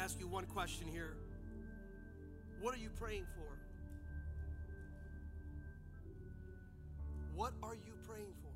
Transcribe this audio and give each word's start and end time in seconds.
ask 0.00 0.18
you 0.18 0.26
one 0.26 0.46
question 0.46 0.88
here. 0.88 1.14
What 2.62 2.74
are 2.74 2.78
you 2.78 2.88
praying 2.98 3.26
for? 3.36 3.52
What 7.36 7.52
are 7.62 7.74
you 7.74 7.92
praying 8.08 8.32
for? 8.40 8.48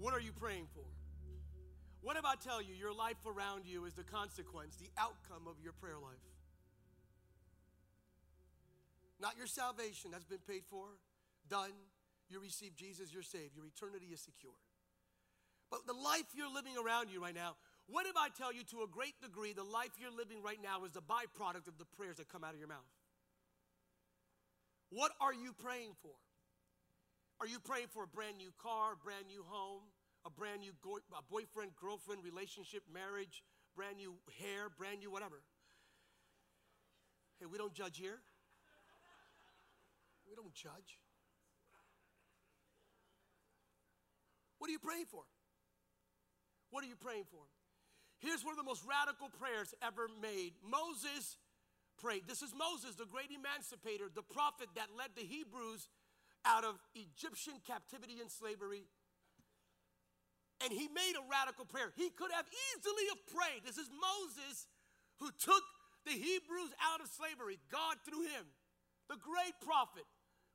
What 0.00 0.14
are 0.14 0.20
you 0.20 0.30
praying 0.30 0.68
for? 0.72 0.84
What 2.00 2.16
if 2.16 2.24
I 2.24 2.36
tell 2.36 2.62
you 2.62 2.74
your 2.74 2.94
life 2.94 3.26
around 3.26 3.66
you 3.66 3.86
is 3.86 3.94
the 3.94 4.04
consequence, 4.04 4.76
the 4.76 4.90
outcome 4.96 5.48
of 5.48 5.56
your 5.62 5.72
prayer 5.72 5.98
life? 6.00 6.22
Not 9.20 9.36
your 9.36 9.48
salvation 9.48 10.12
that's 10.12 10.24
been 10.24 10.42
paid 10.46 10.62
for, 10.70 10.86
done. 11.48 11.72
You 12.28 12.40
receive 12.40 12.76
Jesus, 12.76 13.12
you're 13.12 13.22
saved. 13.22 13.56
Your 13.56 13.66
eternity 13.66 14.06
is 14.12 14.20
secure. 14.20 14.54
But 15.70 15.86
the 15.86 15.92
life 15.92 16.26
you're 16.34 16.52
living 16.52 16.74
around 16.76 17.10
you 17.10 17.20
right 17.20 17.34
now, 17.34 17.56
what 17.88 18.06
if 18.06 18.16
I 18.16 18.28
tell 18.28 18.52
you 18.52 18.62
to 18.70 18.82
a 18.82 18.88
great 18.88 19.18
degree 19.20 19.52
the 19.52 19.64
life 19.64 19.90
you're 19.98 20.14
living 20.14 20.42
right 20.42 20.60
now 20.62 20.84
is 20.84 20.92
the 20.92 21.02
byproduct 21.02 21.66
of 21.68 21.78
the 21.78 21.84
prayers 21.96 22.16
that 22.16 22.28
come 22.28 22.44
out 22.44 22.54
of 22.54 22.58
your 22.58 22.68
mouth? 22.68 22.86
What 24.90 25.12
are 25.20 25.32
you 25.32 25.52
praying 25.52 25.96
for? 26.02 26.14
Are 27.40 27.46
you 27.46 27.58
praying 27.58 27.88
for 27.90 28.04
a 28.04 28.06
brand 28.06 28.36
new 28.36 28.52
car, 28.62 28.94
brand 29.02 29.26
new 29.26 29.42
home, 29.48 29.82
a 30.24 30.30
brand 30.30 30.60
new 30.60 30.72
go- 30.82 31.02
a 31.16 31.22
boyfriend, 31.28 31.74
girlfriend, 31.74 32.22
relationship, 32.22 32.82
marriage, 32.92 33.42
brand 33.74 33.96
new 33.96 34.14
hair, 34.38 34.68
brand 34.68 35.00
new 35.00 35.10
whatever? 35.10 35.42
Hey, 37.40 37.46
we 37.46 37.58
don't 37.58 37.74
judge 37.74 37.98
here. 37.98 38.20
We 40.28 40.36
don't 40.36 40.54
judge. 40.54 41.00
What 44.58 44.68
are 44.68 44.72
you 44.72 44.78
praying 44.78 45.06
for? 45.10 45.24
What 46.70 46.84
are 46.84 46.86
you 46.86 46.96
praying 46.96 47.24
for? 47.30 47.42
Here's 48.22 48.46
one 48.46 48.54
of 48.54 48.60
the 48.62 48.70
most 48.70 48.86
radical 48.86 49.26
prayers 49.34 49.74
ever 49.82 50.06
made. 50.22 50.54
Moses 50.62 51.36
prayed. 51.98 52.30
This 52.30 52.38
is 52.38 52.54
Moses, 52.54 52.94
the 52.94 53.10
great 53.10 53.34
emancipator, 53.34 54.06
the 54.06 54.22
prophet 54.22 54.70
that 54.78 54.94
led 54.94 55.10
the 55.18 55.26
Hebrews 55.26 55.90
out 56.46 56.62
of 56.62 56.78
Egyptian 56.94 57.58
captivity 57.66 58.22
and 58.22 58.30
slavery. 58.30 58.86
And 60.62 60.70
he 60.70 60.86
made 60.86 61.18
a 61.18 61.26
radical 61.26 61.66
prayer. 61.66 61.90
He 61.98 62.14
could 62.14 62.30
have 62.30 62.46
easily 62.46 63.10
have 63.10 63.22
prayed. 63.26 63.66
This 63.66 63.78
is 63.78 63.90
Moses 63.90 64.70
who 65.18 65.34
took 65.42 65.66
the 66.06 66.14
Hebrews 66.14 66.70
out 66.78 67.02
of 67.02 67.10
slavery. 67.10 67.58
God 67.70 67.98
through 68.06 68.22
him, 68.22 68.46
the 69.10 69.18
great 69.18 69.58
prophet, 69.66 70.06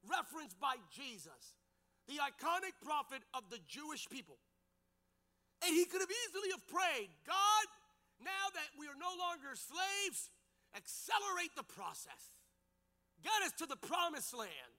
referenced 0.07 0.59
by 0.59 0.79
Jesus, 0.95 1.59
the 2.07 2.23
iconic 2.23 2.75
prophet 2.79 3.23
of 3.35 3.52
the 3.52 3.59
Jewish 3.67 4.07
people. 4.07 4.39
And 5.66 5.73
he 5.73 5.86
could 5.86 6.02
have 6.02 6.13
easily 6.27 6.53
have 6.53 6.66
prayed, 6.69 7.09
God, 7.25 7.66
now 8.22 8.45
that 8.53 8.69
we 8.77 8.86
are 8.86 8.97
no 8.97 9.09
longer 9.17 9.58
slaves, 9.58 10.30
accelerate 10.77 11.53
the 11.58 11.66
process. 11.66 12.38
Get 13.25 13.41
us 13.45 13.53
to 13.61 13.66
the 13.66 13.80
promised 13.80 14.33
land 14.38 14.73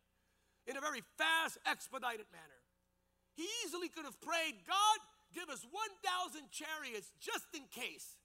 in 0.67 0.79
a 0.79 0.85
very 0.85 1.03
fast, 1.19 1.59
expedited 1.67 2.31
manner. 2.31 2.61
He 3.35 3.47
easily 3.67 3.89
could 3.91 4.07
have 4.07 4.21
prayed, 4.23 4.63
God, 4.67 4.99
give 5.35 5.51
us 5.51 5.67
1,000 5.67 6.51
chariots 6.51 7.11
just 7.19 7.47
in 7.55 7.67
case 7.71 8.19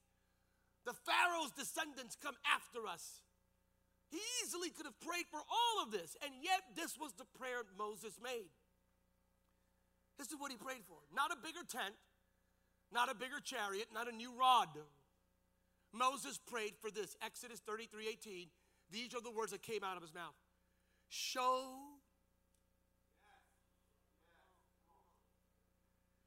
the 0.86 0.94
Pharaoh's 0.94 1.56
descendants 1.56 2.18
come 2.20 2.36
after 2.44 2.86
us. 2.86 3.24
He 4.12 4.22
easily 4.44 4.70
could 4.70 4.86
have 4.86 5.00
prayed 5.02 5.26
for 5.32 5.42
all 5.42 5.82
of 5.82 5.90
this, 5.90 6.14
and 6.22 6.38
yet 6.44 6.62
this 6.78 6.94
was 7.00 7.14
the 7.18 7.26
prayer 7.40 7.66
Moses 7.78 8.20
made. 8.22 8.52
This 10.20 10.30
is 10.30 10.38
what 10.38 10.52
he 10.54 10.58
prayed 10.58 10.86
for 10.86 11.02
not 11.10 11.34
a 11.34 11.38
bigger 11.42 11.66
tent, 11.66 11.98
not 12.94 13.10
a 13.12 13.16
bigger 13.16 13.40
chariot, 13.44 13.88
not 13.94 14.08
a 14.08 14.16
new 14.16 14.32
rod. 14.40 14.70
Moses 15.94 16.38
prayed 16.38 16.74
for 16.82 16.92
this 16.92 17.16
Exodus 17.24 17.60
33 17.60 18.08
18. 18.10 18.48
These 18.92 19.14
are 19.16 19.22
the 19.22 19.32
words 19.32 19.52
that 19.52 19.62
came 19.62 19.84
out 19.84 19.98
of 19.98 20.04
his 20.04 20.14
mouth. 20.14 20.36
Show 21.10 21.94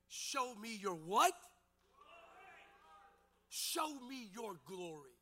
Show 0.08 0.54
me 0.54 0.76
your 0.80 0.94
what? 0.94 1.32
Show 3.48 3.94
me 4.08 4.28
your 4.34 4.56
glory. 4.66 5.16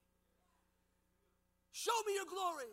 Show 1.73 1.93
me 2.07 2.15
your 2.15 2.27
glory. 2.27 2.73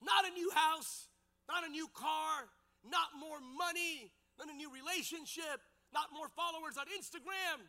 Not 0.00 0.24
a 0.24 0.32
new 0.34 0.50
house, 0.54 1.08
not 1.48 1.66
a 1.66 1.70
new 1.70 1.88
car, 1.94 2.48
not 2.84 3.16
more 3.18 3.40
money, 3.40 4.12
not 4.38 4.48
a 4.48 4.56
new 4.56 4.70
relationship, 4.70 5.60
not 5.92 6.12
more 6.12 6.28
followers 6.28 6.76
on 6.78 6.86
Instagram. 6.92 7.64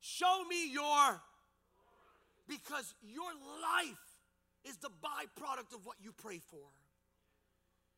Show 0.00 0.44
me 0.48 0.72
your, 0.72 1.20
because 2.48 2.94
your 3.02 3.32
life 3.62 3.98
is 4.64 4.76
the 4.76 4.88
byproduct 4.88 5.74
of 5.74 5.84
what 5.84 5.96
you 6.02 6.12
pray 6.12 6.40
for. 6.50 6.66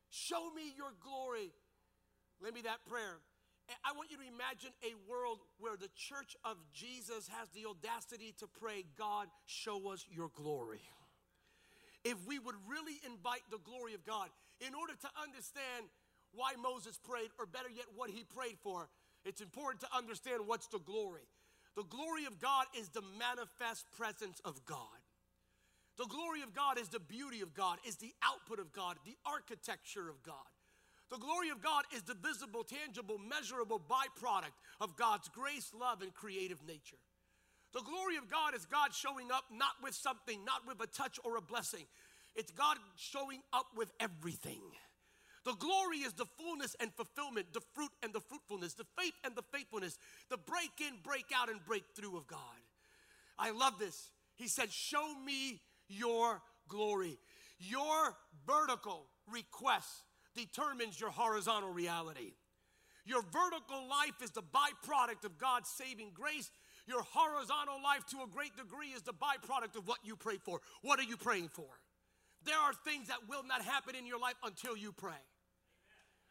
Show 0.09 0.51
me 0.55 0.73
your 0.77 0.91
glory. 1.01 1.51
Let 2.41 2.53
me 2.53 2.61
that 2.61 2.85
prayer. 2.85 3.17
I 3.85 3.93
want 3.95 4.11
you 4.11 4.17
to 4.17 4.23
imagine 4.23 4.71
a 4.83 4.93
world 5.09 5.39
where 5.57 5.77
the 5.77 5.89
church 5.95 6.35
of 6.43 6.57
Jesus 6.73 7.29
has 7.31 7.47
the 7.55 7.65
audacity 7.65 8.35
to 8.39 8.47
pray, 8.47 8.83
God, 8.97 9.27
show 9.45 9.91
us 9.91 10.05
your 10.11 10.29
glory. 10.35 10.81
If 12.03 12.27
we 12.27 12.37
would 12.37 12.55
really 12.67 12.99
invite 13.05 13.43
the 13.49 13.59
glory 13.63 13.93
of 13.93 14.05
God, 14.05 14.27
in 14.59 14.75
order 14.75 14.93
to 14.93 15.09
understand 15.21 15.87
why 16.33 16.53
Moses 16.61 16.99
prayed, 16.99 17.29
or 17.39 17.45
better 17.45 17.69
yet, 17.69 17.85
what 17.95 18.09
he 18.09 18.23
prayed 18.23 18.57
for, 18.61 18.89
it's 19.23 19.39
important 19.39 19.81
to 19.81 19.87
understand 19.95 20.43
what's 20.45 20.67
the 20.67 20.79
glory. 20.79 21.23
The 21.75 21.83
glory 21.83 22.25
of 22.25 22.39
God 22.39 22.65
is 22.77 22.89
the 22.89 23.03
manifest 23.17 23.85
presence 23.97 24.39
of 24.45 24.63
God. 24.65 25.01
The 25.97 26.05
glory 26.05 26.41
of 26.41 26.53
God 26.53 26.79
is 26.79 26.89
the 26.89 26.99
beauty 26.99 27.41
of 27.41 27.53
God, 27.53 27.77
is 27.85 27.97
the 27.97 28.13
output 28.23 28.59
of 28.59 28.73
God, 28.73 28.97
the 29.05 29.17
architecture 29.25 30.09
of 30.09 30.21
God. 30.23 30.49
The 31.11 31.17
glory 31.17 31.49
of 31.49 31.61
God 31.61 31.83
is 31.95 32.01
the 32.03 32.15
visible, 32.15 32.63
tangible, 32.63 33.19
measurable 33.19 33.79
byproduct 33.79 34.57
of 34.81 34.97
God's 34.97 35.29
grace, 35.29 35.71
love, 35.79 36.01
and 36.01 36.13
creative 36.13 36.65
nature. 36.65 36.97
The 37.73 37.81
glory 37.81 38.17
of 38.17 38.29
God 38.29 38.55
is 38.55 38.65
God 38.65 38.93
showing 38.93 39.31
up 39.31 39.45
not 39.51 39.73
with 39.83 39.93
something, 39.93 40.43
not 40.45 40.65
with 40.67 40.81
a 40.81 40.87
touch 40.87 41.19
or 41.23 41.37
a 41.37 41.41
blessing. 41.41 41.85
It's 42.35 42.51
God 42.51 42.77
showing 42.95 43.41
up 43.51 43.67
with 43.75 43.91
everything. 43.99 44.61
The 45.45 45.53
glory 45.53 45.97
is 45.97 46.13
the 46.13 46.25
fullness 46.37 46.75
and 46.79 46.93
fulfillment, 46.93 47.47
the 47.53 47.61
fruit 47.73 47.91
and 48.01 48.13
the 48.13 48.21
fruitfulness, 48.21 48.73
the 48.73 48.85
faith 48.97 49.13
and 49.23 49.35
the 49.35 49.43
faithfulness, 49.51 49.97
the 50.29 50.37
break 50.37 50.71
in, 50.79 50.99
break 51.03 51.25
out, 51.35 51.49
and 51.49 51.63
breakthrough 51.65 52.15
of 52.15 52.27
God. 52.27 52.39
I 53.37 53.51
love 53.51 53.77
this. 53.77 54.11
He 54.35 54.47
said, 54.47 54.71
Show 54.71 55.15
me 55.25 55.59
your 55.89 56.41
glory. 56.69 57.17
Your 57.59 58.15
vertical 58.47 59.05
request 59.31 59.89
determines 60.35 60.99
your 60.99 61.11
horizontal 61.11 61.71
reality. 61.71 62.33
Your 63.05 63.21
vertical 63.21 63.87
life 63.89 64.21
is 64.23 64.31
the 64.31 64.41
byproduct 64.41 65.25
of 65.25 65.37
God's 65.37 65.69
saving 65.69 66.11
grace. 66.13 66.49
Your 66.87 67.03
horizontal 67.03 67.81
life, 67.83 68.05
to 68.11 68.23
a 68.23 68.27
great 68.27 68.55
degree, 68.55 68.89
is 68.89 69.01
the 69.01 69.13
byproduct 69.13 69.77
of 69.77 69.87
what 69.87 69.99
you 70.03 70.15
pray 70.15 70.37
for. 70.37 70.61
What 70.81 70.99
are 70.99 71.03
you 71.03 71.17
praying 71.17 71.49
for? 71.49 71.67
There 72.45 72.57
are 72.57 72.73
things 72.85 73.07
that 73.07 73.29
will 73.29 73.43
not 73.43 73.61
happen 73.61 73.95
in 73.95 74.05
your 74.05 74.19
life 74.19 74.35
until 74.43 74.75
you 74.75 74.91
pray. 74.91 75.19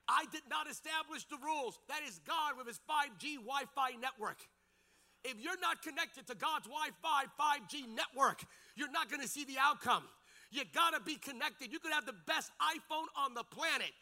I 0.08 0.24
did 0.32 0.42
not 0.50 0.68
establish 0.68 1.24
the 1.26 1.38
rules. 1.42 1.78
That 1.88 2.02
is 2.06 2.20
God 2.26 2.58
with 2.58 2.66
his 2.66 2.80
5G 2.88 3.36
Wi 3.42 3.62
Fi 3.74 3.96
network. 4.00 4.38
If 5.24 5.38
you're 5.38 5.60
not 5.60 5.82
connected 5.82 6.26
to 6.26 6.34
God's 6.34 6.66
Wi 6.66 6.90
Fi 7.00 7.24
5G 7.38 7.86
network, 7.94 8.42
you're 8.74 8.90
not 8.90 9.10
gonna 9.10 9.28
see 9.28 9.44
the 9.44 9.58
outcome. 9.60 10.02
You 10.50 10.62
gotta 10.74 11.00
be 11.00 11.16
connected. 11.16 11.72
You 11.72 11.78
could 11.78 11.92
have 11.92 12.06
the 12.06 12.18
best 12.26 12.50
iPhone 12.60 13.06
on 13.16 13.34
the 13.34 13.44
planet. 13.44 13.92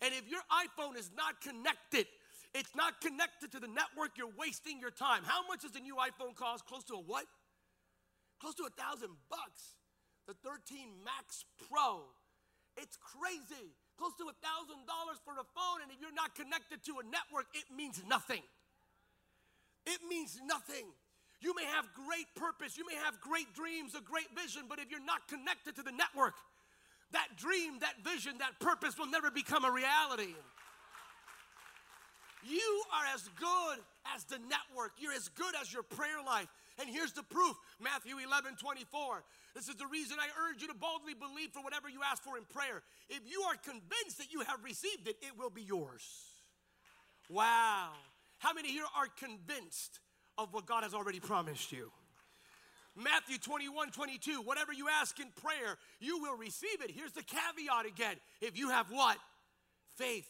And 0.00 0.14
if 0.14 0.28
your 0.30 0.40
iPhone 0.48 0.96
is 0.96 1.10
not 1.16 1.40
connected, 1.40 2.06
it's 2.54 2.74
not 2.74 3.00
connected 3.00 3.52
to 3.52 3.60
the 3.60 3.68
network, 3.68 4.16
you're 4.16 4.32
wasting 4.38 4.80
your 4.80 4.90
time. 4.90 5.22
How 5.24 5.46
much 5.46 5.62
does 5.62 5.72
the 5.72 5.80
new 5.80 5.96
iPhone 5.96 6.34
cost? 6.34 6.64
Close 6.66 6.84
to 6.84 6.94
a 6.94 7.02
what? 7.02 7.26
Close 8.40 8.54
to 8.54 8.64
a 8.64 8.70
thousand 8.70 9.10
bucks. 9.28 9.74
The 10.26 10.34
13 10.44 11.04
Max 11.04 11.44
Pro. 11.68 12.04
It's 12.76 12.96
crazy. 12.96 13.74
Close 13.98 14.14
to 14.22 14.30
a 14.30 14.36
thousand 14.38 14.86
dollars 14.86 15.18
for 15.26 15.34
a 15.34 15.46
phone, 15.58 15.82
and 15.82 15.90
if 15.90 15.98
you're 15.98 16.14
not 16.14 16.38
connected 16.38 16.86
to 16.86 17.02
a 17.02 17.04
network, 17.04 17.50
it 17.52 17.66
means 17.74 18.00
nothing. 18.06 18.42
It 19.86 19.98
means 20.08 20.38
nothing. 20.46 20.86
You 21.40 21.54
may 21.54 21.64
have 21.66 21.86
great 21.94 22.30
purpose, 22.34 22.78
you 22.78 22.86
may 22.86 22.94
have 22.94 23.20
great 23.20 23.50
dreams, 23.54 23.94
a 23.94 24.00
great 24.00 24.30
vision, 24.34 24.62
but 24.68 24.78
if 24.78 24.90
you're 24.90 25.04
not 25.04 25.26
connected 25.26 25.74
to 25.76 25.82
the 25.82 25.92
network, 25.92 26.34
that 27.12 27.28
dream, 27.36 27.78
that 27.80 27.98
vision, 28.04 28.38
that 28.38 28.58
purpose 28.60 28.98
will 28.98 29.10
never 29.10 29.30
become 29.30 29.64
a 29.64 29.70
reality. 29.70 30.34
You 32.46 32.82
are 32.94 33.14
as 33.14 33.28
good 33.38 33.78
as 34.14 34.24
the 34.24 34.38
network. 34.38 34.92
You're 34.98 35.12
as 35.12 35.28
good 35.28 35.54
as 35.60 35.72
your 35.72 35.82
prayer 35.82 36.22
life. 36.24 36.48
And 36.80 36.88
here's 36.88 37.12
the 37.12 37.22
proof 37.22 37.56
Matthew 37.80 38.16
11 38.18 38.56
24. 38.60 39.24
This 39.54 39.68
is 39.68 39.74
the 39.76 39.86
reason 39.86 40.16
I 40.20 40.28
urge 40.48 40.62
you 40.62 40.68
to 40.68 40.74
boldly 40.74 41.14
believe 41.14 41.50
for 41.50 41.62
whatever 41.62 41.88
you 41.88 42.00
ask 42.08 42.22
for 42.22 42.36
in 42.38 42.44
prayer. 42.44 42.82
If 43.08 43.20
you 43.26 43.42
are 43.42 43.56
convinced 43.56 44.18
that 44.18 44.32
you 44.32 44.40
have 44.40 44.62
received 44.62 45.08
it, 45.08 45.16
it 45.22 45.36
will 45.38 45.50
be 45.50 45.62
yours. 45.62 46.02
Wow. 47.28 47.90
How 48.38 48.52
many 48.52 48.70
here 48.70 48.86
are 48.96 49.08
convinced 49.18 49.98
of 50.38 50.54
what 50.54 50.64
God 50.64 50.84
has 50.84 50.94
already 50.94 51.20
promised 51.20 51.72
you. 51.72 51.90
Matthew 52.96 53.38
21, 53.38 53.90
22, 53.90 54.42
whatever 54.42 54.72
you 54.72 54.86
ask 54.88 55.18
in 55.20 55.26
prayer, 55.42 55.76
you 56.00 56.18
will 56.18 56.36
receive 56.36 56.80
it. 56.82 56.90
Here's 56.90 57.12
the 57.12 57.22
caveat 57.22 57.86
again. 57.86 58.16
If 58.40 58.56
you 58.56 58.70
have 58.70 58.86
what? 58.90 59.18
Faith. 59.96 60.26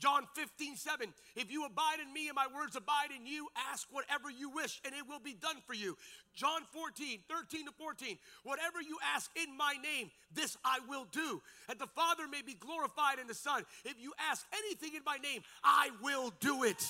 John 0.00 0.26
15, 0.34 0.76
7. 0.76 1.12
If 1.36 1.52
you 1.52 1.66
abide 1.66 1.98
in 2.04 2.12
me 2.12 2.28
and 2.28 2.34
my 2.34 2.46
words 2.54 2.74
abide 2.74 3.10
in 3.14 3.26
you, 3.26 3.48
ask 3.70 3.86
whatever 3.92 4.30
you 4.30 4.50
wish 4.50 4.80
and 4.84 4.94
it 4.94 5.06
will 5.06 5.20
be 5.20 5.34
done 5.34 5.56
for 5.66 5.74
you. 5.74 5.96
John 6.34 6.62
14, 6.72 7.20
13 7.28 7.66
to 7.66 7.72
14. 7.72 8.18
Whatever 8.44 8.80
you 8.80 8.96
ask 9.14 9.30
in 9.36 9.56
my 9.56 9.74
name, 9.82 10.10
this 10.34 10.56
I 10.64 10.78
will 10.88 11.06
do. 11.12 11.42
That 11.68 11.78
the 11.78 11.86
Father 11.86 12.26
may 12.26 12.42
be 12.42 12.54
glorified 12.54 13.18
in 13.20 13.26
the 13.26 13.34
Son. 13.34 13.62
If 13.84 13.94
you 14.00 14.12
ask 14.30 14.46
anything 14.64 14.96
in 14.96 15.02
my 15.04 15.18
name, 15.18 15.42
I 15.62 15.90
will 16.02 16.32
do 16.40 16.64
it. 16.64 16.82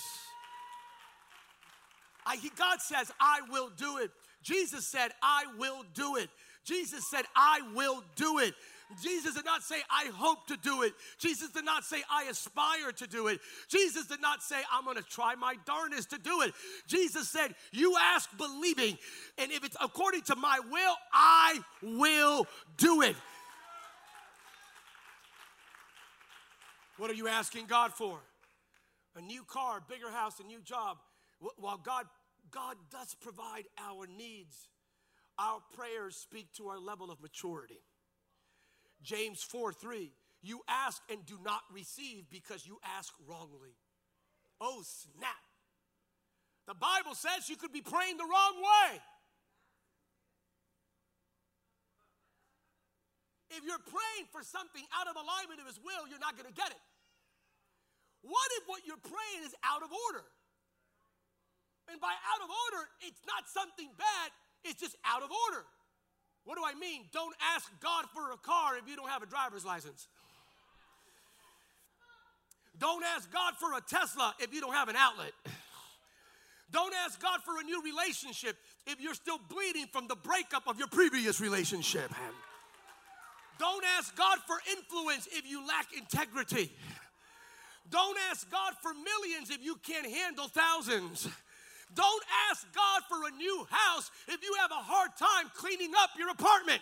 I, 2.24 2.36
God 2.56 2.80
says, 2.80 3.10
I 3.20 3.40
will 3.50 3.70
do 3.76 3.98
it. 3.98 4.10
Jesus 4.42 4.86
said, 4.86 5.10
I 5.22 5.44
will 5.58 5.84
do 5.94 6.16
it. 6.16 6.30
Jesus 6.64 7.08
said, 7.10 7.24
I 7.34 7.60
will 7.74 8.02
do 8.16 8.38
it. 8.38 8.54
Jesus 9.02 9.34
did 9.34 9.44
not 9.44 9.62
say, 9.62 9.76
I 9.88 10.10
hope 10.14 10.46
to 10.48 10.56
do 10.56 10.82
it. 10.82 10.94
Jesus 11.18 11.50
did 11.50 11.64
not 11.64 11.84
say, 11.84 12.02
I 12.10 12.24
aspire 12.24 12.92
to 12.96 13.06
do 13.06 13.28
it. 13.28 13.40
Jesus 13.68 14.06
did 14.06 14.20
not 14.20 14.42
say, 14.42 14.56
I'm 14.72 14.84
going 14.84 14.96
to 14.96 15.02
try 15.02 15.34
my 15.36 15.54
darnest 15.64 16.10
to 16.10 16.18
do 16.18 16.42
it. 16.42 16.52
Jesus 16.86 17.28
said, 17.28 17.54
You 17.72 17.94
ask 18.00 18.28
believing, 18.36 18.98
and 19.38 19.52
if 19.52 19.64
it's 19.64 19.76
according 19.80 20.22
to 20.22 20.36
my 20.36 20.60
will, 20.70 20.94
I 21.12 21.60
will 21.82 22.46
do 22.76 23.02
it. 23.02 23.16
What 26.96 27.10
are 27.10 27.14
you 27.14 27.28
asking 27.28 27.66
God 27.66 27.92
for? 27.92 28.18
A 29.16 29.20
new 29.20 29.44
car, 29.44 29.78
a 29.78 29.92
bigger 29.92 30.10
house, 30.10 30.40
a 30.40 30.46
new 30.46 30.60
job. 30.60 30.98
While 31.56 31.78
God, 31.78 32.06
God 32.50 32.76
does 32.90 33.14
provide 33.20 33.64
our 33.78 34.06
needs, 34.06 34.68
our 35.38 35.60
prayers 35.74 36.16
speak 36.16 36.52
to 36.54 36.68
our 36.68 36.78
level 36.78 37.10
of 37.10 37.22
maturity. 37.22 37.80
James 39.02 39.42
4 39.42 39.72
3. 39.72 40.12
You 40.42 40.62
ask 40.68 41.02
and 41.10 41.24
do 41.26 41.38
not 41.44 41.60
receive 41.72 42.24
because 42.30 42.66
you 42.66 42.78
ask 42.96 43.12
wrongly. 43.28 43.76
Oh, 44.60 44.82
snap. 44.84 45.44
The 46.66 46.74
Bible 46.74 47.14
says 47.14 47.48
you 47.48 47.56
could 47.56 47.72
be 47.72 47.82
praying 47.82 48.16
the 48.16 48.24
wrong 48.24 48.56
way. 48.56 49.00
If 53.50 53.66
you're 53.66 53.82
praying 53.82 54.30
for 54.30 54.46
something 54.46 54.84
out 54.94 55.10
of 55.10 55.18
alignment 55.18 55.60
of 55.60 55.66
His 55.66 55.80
will, 55.82 56.06
you're 56.06 56.22
not 56.22 56.38
going 56.38 56.46
to 56.46 56.54
get 56.54 56.70
it. 56.70 56.82
What 58.22 58.48
if 58.60 58.68
what 58.68 58.86
you're 58.86 59.00
praying 59.00 59.42
is 59.44 59.52
out 59.64 59.82
of 59.82 59.90
order? 59.90 60.24
And 61.90 61.98
by 61.98 62.14
out 62.14 62.40
of 62.44 62.48
order, 62.48 62.86
it's 63.02 63.20
not 63.26 63.50
something 63.50 63.90
bad, 63.98 64.28
it's 64.62 64.78
just 64.78 64.94
out 65.02 65.26
of 65.26 65.30
order. 65.50 65.66
What 66.44 66.56
do 66.56 66.62
I 66.64 66.78
mean? 66.78 67.02
Don't 67.12 67.34
ask 67.54 67.70
God 67.80 68.06
for 68.14 68.32
a 68.32 68.36
car 68.36 68.76
if 68.76 68.88
you 68.88 68.96
don't 68.96 69.08
have 69.08 69.22
a 69.22 69.26
driver's 69.26 69.64
license. 69.64 70.08
Don't 72.78 73.04
ask 73.04 73.30
God 73.30 73.54
for 73.58 73.74
a 73.76 73.80
Tesla 73.80 74.34
if 74.40 74.54
you 74.54 74.60
don't 74.60 74.72
have 74.72 74.88
an 74.88 74.96
outlet. 74.96 75.32
Don't 76.72 76.94
ask 77.04 77.20
God 77.20 77.40
for 77.44 77.58
a 77.60 77.64
new 77.64 77.82
relationship 77.82 78.56
if 78.86 79.00
you're 79.00 79.14
still 79.14 79.38
bleeding 79.48 79.86
from 79.92 80.06
the 80.08 80.16
breakup 80.16 80.66
of 80.66 80.78
your 80.78 80.88
previous 80.88 81.40
relationship. 81.40 82.10
Don't 83.58 83.84
ask 83.98 84.16
God 84.16 84.38
for 84.46 84.56
influence 84.70 85.28
if 85.32 85.48
you 85.48 85.66
lack 85.66 85.88
integrity. 85.96 86.72
Don't 87.90 88.16
ask 88.30 88.50
God 88.50 88.74
for 88.80 88.92
millions 88.94 89.50
if 89.50 89.62
you 89.62 89.76
can't 89.82 90.06
handle 90.06 90.48
thousands. 90.48 91.28
Don't 91.94 92.24
ask 92.50 92.66
God 92.74 93.02
for 93.08 93.28
a 93.28 93.30
new 93.36 93.66
house 93.70 94.10
if 94.28 94.42
you 94.42 94.54
have 94.60 94.70
a 94.70 94.82
hard 94.82 95.10
time 95.18 95.50
cleaning 95.54 95.92
up 95.98 96.10
your 96.18 96.30
apartment. 96.30 96.80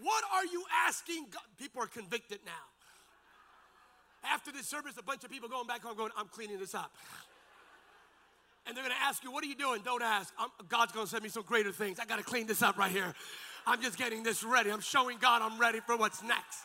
What 0.00 0.24
are 0.34 0.44
you 0.44 0.64
asking 0.86 1.26
God? 1.30 1.42
People 1.58 1.82
are 1.82 1.86
convicted 1.86 2.40
now. 2.44 2.52
After 4.24 4.52
this 4.52 4.66
service, 4.66 4.94
a 4.98 5.02
bunch 5.02 5.24
of 5.24 5.30
people 5.30 5.48
going 5.48 5.66
back 5.66 5.82
home 5.82 5.96
going, 5.96 6.10
I'm 6.16 6.28
cleaning 6.28 6.58
this 6.58 6.74
up. 6.74 6.92
And 8.66 8.76
they're 8.76 8.84
gonna 8.84 8.94
ask 9.02 9.22
you, 9.22 9.30
What 9.30 9.44
are 9.44 9.46
you 9.46 9.54
doing? 9.54 9.82
Don't 9.84 10.02
ask. 10.02 10.32
I'm, 10.38 10.48
God's 10.68 10.92
gonna 10.92 11.06
send 11.06 11.22
me 11.22 11.28
some 11.28 11.42
greater 11.42 11.72
things. 11.72 11.98
I 12.00 12.06
gotta 12.06 12.22
clean 12.22 12.46
this 12.46 12.62
up 12.62 12.78
right 12.78 12.90
here. 12.90 13.14
I'm 13.66 13.80
just 13.80 13.98
getting 13.98 14.22
this 14.22 14.42
ready. 14.42 14.70
I'm 14.70 14.80
showing 14.80 15.18
God 15.18 15.42
I'm 15.42 15.58
ready 15.58 15.80
for 15.80 15.96
what's 15.96 16.22
next. 16.22 16.64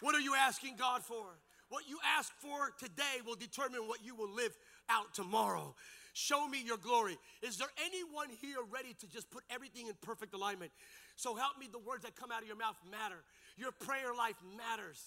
What 0.00 0.14
are 0.14 0.20
you 0.20 0.34
asking 0.34 0.76
God 0.76 1.02
for? 1.02 1.24
What 1.72 1.88
you 1.88 1.96
ask 2.18 2.30
for 2.36 2.68
today 2.78 3.24
will 3.26 3.34
determine 3.34 3.88
what 3.88 4.04
you 4.04 4.14
will 4.14 4.28
live 4.28 4.52
out 4.90 5.14
tomorrow. 5.14 5.74
Show 6.12 6.46
me 6.46 6.62
your 6.62 6.76
glory. 6.76 7.16
Is 7.40 7.56
there 7.56 7.72
anyone 7.82 8.28
here 8.42 8.58
ready 8.70 8.92
to 9.00 9.08
just 9.08 9.30
put 9.30 9.42
everything 9.48 9.86
in 9.86 9.94
perfect 10.02 10.34
alignment? 10.34 10.70
So 11.16 11.34
help 11.34 11.58
me, 11.58 11.70
the 11.72 11.78
words 11.78 12.02
that 12.02 12.14
come 12.14 12.30
out 12.30 12.42
of 12.42 12.46
your 12.46 12.58
mouth 12.58 12.76
matter. 12.90 13.24
Your 13.56 13.72
prayer 13.72 14.12
life 14.14 14.36
matters. 14.54 15.00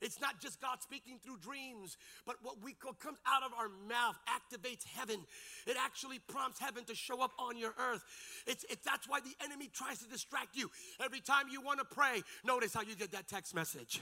It's 0.00 0.20
not 0.20 0.40
just 0.40 0.60
God 0.60 0.80
speaking 0.80 1.18
through 1.24 1.38
dreams, 1.38 1.96
but 2.24 2.36
what 2.42 2.62
we 2.62 2.76
what 2.84 3.00
comes 3.00 3.18
out 3.26 3.42
of 3.42 3.50
our 3.58 3.68
mouth 3.88 4.16
activates 4.30 4.86
heaven. 4.94 5.18
It 5.66 5.76
actually 5.76 6.20
prompts 6.20 6.60
heaven 6.60 6.84
to 6.84 6.94
show 6.94 7.20
up 7.20 7.32
on 7.40 7.58
your 7.58 7.74
earth. 7.76 8.04
It's, 8.46 8.64
it's 8.70 8.84
that's 8.84 9.08
why 9.08 9.18
the 9.18 9.34
enemy 9.44 9.70
tries 9.74 9.98
to 9.98 10.08
distract 10.08 10.56
you. 10.56 10.70
Every 11.04 11.20
time 11.20 11.46
you 11.50 11.60
want 11.60 11.80
to 11.80 11.84
pray, 11.84 12.22
notice 12.44 12.74
how 12.74 12.82
you 12.82 12.94
get 12.94 13.10
that 13.10 13.26
text 13.26 13.56
message. 13.56 14.00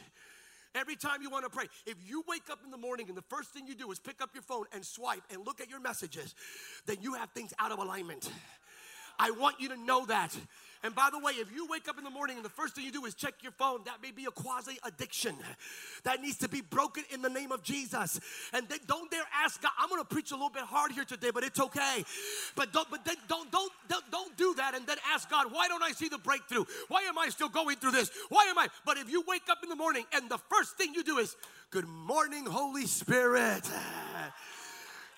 Every 0.75 0.95
time 0.95 1.21
you 1.23 1.31
want 1.31 1.45
to 1.45 1.51
pray, 1.51 1.67
if 1.85 1.97
you 2.07 2.23
wake 2.29 2.49
up 2.51 2.61
in 2.65 2.71
the 2.71 2.77
morning 2.77 3.09
and 3.09 3.17
the 3.17 3.25
first 3.29 3.51
thing 3.51 3.67
you 3.67 3.75
do 3.75 3.91
is 3.91 3.99
pick 3.99 4.23
up 4.23 4.31
your 4.35 4.43
phone 4.43 4.67
and 4.73 4.85
swipe 4.85 5.23
and 5.31 5.45
look 5.45 5.61
at 5.61 5.69
your 5.69 5.81
messages, 5.81 6.35
then 6.87 6.99
you 7.01 7.15
have 7.15 7.31
things 7.31 7.53
out 7.59 7.73
of 7.73 7.79
alignment. 7.79 8.31
I 9.21 9.33
want 9.33 9.61
you 9.61 9.69
to 9.69 9.77
know 9.77 10.07
that. 10.07 10.35
And 10.83 10.95
by 10.95 11.11
the 11.13 11.19
way, 11.19 11.33
if 11.33 11.53
you 11.55 11.69
wake 11.69 11.89
up 11.89 11.99
in 11.99 12.05
the 12.05 12.11
morning 12.11 12.37
and 12.37 12.45
the 12.45 12.49
first 12.49 12.75
thing 12.75 12.87
you 12.87 12.91
do 12.91 13.05
is 13.05 13.15
check 13.15 13.35
your 13.43 13.53
phone, 13.53 13.81
that 13.85 14.01
may 14.03 14.13
be 14.13 14.25
a 14.25 14.31
quasi 14.31 14.79
addiction 14.83 15.35
that 16.05 16.23
needs 16.23 16.39
to 16.39 16.49
be 16.49 16.63
broken 16.63 17.05
in 17.13 17.21
the 17.21 17.29
name 17.29 17.53
of 17.53 17.63
Jesus. 17.63 18.19
And 18.55 18.67
don't 18.87 19.11
dare 19.11 19.25
ask 19.45 19.61
God. 19.61 19.73
I'm 19.79 19.91
going 19.91 20.01
to 20.01 20.09
preach 20.09 20.31
a 20.31 20.35
little 20.35 20.49
bit 20.49 20.63
hard 20.63 20.93
here 20.93 21.05
today, 21.05 21.31
but 21.35 21.45
it's 21.45 21.61
okay. 21.61 22.03
But 22.57 22.73
don't, 22.73 22.91
but 22.91 23.05
don't, 23.05 23.53
don't, 23.53 23.73
don't, 23.91 24.11
don't 24.11 24.37
do 24.39 24.55
that 24.55 24.75
and 24.75 24.87
then 24.87 24.97
ask 25.13 25.29
God, 25.29 25.53
why 25.53 25.69
don't 25.69 25.83
I 25.83 25.93
see 25.93 26.09
the 26.09 26.17
breakthrough? 26.17 26.65
Why 26.89 27.03
am 27.03 27.19
I 27.19 27.29
still 27.29 27.51
going 27.51 27.77
through 27.77 27.93
this? 27.93 28.11
Why 28.31 28.47
am 28.49 28.59
I? 28.59 28.69
But 28.87 28.97
if 28.97 29.11
you 29.11 29.23
wake 29.29 29.51
up 29.51 29.59
in 29.63 29.69
the 29.69 29.77
morning 29.77 30.07
and 30.15 30.31
the 30.31 30.39
first 30.49 30.79
thing 30.79 30.95
you 30.95 31.05
do 31.05 31.19
is, 31.19 31.37
Good 31.71 31.87
morning, 31.87 32.47
Holy 32.47 32.85
Spirit. 32.85 33.63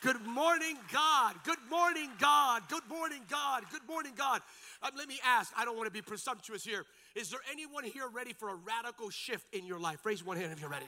Good 0.02 0.20
morning, 0.26 0.76
God. 0.92 1.36
Good 1.44 1.60
morning, 1.70 2.10
God. 2.18 2.62
Good 2.68 2.82
morning, 2.88 3.20
God. 3.30 3.62
Good 3.70 3.86
morning, 3.88 4.12
God. 4.16 4.40
Um, 4.82 4.90
let 4.98 5.06
me 5.06 5.20
ask, 5.24 5.52
I 5.56 5.64
don't 5.64 5.76
want 5.76 5.86
to 5.86 5.92
be 5.92 6.02
presumptuous 6.02 6.64
here. 6.64 6.84
Is 7.14 7.30
there 7.30 7.38
anyone 7.52 7.84
here 7.84 8.08
ready 8.08 8.32
for 8.32 8.48
a 8.48 8.54
radical 8.56 9.10
shift 9.10 9.46
in 9.54 9.64
your 9.64 9.78
life? 9.78 10.04
Raise 10.04 10.24
one 10.24 10.36
hand 10.36 10.50
if 10.50 10.60
you're 10.60 10.70
ready. 10.70 10.86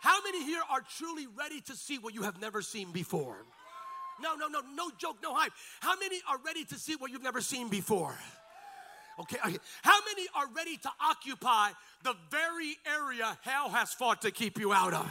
How 0.00 0.22
many 0.22 0.42
here 0.42 0.62
are 0.70 0.80
truly 0.96 1.26
ready 1.26 1.60
to 1.62 1.76
see 1.76 1.98
what 1.98 2.14
you 2.14 2.22
have 2.22 2.40
never 2.40 2.62
seen 2.62 2.92
before? 2.92 3.44
No, 4.22 4.36
no, 4.36 4.48
no, 4.48 4.60
no 4.74 4.90
joke, 4.96 5.18
no 5.22 5.34
hype. 5.34 5.52
How 5.80 5.98
many 5.98 6.20
are 6.30 6.38
ready 6.38 6.64
to 6.64 6.76
see 6.76 6.96
what 6.96 7.10
you've 7.10 7.22
never 7.22 7.42
seen 7.42 7.68
before? 7.68 8.16
Okay, 9.20 9.36
okay. 9.44 9.58
How 9.82 9.98
many 10.14 10.26
are 10.34 10.46
ready 10.56 10.78
to 10.78 10.90
occupy 10.98 11.70
the 12.04 12.14
very 12.30 12.78
area 12.86 13.36
hell 13.42 13.68
has 13.68 13.92
fought 13.92 14.22
to 14.22 14.30
keep 14.30 14.58
you 14.58 14.72
out 14.72 14.94
of? 14.94 15.10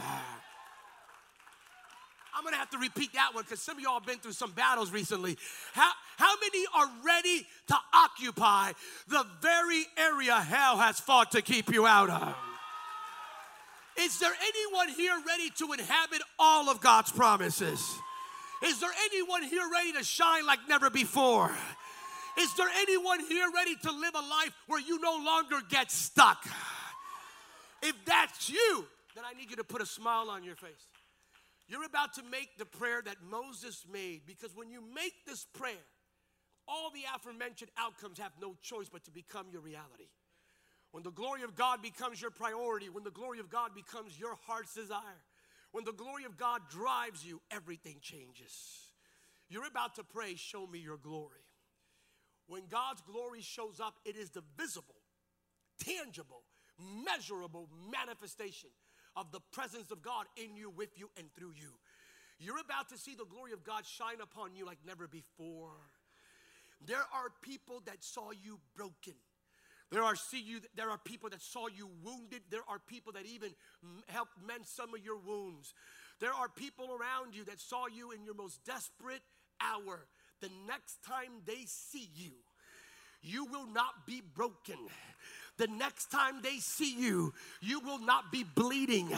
I'm 2.34 2.44
gonna 2.44 2.56
have 2.56 2.70
to 2.70 2.78
repeat 2.78 3.12
that 3.14 3.34
one 3.34 3.44
because 3.44 3.60
some 3.60 3.76
of 3.76 3.82
y'all 3.82 3.94
have 3.94 4.06
been 4.06 4.18
through 4.18 4.32
some 4.32 4.52
battles 4.52 4.90
recently. 4.90 5.36
How, 5.72 5.90
how 6.16 6.34
many 6.40 6.64
are 6.74 6.88
ready 7.04 7.46
to 7.68 7.76
occupy 7.92 8.72
the 9.08 9.26
very 9.40 9.84
area 9.96 10.34
hell 10.34 10.76
has 10.78 11.00
fought 11.00 11.32
to 11.32 11.42
keep 11.42 11.72
you 11.72 11.86
out 11.86 12.10
of? 12.10 12.34
Is 14.00 14.18
there 14.20 14.32
anyone 14.40 14.88
here 14.90 15.20
ready 15.26 15.50
to 15.58 15.72
inhabit 15.72 16.22
all 16.38 16.70
of 16.70 16.80
God's 16.80 17.10
promises? 17.10 17.82
Is 18.64 18.80
there 18.80 18.90
anyone 19.04 19.42
here 19.42 19.68
ready 19.72 19.92
to 19.92 20.04
shine 20.04 20.46
like 20.46 20.60
never 20.68 20.90
before? 20.90 21.50
Is 22.38 22.54
there 22.54 22.68
anyone 22.76 23.20
here 23.20 23.50
ready 23.52 23.74
to 23.82 23.90
live 23.90 24.14
a 24.14 24.20
life 24.20 24.52
where 24.68 24.80
you 24.80 25.00
no 25.00 25.16
longer 25.24 25.56
get 25.68 25.90
stuck? 25.90 26.44
If 27.82 27.94
that's 28.04 28.48
you, 28.48 28.86
then 29.14 29.24
I 29.24 29.36
need 29.36 29.50
you 29.50 29.56
to 29.56 29.64
put 29.64 29.82
a 29.82 29.86
smile 29.86 30.30
on 30.30 30.44
your 30.44 30.54
face. 30.54 30.86
You're 31.68 31.84
about 31.84 32.14
to 32.14 32.22
make 32.22 32.56
the 32.56 32.64
prayer 32.64 33.02
that 33.04 33.16
Moses 33.30 33.84
made 33.92 34.22
because 34.26 34.56
when 34.56 34.70
you 34.70 34.82
make 34.94 35.12
this 35.26 35.44
prayer, 35.44 35.84
all 36.66 36.90
the 36.90 37.02
aforementioned 37.14 37.70
outcomes 37.78 38.18
have 38.18 38.32
no 38.40 38.54
choice 38.62 38.88
but 38.90 39.04
to 39.04 39.10
become 39.10 39.46
your 39.52 39.60
reality. 39.60 40.08
When 40.92 41.02
the 41.02 41.10
glory 41.10 41.42
of 41.42 41.54
God 41.54 41.82
becomes 41.82 42.20
your 42.20 42.30
priority, 42.30 42.88
when 42.88 43.04
the 43.04 43.10
glory 43.10 43.38
of 43.40 43.50
God 43.50 43.74
becomes 43.74 44.18
your 44.18 44.36
heart's 44.46 44.74
desire, 44.74 45.20
when 45.72 45.84
the 45.84 45.92
glory 45.92 46.24
of 46.24 46.38
God 46.38 46.62
drives 46.70 47.24
you, 47.24 47.42
everything 47.50 47.96
changes. 48.00 48.52
You're 49.50 49.66
about 49.66 49.96
to 49.96 50.04
pray, 50.04 50.34
Show 50.36 50.66
me 50.66 50.78
your 50.78 50.96
glory. 50.96 51.44
When 52.46 52.62
God's 52.70 53.02
glory 53.02 53.42
shows 53.42 53.78
up, 53.78 53.96
it 54.06 54.16
is 54.16 54.30
the 54.30 54.42
visible, 54.56 54.96
tangible, 55.84 56.42
measurable 57.04 57.68
manifestation 57.90 58.70
of 59.16 59.30
the 59.32 59.40
presence 59.52 59.90
of 59.90 60.02
God 60.02 60.26
in 60.36 60.56
you, 60.56 60.70
with 60.70 60.90
you, 60.96 61.10
and 61.16 61.26
through 61.34 61.52
you. 61.56 61.72
You're 62.38 62.60
about 62.60 62.88
to 62.90 62.98
see 62.98 63.14
the 63.14 63.24
glory 63.24 63.52
of 63.52 63.64
God 63.64 63.84
shine 63.84 64.20
upon 64.22 64.54
you 64.54 64.64
like 64.64 64.78
never 64.86 65.08
before. 65.08 65.74
There 66.86 66.96
are 66.98 67.30
people 67.42 67.82
that 67.86 68.04
saw 68.04 68.30
you 68.30 68.60
broken. 68.76 69.14
There 69.90 70.02
are 70.02 70.14
see 70.14 70.40
you. 70.40 70.60
There 70.76 70.90
are 70.90 70.98
people 70.98 71.30
that 71.30 71.42
saw 71.42 71.66
you 71.66 71.88
wounded. 72.04 72.42
There 72.50 72.62
are 72.68 72.78
people 72.78 73.12
that 73.14 73.26
even 73.26 73.50
helped 74.06 74.38
mend 74.46 74.66
some 74.66 74.94
of 74.94 75.04
your 75.04 75.18
wounds. 75.18 75.74
There 76.20 76.32
are 76.32 76.48
people 76.48 76.86
around 76.86 77.34
you 77.34 77.44
that 77.44 77.60
saw 77.60 77.86
you 77.86 78.12
in 78.12 78.24
your 78.24 78.34
most 78.34 78.64
desperate 78.64 79.22
hour. 79.60 80.06
The 80.40 80.50
next 80.66 81.02
time 81.04 81.42
they 81.46 81.64
see 81.66 82.08
you, 82.14 82.32
you 83.22 83.46
will 83.46 83.66
not 83.66 84.06
be 84.06 84.22
broken. 84.34 84.76
The 85.58 85.66
next 85.66 86.10
time 86.10 86.40
they 86.42 86.58
see 86.58 86.94
you, 86.94 87.34
you 87.60 87.80
will 87.80 87.98
not 87.98 88.32
be 88.32 88.44
bleeding. 88.44 89.10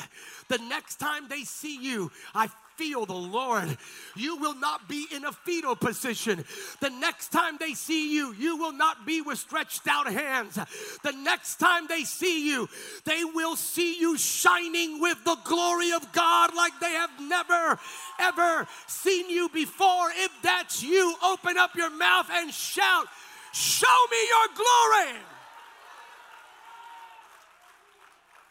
The 0.48 0.58
next 0.58 0.96
time 0.96 1.28
they 1.28 1.42
see 1.42 1.76
you, 1.80 2.10
I 2.34 2.48
feel 2.76 3.04
the 3.04 3.12
Lord. 3.12 3.76
You 4.16 4.36
will 4.36 4.54
not 4.54 4.88
be 4.88 5.06
in 5.14 5.26
a 5.26 5.32
fetal 5.32 5.76
position. 5.76 6.44
The 6.80 6.88
next 6.88 7.28
time 7.28 7.58
they 7.60 7.74
see 7.74 8.14
you, 8.14 8.32
you 8.32 8.56
will 8.56 8.72
not 8.72 9.04
be 9.06 9.20
with 9.20 9.38
stretched 9.38 9.86
out 9.86 10.10
hands. 10.10 10.58
The 11.02 11.12
next 11.12 11.56
time 11.56 11.86
they 11.86 12.04
see 12.04 12.48
you, 12.48 12.68
they 13.04 13.22
will 13.22 13.54
see 13.54 14.00
you 14.00 14.16
shining 14.16 15.00
with 15.00 15.22
the 15.24 15.36
glory 15.44 15.92
of 15.92 16.10
God 16.12 16.54
like 16.56 16.72
they 16.80 16.92
have 16.92 17.10
never, 17.20 17.78
ever 18.18 18.66
seen 18.86 19.28
you 19.28 19.50
before. 19.50 20.10
If 20.16 20.32
that's 20.42 20.82
you, 20.82 21.14
open 21.22 21.58
up 21.58 21.76
your 21.76 21.90
mouth 21.90 22.28
and 22.32 22.50
shout, 22.50 23.06
Show 23.52 24.06
me 24.10 24.16
your 24.28 24.54
glory. 24.54 25.39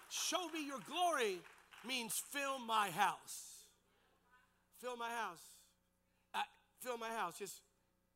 Show 0.09 0.49
me 0.49 0.65
your 0.65 0.79
glory 0.87 1.39
means 1.87 2.21
fill 2.31 2.59
my 2.59 2.89
house. 2.89 3.67
Fill 4.79 4.97
my 4.97 5.09
house. 5.09 5.43
Uh, 6.33 6.41
fill 6.81 6.97
my 6.97 7.09
house. 7.09 7.37
Just 7.37 7.61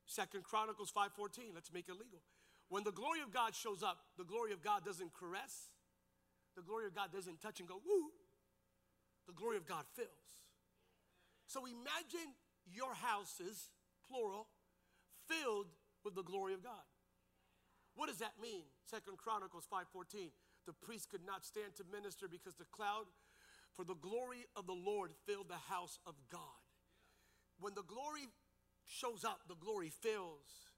Second 0.06 0.44
Chronicles 0.44 0.90
5:14. 0.90 1.54
Let's 1.54 1.72
make 1.72 1.88
it 1.88 1.94
legal. 1.94 2.20
When 2.68 2.82
the 2.82 2.92
glory 2.92 3.20
of 3.20 3.32
God 3.32 3.54
shows 3.54 3.82
up, 3.82 3.98
the 4.16 4.24
glory 4.24 4.52
of 4.52 4.62
God 4.62 4.84
doesn't 4.84 5.12
caress. 5.14 5.70
The 6.56 6.62
glory 6.62 6.86
of 6.86 6.94
God 6.94 7.12
doesn't 7.12 7.40
touch 7.40 7.60
and 7.60 7.68
go, 7.68 7.80
woo. 7.84 8.10
The 9.26 9.32
glory 9.32 9.56
of 9.56 9.66
God 9.66 9.84
fills. 9.94 10.08
So 11.46 11.66
imagine 11.66 12.34
your 12.66 12.94
houses, 12.94 13.70
plural, 14.08 14.46
filled 15.28 15.66
with 16.04 16.14
the 16.14 16.22
glory 16.22 16.54
of 16.54 16.62
God. 16.62 16.84
What 17.94 18.08
does 18.08 18.18
that 18.18 18.32
mean? 18.40 18.62
Second 18.84 19.18
Chronicles 19.18 19.66
5:14. 19.70 20.32
The 20.66 20.72
priest 20.72 21.10
could 21.10 21.24
not 21.26 21.44
stand 21.44 21.76
to 21.76 21.84
minister 21.92 22.28
because 22.28 22.54
the 22.54 22.68
cloud 22.72 23.04
for 23.76 23.84
the 23.84 23.94
glory 23.94 24.46
of 24.56 24.66
the 24.66 24.74
Lord 24.74 25.10
filled 25.26 25.48
the 25.48 25.60
house 25.68 25.98
of 26.06 26.14
God. 26.30 26.62
When 27.60 27.74
the 27.74 27.82
glory 27.82 28.28
shows 28.86 29.24
up, 29.24 29.40
the 29.48 29.56
glory 29.56 29.90
fills. 29.90 30.72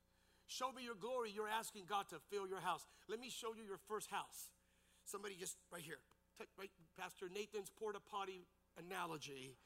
Show 0.47 0.73
me 0.73 0.85
your 0.85 0.95
glory. 0.95 1.31
You're 1.35 1.49
asking 1.49 1.85
God 1.88 2.09
to 2.11 2.16
fill 2.31 2.47
your 2.47 2.61
house. 2.61 2.87
Let 3.09 3.21
me 3.21 3.31
show 3.31 3.55
you 3.55 3.64
your 3.66 3.81
first 3.88 4.11
house. 4.11 4.50
Somebody 5.05 5.35
just 5.38 5.57
right 5.73 5.83
here. 5.83 5.99
Right, 6.59 6.71
Pastor 6.99 7.26
Nathan's 7.33 7.71
porta 7.71 7.99
potty 7.99 8.45
analogy 8.76 9.57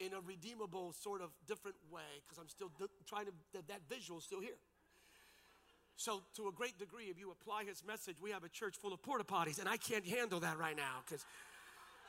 in 0.00 0.12
a 0.12 0.20
redeemable 0.20 0.92
sort 0.92 1.22
of 1.22 1.30
different 1.46 1.76
way 1.90 2.22
because 2.22 2.38
I'm 2.38 2.48
still 2.48 2.70
trying 3.06 3.26
to, 3.26 3.32
that, 3.52 3.68
that 3.68 3.80
visual 3.88 4.20
still 4.20 4.40
here. 4.40 4.58
So, 5.96 6.22
to 6.36 6.48
a 6.48 6.52
great 6.52 6.78
degree, 6.78 7.04
if 7.04 7.18
you 7.18 7.30
apply 7.30 7.64
his 7.64 7.84
message, 7.86 8.16
we 8.20 8.30
have 8.30 8.42
a 8.42 8.48
church 8.48 8.76
full 8.76 8.92
of 8.92 9.02
porta 9.02 9.24
potties, 9.24 9.60
and 9.60 9.68
I 9.68 9.76
can't 9.76 10.04
handle 10.04 10.40
that 10.40 10.58
right 10.58 10.76
now 10.76 11.02
because 11.06 11.24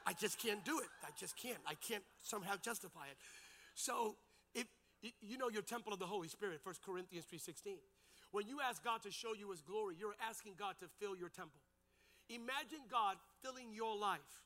I 0.08 0.14
just 0.14 0.40
can't 0.40 0.64
do 0.66 0.80
it. 0.80 0.88
I 1.04 1.10
just 1.20 1.38
can't. 1.38 1.60
I 1.68 1.76
can't 1.76 2.04
somehow 2.24 2.56
justify 2.62 3.06
it. 3.12 3.18
So 3.76 4.16
if 4.56 4.66
you 5.22 5.38
know 5.38 5.50
your 5.50 5.62
temple 5.62 5.94
of 5.94 6.00
the 6.00 6.06
Holy 6.06 6.28
Spirit, 6.28 6.62
1 6.64 6.76
Corinthians 6.86 7.26
3:16. 7.26 7.78
When 8.32 8.48
you 8.48 8.60
ask 8.60 8.84
God 8.84 9.02
to 9.04 9.12
show 9.12 9.34
you 9.34 9.52
his 9.52 9.62
glory, 9.62 9.96
you're 9.98 10.16
asking 10.28 10.56
God 10.58 10.76
to 10.80 10.88
fill 11.00 11.16
your 11.16 11.30
temple. 11.30 11.62
Imagine 12.30 12.82
God 12.90 13.18
filling 13.42 13.72
your 13.72 13.96
life 13.96 14.44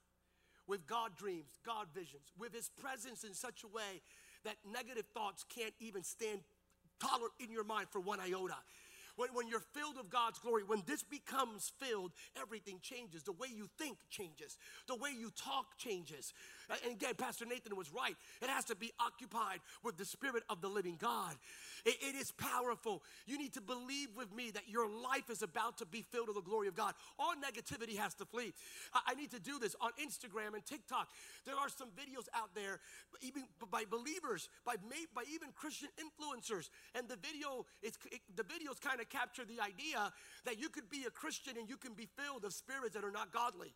with 0.68 0.86
God 0.86 1.16
dreams, 1.18 1.58
God 1.66 1.88
visions, 1.96 2.32
with 2.38 2.54
his 2.54 2.70
presence 2.70 3.24
in 3.24 3.34
such 3.34 3.64
a 3.64 3.68
way 3.68 4.02
that 4.44 4.58
negative 4.72 5.06
thoughts 5.14 5.44
can't 5.50 5.74
even 5.80 6.04
stand 6.04 6.42
taller 7.00 7.30
in 7.40 7.52
your 7.52 7.64
mind 7.64 7.88
for 7.90 8.00
one 8.00 8.20
iota 8.20 8.58
when, 9.20 9.30
when 9.34 9.48
you're 9.50 9.60
filled 9.60 9.98
of 9.98 10.10
God's 10.10 10.40
glory, 10.40 10.64
when 10.66 10.82
this 10.88 11.04
becomes 11.04 11.74
filled, 11.78 12.14
everything 12.40 12.80
changes. 12.82 13.24
The 13.24 13.34
way 13.34 13.50
you 13.54 13.68
think 13.78 13.98
changes, 14.10 14.58
the 14.88 14.96
way 14.96 15.10
you 15.12 15.30
talk 15.36 15.78
changes. 15.78 16.34
And 16.86 16.94
again, 16.94 17.16
Pastor 17.18 17.46
Nathan 17.46 17.76
was 17.76 17.92
right. 17.92 18.16
It 18.42 18.50
has 18.50 18.64
to 18.66 18.76
be 18.76 18.92
occupied 18.98 19.60
with 19.84 19.98
the 19.98 20.06
Spirit 20.06 20.44
of 20.50 20.62
the 20.62 20.70
living 20.70 20.96
God. 20.98 21.36
It, 21.86 21.96
it 22.02 22.16
is 22.16 22.32
powerful. 22.32 23.04
You 23.26 23.38
need 23.38 23.54
to 23.54 23.62
believe 23.62 24.10
with 24.16 24.34
me 24.34 24.52
that 24.52 24.70
your 24.70 24.88
life 24.90 25.30
is 25.30 25.42
about 25.42 25.78
to 25.80 25.86
be 25.86 26.02
filled 26.02 26.28
with 26.28 26.38
the 26.38 26.42
glory 26.42 26.70
of 26.70 26.76
God. 26.76 26.94
All 27.18 27.34
negativity 27.36 27.98
has 27.98 28.14
to 28.16 28.26
flee. 28.26 28.54
I, 28.94 29.02
I 29.08 29.14
need 29.16 29.32
to 29.32 29.40
do 29.40 29.60
this 29.60 29.76
on 29.82 29.92
Instagram 30.02 30.54
and 30.54 30.66
TikTok. 30.66 31.10
There 31.46 31.56
are 31.56 31.70
some 31.70 31.90
videos 31.90 32.28
out 32.34 32.56
there, 32.56 32.80
even 33.22 33.44
by 33.70 33.84
believers, 33.90 34.48
by 34.66 34.76
by 35.14 35.24
even 35.34 35.50
Christian 35.56 35.90
influencers, 36.00 36.70
and 36.96 37.08
the 37.10 37.18
video 37.18 37.66
it's 37.82 37.98
it, 38.12 38.22
the 38.36 38.44
videos 38.44 38.80
kind 38.80 39.02
of 39.02 39.09
capture 39.10 39.44
the 39.46 39.60
idea 39.62 40.12
that 40.46 40.60
you 40.60 40.70
could 40.70 40.90
be 40.90 41.06
a 41.08 41.12
Christian 41.12 41.58
and 41.58 41.70
you 41.70 41.78
can 41.78 41.94
be 41.94 42.08
filled 42.18 42.46
of 42.46 42.54
spirits 42.54 42.96
that 42.96 43.04
are 43.04 43.12
not 43.12 43.34
godly. 43.34 43.74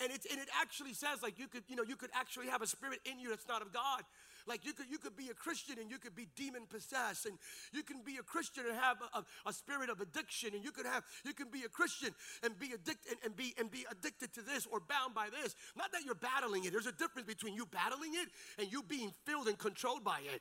And, 0.00 0.10
it's, 0.10 0.26
and 0.26 0.40
it 0.40 0.48
actually 0.60 0.92
says 0.92 1.22
like 1.22 1.38
you 1.38 1.46
could, 1.46 1.62
you 1.68 1.76
know, 1.76 1.84
you 1.84 1.96
could 1.96 2.10
actually 2.14 2.48
have 2.48 2.62
a 2.62 2.66
spirit 2.66 3.00
in 3.04 3.20
you 3.20 3.28
that's 3.28 3.46
not 3.46 3.62
of 3.62 3.72
God. 3.72 4.02
Like 4.46 4.64
you 4.64 4.72
could, 4.72 4.86
you 4.90 4.98
could 4.98 5.16
be 5.16 5.28
a 5.30 5.34
Christian 5.34 5.78
and 5.78 5.90
you 5.90 5.98
could 5.98 6.14
be 6.14 6.28
demon 6.36 6.62
possessed, 6.68 7.26
and 7.26 7.38
you 7.72 7.82
can 7.82 8.02
be 8.04 8.16
a 8.18 8.22
Christian 8.22 8.64
and 8.68 8.76
have 8.76 8.98
a, 9.14 9.18
a, 9.18 9.24
a 9.46 9.52
spirit 9.52 9.90
of 9.90 10.00
addiction, 10.00 10.50
and 10.54 10.64
you 10.64 10.70
could 10.70 10.86
have, 10.86 11.02
you 11.24 11.32
can 11.32 11.48
be 11.50 11.62
a 11.64 11.68
Christian 11.68 12.10
and 12.42 12.58
be 12.58 12.72
addicted 12.74 13.12
and, 13.12 13.18
and, 13.24 13.36
be 13.36 13.54
and 13.58 13.70
be 13.70 13.86
addicted 13.90 14.32
to 14.34 14.42
this 14.42 14.66
or 14.70 14.80
bound 14.80 15.14
by 15.14 15.28
this. 15.30 15.54
Not 15.76 15.92
that 15.92 16.04
you're 16.04 16.14
battling 16.14 16.64
it. 16.64 16.72
There's 16.72 16.86
a 16.86 16.92
difference 16.92 17.26
between 17.26 17.54
you 17.54 17.66
battling 17.66 18.12
it 18.14 18.28
and 18.58 18.70
you 18.70 18.82
being 18.82 19.12
filled 19.24 19.48
and 19.48 19.58
controlled 19.58 20.04
by 20.04 20.20
it. 20.20 20.40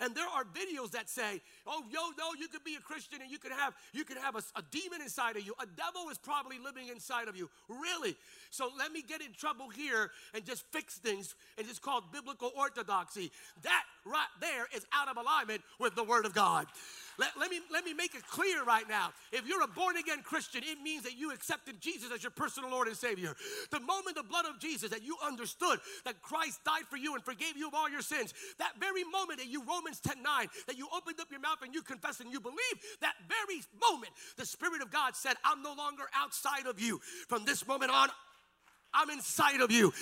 And 0.00 0.14
there 0.14 0.28
are 0.28 0.44
videos 0.44 0.90
that 0.92 1.08
say, 1.08 1.40
"Oh, 1.66 1.84
yo, 1.90 2.10
no, 2.18 2.34
you 2.38 2.48
could 2.48 2.64
be 2.64 2.74
a 2.74 2.80
Christian 2.80 3.22
and 3.22 3.30
you 3.30 3.38
could 3.38 3.52
have, 3.52 3.74
you 3.92 4.04
could 4.04 4.18
have 4.18 4.34
a, 4.36 4.42
a 4.56 4.62
demon 4.70 5.00
inside 5.02 5.36
of 5.36 5.46
you. 5.46 5.54
A 5.60 5.66
devil 5.66 6.08
is 6.10 6.18
probably 6.18 6.58
living 6.58 6.88
inside 6.88 7.28
of 7.28 7.36
you. 7.36 7.48
Really? 7.68 8.16
So 8.50 8.70
let 8.78 8.92
me 8.92 9.02
get 9.02 9.20
in 9.20 9.32
trouble 9.32 9.68
here 9.68 10.10
and 10.32 10.44
just 10.44 10.64
fix 10.72 10.98
things, 10.98 11.34
and 11.58 11.66
it's 11.68 11.78
called 11.78 12.12
biblical 12.12 12.52
orthodoxy. 12.56 13.30
That 13.62 13.82
right 14.04 14.28
there 14.40 14.66
is 14.74 14.84
out 14.92 15.08
of 15.08 15.16
alignment 15.16 15.62
with 15.78 15.94
the 15.94 16.04
Word 16.04 16.26
of 16.26 16.34
God. 16.34 16.66
Let, 17.18 17.30
let, 17.38 17.50
me, 17.50 17.60
let 17.72 17.84
me 17.84 17.94
make 17.94 18.14
it 18.14 18.26
clear 18.26 18.64
right 18.64 18.88
now. 18.88 19.12
If 19.32 19.46
you're 19.46 19.62
a 19.62 19.68
born 19.68 19.96
again 19.96 20.22
Christian, 20.22 20.62
it 20.64 20.80
means 20.82 21.04
that 21.04 21.16
you 21.16 21.32
accepted 21.32 21.80
Jesus 21.80 22.10
as 22.12 22.22
your 22.22 22.30
personal 22.30 22.70
Lord 22.70 22.88
and 22.88 22.96
Savior. 22.96 23.34
The 23.70 23.80
moment 23.80 24.16
the 24.16 24.24
blood 24.24 24.46
of 24.46 24.58
Jesus, 24.58 24.90
that 24.90 25.04
you 25.04 25.16
understood 25.24 25.78
that 26.04 26.20
Christ 26.22 26.60
died 26.64 26.84
for 26.90 26.96
you 26.96 27.14
and 27.14 27.22
forgave 27.22 27.56
you 27.56 27.68
of 27.68 27.74
all 27.74 27.88
your 27.88 28.02
sins, 28.02 28.34
that 28.58 28.72
very 28.80 29.04
moment 29.04 29.38
that 29.38 29.48
you, 29.48 29.62
Romans 29.62 30.00
10 30.00 30.22
9, 30.22 30.46
that 30.66 30.76
you 30.76 30.88
opened 30.94 31.20
up 31.20 31.30
your 31.30 31.40
mouth 31.40 31.58
and 31.62 31.74
you 31.74 31.82
confessed 31.82 32.20
and 32.20 32.32
you 32.32 32.40
believe, 32.40 32.58
that 33.00 33.14
very 33.28 33.60
moment, 33.90 34.12
the 34.36 34.46
Spirit 34.46 34.82
of 34.82 34.90
God 34.90 35.14
said, 35.14 35.34
I'm 35.44 35.62
no 35.62 35.74
longer 35.74 36.04
outside 36.14 36.66
of 36.66 36.80
you. 36.80 37.00
From 37.28 37.44
this 37.44 37.66
moment 37.66 37.92
on, 37.92 38.08
I'm 38.92 39.10
inside 39.10 39.60
of 39.60 39.70
you. 39.70 39.92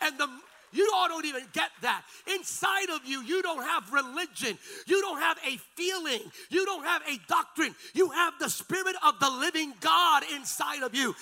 And 0.00 0.18
the 0.18 0.28
you 0.72 0.90
all 0.94 1.08
don't 1.08 1.24
even 1.26 1.44
get 1.52 1.70
that. 1.82 2.02
Inside 2.34 2.90
of 2.90 3.04
you, 3.04 3.22
you 3.22 3.42
don't 3.42 3.62
have 3.62 3.92
religion. 3.92 4.58
You 4.86 5.00
don't 5.00 5.18
have 5.18 5.38
a 5.46 5.56
feeling. 5.74 6.20
You 6.50 6.64
don't 6.64 6.84
have 6.84 7.02
a 7.08 7.18
doctrine. 7.28 7.74
You 7.94 8.10
have 8.10 8.34
the 8.38 8.48
Spirit 8.48 8.96
of 9.06 9.18
the 9.20 9.30
living 9.30 9.74
God 9.80 10.22
inside 10.34 10.82
of 10.82 10.94
you. 10.94 11.14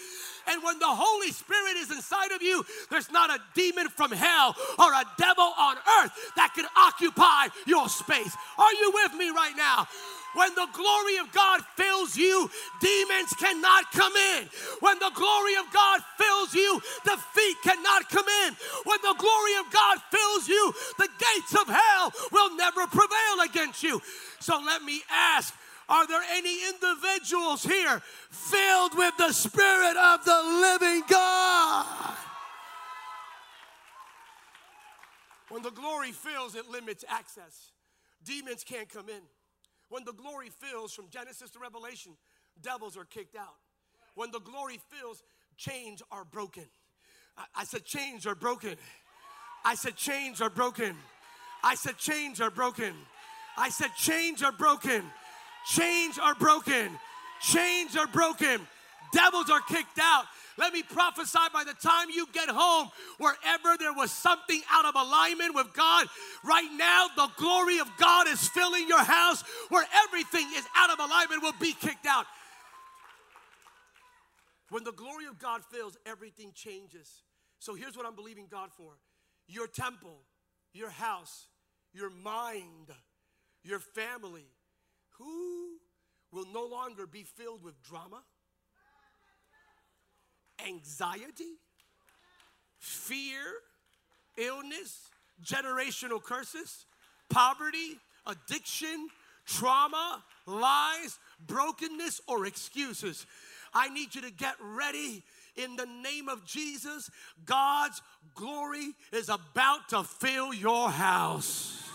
And 0.48 0.62
when 0.62 0.78
the 0.78 0.86
Holy 0.88 1.32
Spirit 1.32 1.76
is 1.76 1.90
inside 1.90 2.32
of 2.32 2.42
you, 2.42 2.64
there's 2.90 3.10
not 3.10 3.30
a 3.30 3.38
demon 3.54 3.88
from 3.88 4.12
hell 4.12 4.56
or 4.78 4.92
a 4.92 5.04
devil 5.18 5.52
on 5.58 5.76
earth 6.00 6.12
that 6.36 6.52
can 6.54 6.66
occupy 6.76 7.48
your 7.66 7.88
space. 7.88 8.34
Are 8.58 8.72
you 8.74 8.92
with 8.94 9.14
me 9.14 9.30
right 9.30 9.56
now? 9.56 9.86
When 10.34 10.54
the 10.54 10.68
glory 10.72 11.16
of 11.16 11.32
God 11.32 11.60
fills 11.76 12.16
you, 12.16 12.48
demons 12.80 13.32
cannot 13.38 13.90
come 13.92 14.14
in. 14.14 14.48
When 14.78 14.98
the 14.98 15.10
glory 15.12 15.56
of 15.56 15.66
God 15.72 16.00
fills 16.18 16.54
you, 16.54 16.80
defeat 17.04 17.56
cannot 17.64 18.08
come 18.10 18.28
in. 18.46 18.56
When 18.84 18.98
the 19.02 19.14
glory 19.18 19.54
of 19.58 19.72
God 19.72 19.98
fills 20.10 20.48
you, 20.48 20.72
the 20.98 21.08
gates 21.18 21.54
of 21.60 21.66
hell 21.66 22.12
will 22.30 22.54
never 22.56 22.86
prevail 22.86 23.40
against 23.44 23.82
you. 23.82 24.00
So 24.38 24.60
let 24.64 24.82
me 24.84 25.02
ask 25.10 25.52
are 25.90 26.06
there 26.06 26.22
any 26.32 26.56
individuals 26.68 27.64
here 27.64 28.00
filled 28.30 28.96
with 28.96 29.16
the 29.18 29.32
Spirit 29.32 29.96
of 29.96 30.24
the 30.24 30.42
living 30.60 31.02
God? 31.08 32.16
When 35.50 35.62
the 35.62 35.70
glory 35.70 36.12
fills, 36.12 36.54
it 36.54 36.70
limits 36.70 37.04
access. 37.08 37.72
Demons 38.24 38.62
can't 38.62 38.88
come 38.88 39.08
in. 39.08 39.22
When 39.88 40.04
the 40.04 40.12
glory 40.12 40.48
fills 40.48 40.94
from 40.94 41.08
Genesis 41.10 41.50
to 41.50 41.58
Revelation, 41.58 42.12
devils 42.62 42.96
are 42.96 43.04
kicked 43.04 43.34
out. 43.34 43.56
When 44.14 44.30
the 44.30 44.38
glory 44.38 44.78
fills, 44.90 45.24
chains 45.56 46.02
are 46.12 46.24
broken. 46.24 46.66
I, 47.36 47.44
I 47.56 47.64
said, 47.64 47.84
chains 47.84 48.26
are 48.26 48.36
broken. 48.36 48.76
I 49.64 49.74
said, 49.74 49.96
chains 49.96 50.40
are 50.40 50.50
broken. 50.50 50.94
I 51.64 51.74
said, 51.74 51.98
chains 51.98 52.40
are 52.40 52.50
broken. 52.50 52.94
I 53.58 53.68
said, 53.70 53.90
chains 53.96 54.42
are 54.42 54.52
broken. 54.52 55.02
Chains 55.66 56.18
are 56.18 56.34
broken. 56.34 56.90
Chains 57.40 57.96
are 57.96 58.06
broken. 58.06 58.60
Devils 59.12 59.50
are 59.50 59.60
kicked 59.60 59.98
out. 60.00 60.24
Let 60.58 60.72
me 60.74 60.82
prophesy 60.82 61.38
by 61.52 61.64
the 61.64 61.72
time 61.72 62.08
you 62.10 62.26
get 62.32 62.50
home, 62.50 62.90
wherever 63.18 63.78
there 63.78 63.94
was 63.94 64.10
something 64.10 64.60
out 64.70 64.84
of 64.84 64.94
alignment 64.94 65.54
with 65.54 65.72
God, 65.72 66.06
right 66.44 66.68
now 66.76 67.06
the 67.16 67.28
glory 67.38 67.78
of 67.78 67.90
God 67.98 68.28
is 68.28 68.46
filling 68.48 68.86
your 68.86 69.02
house. 69.02 69.42
Where 69.70 69.86
everything 70.06 70.46
is 70.54 70.64
out 70.76 70.90
of 70.90 70.98
alignment 70.98 71.42
will 71.42 71.54
be 71.60 71.72
kicked 71.72 72.06
out. 72.06 72.26
When 74.68 74.84
the 74.84 74.92
glory 74.92 75.26
of 75.26 75.38
God 75.38 75.62
fills, 75.64 75.96
everything 76.04 76.52
changes. 76.54 77.22
So 77.58 77.74
here's 77.74 77.96
what 77.96 78.06
I'm 78.06 78.14
believing 78.14 78.46
God 78.50 78.70
for 78.76 78.92
your 79.48 79.66
temple, 79.66 80.20
your 80.72 80.90
house, 80.90 81.46
your 81.92 82.10
mind, 82.10 82.90
your 83.64 83.80
family. 83.80 84.46
Who 85.20 85.76
will 86.32 86.46
no 86.52 86.66
longer 86.66 87.06
be 87.06 87.22
filled 87.22 87.62
with 87.62 87.80
drama? 87.82 88.22
anxiety, 90.66 91.58
fear, 92.78 93.40
illness, 94.36 95.08
generational 95.44 96.22
curses, 96.22 96.86
poverty, 97.28 97.98
addiction, 98.26 99.08
trauma, 99.46 100.22
lies, 100.46 101.18
brokenness, 101.46 102.20
or 102.28 102.46
excuses. 102.46 103.26
I 103.72 103.88
need 103.88 104.14
you 104.14 104.22
to 104.22 104.30
get 104.30 104.56
ready 104.60 105.22
in 105.56 105.76
the 105.76 105.86
name 105.86 106.28
of 106.28 106.44
Jesus. 106.44 107.10
God's 107.44 108.02
glory 108.34 108.92
is 109.12 109.28
about 109.28 109.88
to 109.90 110.02
fill 110.02 110.52
your 110.52 110.90
house. 110.90 111.89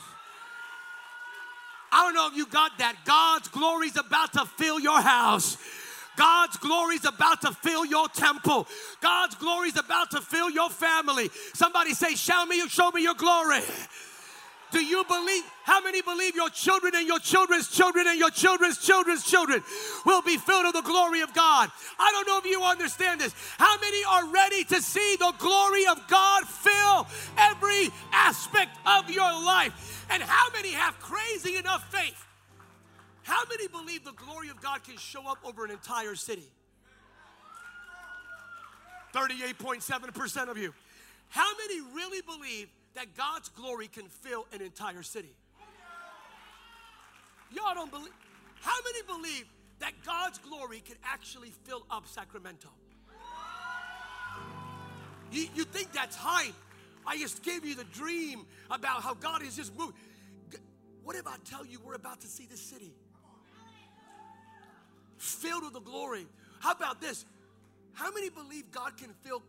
I 1.95 2.03
don't 2.03 2.13
know 2.13 2.27
if 2.27 2.35
you 2.35 2.45
got 2.47 2.77
that. 2.79 2.97
God's 3.05 3.47
glory 3.47 3.87
is 3.87 3.95
about 3.95 4.33
to 4.33 4.45
fill 4.45 4.81
your 4.81 4.99
house. 4.99 5.57
God's 6.17 6.57
glory 6.57 6.95
is 6.95 7.05
about 7.05 7.39
to 7.41 7.53
fill 7.53 7.85
your 7.85 8.09
temple. 8.09 8.67
God's 8.99 9.35
glory 9.35 9.69
is 9.69 9.77
about 9.77 10.11
to 10.11 10.19
fill 10.19 10.49
your 10.49 10.69
family. 10.69 11.29
Somebody 11.53 11.93
say, 11.93 12.15
Show 12.15 12.45
me, 12.47 12.67
show 12.67 12.91
me 12.91 13.01
your 13.01 13.13
glory. 13.13 13.61
Do 14.71 14.83
you 14.83 15.05
believe? 15.05 15.43
How 15.63 15.79
many 15.81 16.01
believe 16.01 16.35
your 16.35 16.49
children 16.49 16.93
and 16.95 17.07
your 17.07 17.19
children's 17.19 17.69
children 17.69 18.07
and 18.07 18.19
your 18.19 18.29
children's 18.29 18.77
children's 18.77 19.23
children 19.23 19.63
will 20.05 20.21
be 20.21 20.35
filled 20.35 20.65
with 20.65 20.73
the 20.73 20.81
glory 20.81 21.21
of 21.21 21.33
God? 21.33 21.71
I 21.97 22.11
don't 22.11 22.27
know 22.27 22.39
if 22.39 22.45
you 22.45 22.61
understand 22.61 23.21
this. 23.21 23.33
How 23.57 23.79
many 23.79 24.03
are 24.03 24.27
ready 24.27 24.65
to 24.65 24.81
see 24.81 25.15
the 25.17 25.33
glory 25.39 25.87
of 25.87 26.05
God 26.09 26.43
fill 26.43 27.07
every 27.37 27.89
aspect 28.11 28.77
of 28.85 29.09
your 29.09 29.31
life? 29.31 29.94
And 30.09 30.21
how 30.23 30.49
many 30.51 30.71
have 30.71 30.99
crazy 30.99 31.57
enough 31.57 31.91
faith 31.91 32.25
how 33.25 33.41
many 33.49 33.67
believe 33.67 34.05
the 34.05 34.11
glory 34.11 34.49
of 34.49 34.61
God 34.61 34.83
can 34.83 34.97
show 34.97 35.27
up 35.27 35.39
over 35.43 35.65
an 35.65 35.71
entire 35.71 36.13
city? 36.13 36.47
38.7% 39.15 40.47
of 40.47 40.59
you. 40.59 40.75
How 41.29 41.49
many 41.57 41.81
really 41.95 42.21
believe 42.21 42.67
that 42.93 43.15
God's 43.17 43.49
glory 43.49 43.87
can 43.87 44.09
fill 44.09 44.45
an 44.53 44.61
entire 44.61 45.01
city? 45.01 45.33
Y'all 47.51 47.73
don't 47.73 47.89
believe. 47.89 48.13
How 48.61 48.77
many 48.83 49.01
believe 49.07 49.45
that 49.79 49.93
God's 50.05 50.37
glory 50.37 50.81
can 50.81 50.97
actually 51.03 51.49
fill 51.63 51.83
up 51.89 52.07
Sacramento? 52.07 52.69
You, 55.31 55.47
you 55.55 55.63
think 55.63 55.93
that's 55.93 56.15
hype? 56.15 56.53
I 57.07 57.17
just 57.17 57.43
gave 57.43 57.65
you 57.65 57.75
the 57.75 57.83
dream 57.85 58.45
about 58.71 59.01
how 59.03 59.13
God 59.13 59.41
is 59.43 59.55
just 59.55 59.77
moving. 59.77 59.95
What 61.03 61.15
if 61.15 61.27
I 61.27 61.35
tell 61.45 61.65
you 61.65 61.79
we're 61.85 61.93
about 61.93 62.21
to 62.21 62.27
see 62.27 62.45
this 62.45 62.59
city? 62.59 62.93
filled 65.25 65.63
with 65.63 65.73
the 65.73 65.81
glory. 65.81 66.25
How 66.59 66.71
about 66.71 67.01
this? 67.01 67.25
How 67.93 68.11
many 68.11 68.29
believe 68.29 68.71
God 68.71 68.97
can 68.97 69.09
fill 69.23 69.41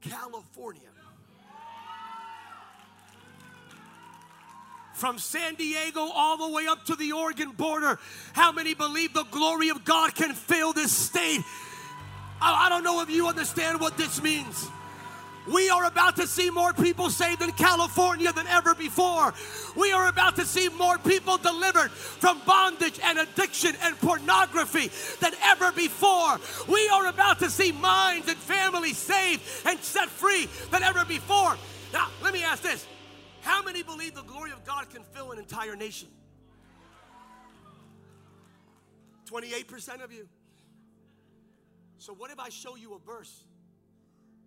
California? 0.00 0.88
From 4.94 5.18
San 5.18 5.54
Diego 5.54 6.00
all 6.00 6.36
the 6.36 6.54
way 6.54 6.66
up 6.66 6.84
to 6.86 6.94
the 6.96 7.12
Oregon 7.12 7.52
border. 7.52 7.98
How 8.34 8.52
many 8.52 8.74
believe 8.74 9.14
the 9.14 9.24
glory 9.24 9.70
of 9.70 9.84
God 9.84 10.14
can 10.14 10.34
fill 10.34 10.72
this 10.72 10.92
state? 10.92 11.40
I, 12.40 12.68
don't 12.68 12.84
know 12.84 13.00
if 13.02 13.10
you 13.10 13.26
understand 13.28 13.80
what 13.80 13.96
this 13.96 14.22
means. 14.22 14.68
We 15.46 15.70
are 15.70 15.84
about 15.86 16.16
to 16.16 16.26
see 16.26 16.50
more 16.50 16.72
people 16.72 17.10
saved 17.10 17.42
in 17.42 17.50
California 17.52 18.32
than 18.32 18.46
ever 18.46 18.74
before. 18.74 19.34
We 19.76 19.92
are 19.92 20.06
about 20.08 20.36
to 20.36 20.44
see 20.44 20.68
more 20.68 20.98
people 20.98 21.36
delivered 21.36 21.90
from 21.90 22.40
bondage 22.46 23.00
and 23.02 23.18
addiction 23.18 23.74
and 23.82 23.98
pornography 23.98 24.90
than 25.20 25.32
ever 25.42 25.72
before. 25.72 26.38
We 26.68 26.88
are 26.88 27.06
about 27.08 27.40
to 27.40 27.50
see 27.50 27.72
minds 27.72 28.28
and 28.28 28.36
families 28.36 28.98
saved 28.98 29.42
and 29.66 29.78
set 29.80 30.08
free 30.08 30.48
than 30.70 30.82
ever 30.84 31.04
before. 31.04 31.56
Now, 31.92 32.08
let 32.22 32.32
me 32.32 32.44
ask 32.44 32.62
this 32.62 32.86
How 33.40 33.62
many 33.62 33.82
believe 33.82 34.14
the 34.14 34.22
glory 34.22 34.52
of 34.52 34.64
God 34.64 34.90
can 34.90 35.02
fill 35.02 35.32
an 35.32 35.38
entire 35.38 35.74
nation? 35.74 36.08
28% 39.30 40.04
of 40.04 40.12
you. 40.12 40.28
So, 41.98 42.12
what 42.12 42.30
if 42.30 42.38
I 42.38 42.48
show 42.48 42.76
you 42.76 42.94
a 42.94 42.98
verse? 42.98 43.44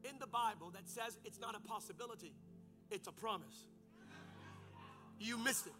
In 0.09 0.19
the 0.19 0.27
Bible 0.27 0.71
that 0.71 0.87
says 0.87 1.17
it's 1.25 1.39
not 1.39 1.55
a 1.55 1.59
possibility, 1.59 2.33
it's 2.91 3.07
a 3.07 3.11
promise. 3.11 3.65
You 5.19 5.37
missed 5.37 5.67
it. 5.67 5.73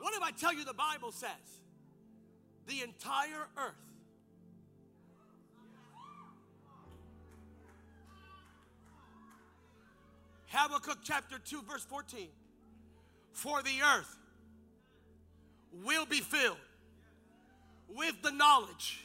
What 0.00 0.14
if 0.14 0.22
I 0.22 0.30
tell 0.30 0.54
you 0.54 0.64
the 0.64 0.74
Bible 0.74 1.12
says 1.12 1.30
the 2.66 2.82
entire 2.82 3.48
earth 3.56 3.84
Habakkuk 10.54 10.98
chapter 11.02 11.38
2, 11.38 11.62
verse 11.62 11.84
14. 11.84 12.28
For 13.32 13.60
the 13.62 13.82
earth 13.96 14.16
will 15.84 16.06
be 16.06 16.20
filled 16.20 16.56
with 17.88 18.14
the 18.22 18.30
knowledge 18.30 19.00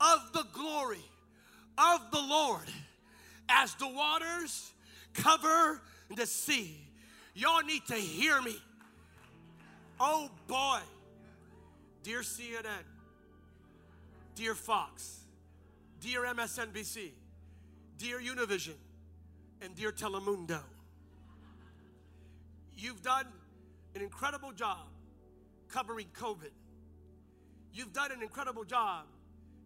of 0.00 0.32
the 0.34 0.44
glory 0.52 1.04
of 1.78 2.10
the 2.12 2.20
Lord 2.20 2.68
as 3.50 3.74
the 3.74 3.88
waters 3.88 4.72
cover 5.14 5.80
the 6.14 6.26
sea. 6.26 6.76
Y'all 7.34 7.62
need 7.62 7.84
to 7.86 7.94
hear 7.94 8.40
me. 8.40 8.56
Oh 9.98 10.30
boy. 10.46 10.80
Dear 12.02 12.20
CNN, 12.20 12.84
dear 14.34 14.54
Fox, 14.54 15.20
dear 16.00 16.22
MSNBC, 16.22 17.10
dear 17.98 18.18
Univision, 18.18 18.76
and 19.60 19.76
dear 19.76 19.92
Telemundo, 19.92 20.60
you've 22.74 23.02
done 23.02 23.26
an 23.94 24.00
incredible 24.00 24.52
job 24.52 24.86
covering 25.68 26.06
COVID. 26.18 26.52
You've 27.74 27.92
done 27.92 28.12
an 28.12 28.22
incredible 28.22 28.64
job 28.64 29.04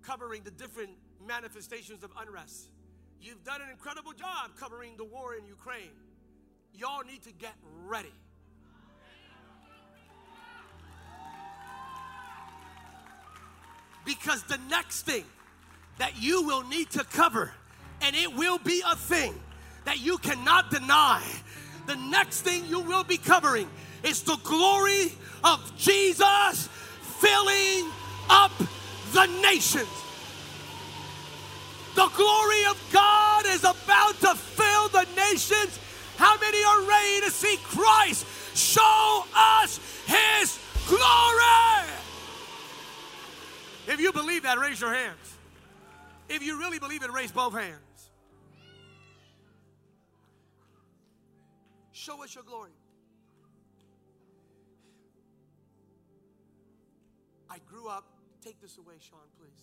covering 0.03 0.42
the 0.42 0.51
different 0.51 0.90
manifestations 1.25 2.03
of 2.03 2.11
unrest. 2.20 2.68
You've 3.25 3.43
done 3.43 3.63
an 3.63 3.71
incredible 3.71 4.13
job 4.13 4.51
covering 4.61 4.99
the 4.99 5.05
war 5.05 5.35
in 5.35 5.47
Ukraine. 5.47 5.89
Y'all 6.75 7.03
need 7.05 7.23
to 7.23 7.33
get 7.33 7.55
ready. 7.87 8.13
Because 14.05 14.43
the 14.43 14.59
next 14.69 15.07
thing 15.07 15.25
that 15.97 16.21
you 16.21 16.43
will 16.43 16.65
need 16.65 16.91
to 16.91 17.05
cover, 17.05 17.53
and 18.03 18.15
it 18.15 18.35
will 18.35 18.59
be 18.59 18.83
a 18.87 18.95
thing 18.95 19.33
that 19.87 20.01
you 20.01 20.19
cannot 20.19 20.71
deny, 20.71 21.23
the 21.87 21.97
next 21.97 22.43
thing 22.43 22.67
you 22.67 22.81
will 22.81 23.05
be 23.05 23.17
covering 23.17 23.71
is 24.03 24.21
the 24.21 24.37
glory 24.43 25.13
of 25.43 25.73
Jesus 25.79 26.69
filling 27.01 27.91
up 28.29 28.53
the 29.15 29.25
nations. 29.41 29.89
The 31.94 32.11
glory 32.16 32.64
of 32.66 32.80
God 32.92 33.44
is 33.46 33.61
about 33.61 34.14
to 34.20 34.35
fill 34.35 34.88
the 34.88 35.07
nations. 35.16 35.78
How 36.16 36.38
many 36.38 36.62
are 36.64 36.83
ready 36.83 37.20
to 37.26 37.30
see 37.30 37.57
Christ 37.62 38.26
show 38.57 39.24
us 39.35 39.78
his 40.07 40.59
glory? 40.88 41.44
If 43.87 44.00
you 44.00 44.12
believe 44.12 44.42
that, 44.42 44.59
raise 44.59 44.80
your 44.80 44.92
hands. 44.92 45.37
If 46.28 46.42
you 46.42 46.59
really 46.59 46.78
believe 46.78 47.02
it, 47.02 47.12
raise 47.12 47.30
both 47.30 47.52
hands. 47.52 47.78
Show 51.92 52.22
us 52.24 52.35
your 52.35 52.44
glory. 52.44 52.72
I 57.48 57.59
grew 57.70 57.88
up, 57.88 58.04
take 58.42 58.61
this 58.61 58.78
away, 58.78 58.94
Sean, 58.98 59.20
please. 59.38 59.62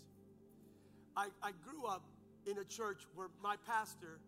I, 1.17 1.27
I 1.43 1.51
grew 1.51 1.85
up 1.85 2.03
in 2.45 2.57
a 2.57 2.63
church 2.63 3.03
where 3.15 3.27
my 3.43 3.55
pastor, 3.67 4.19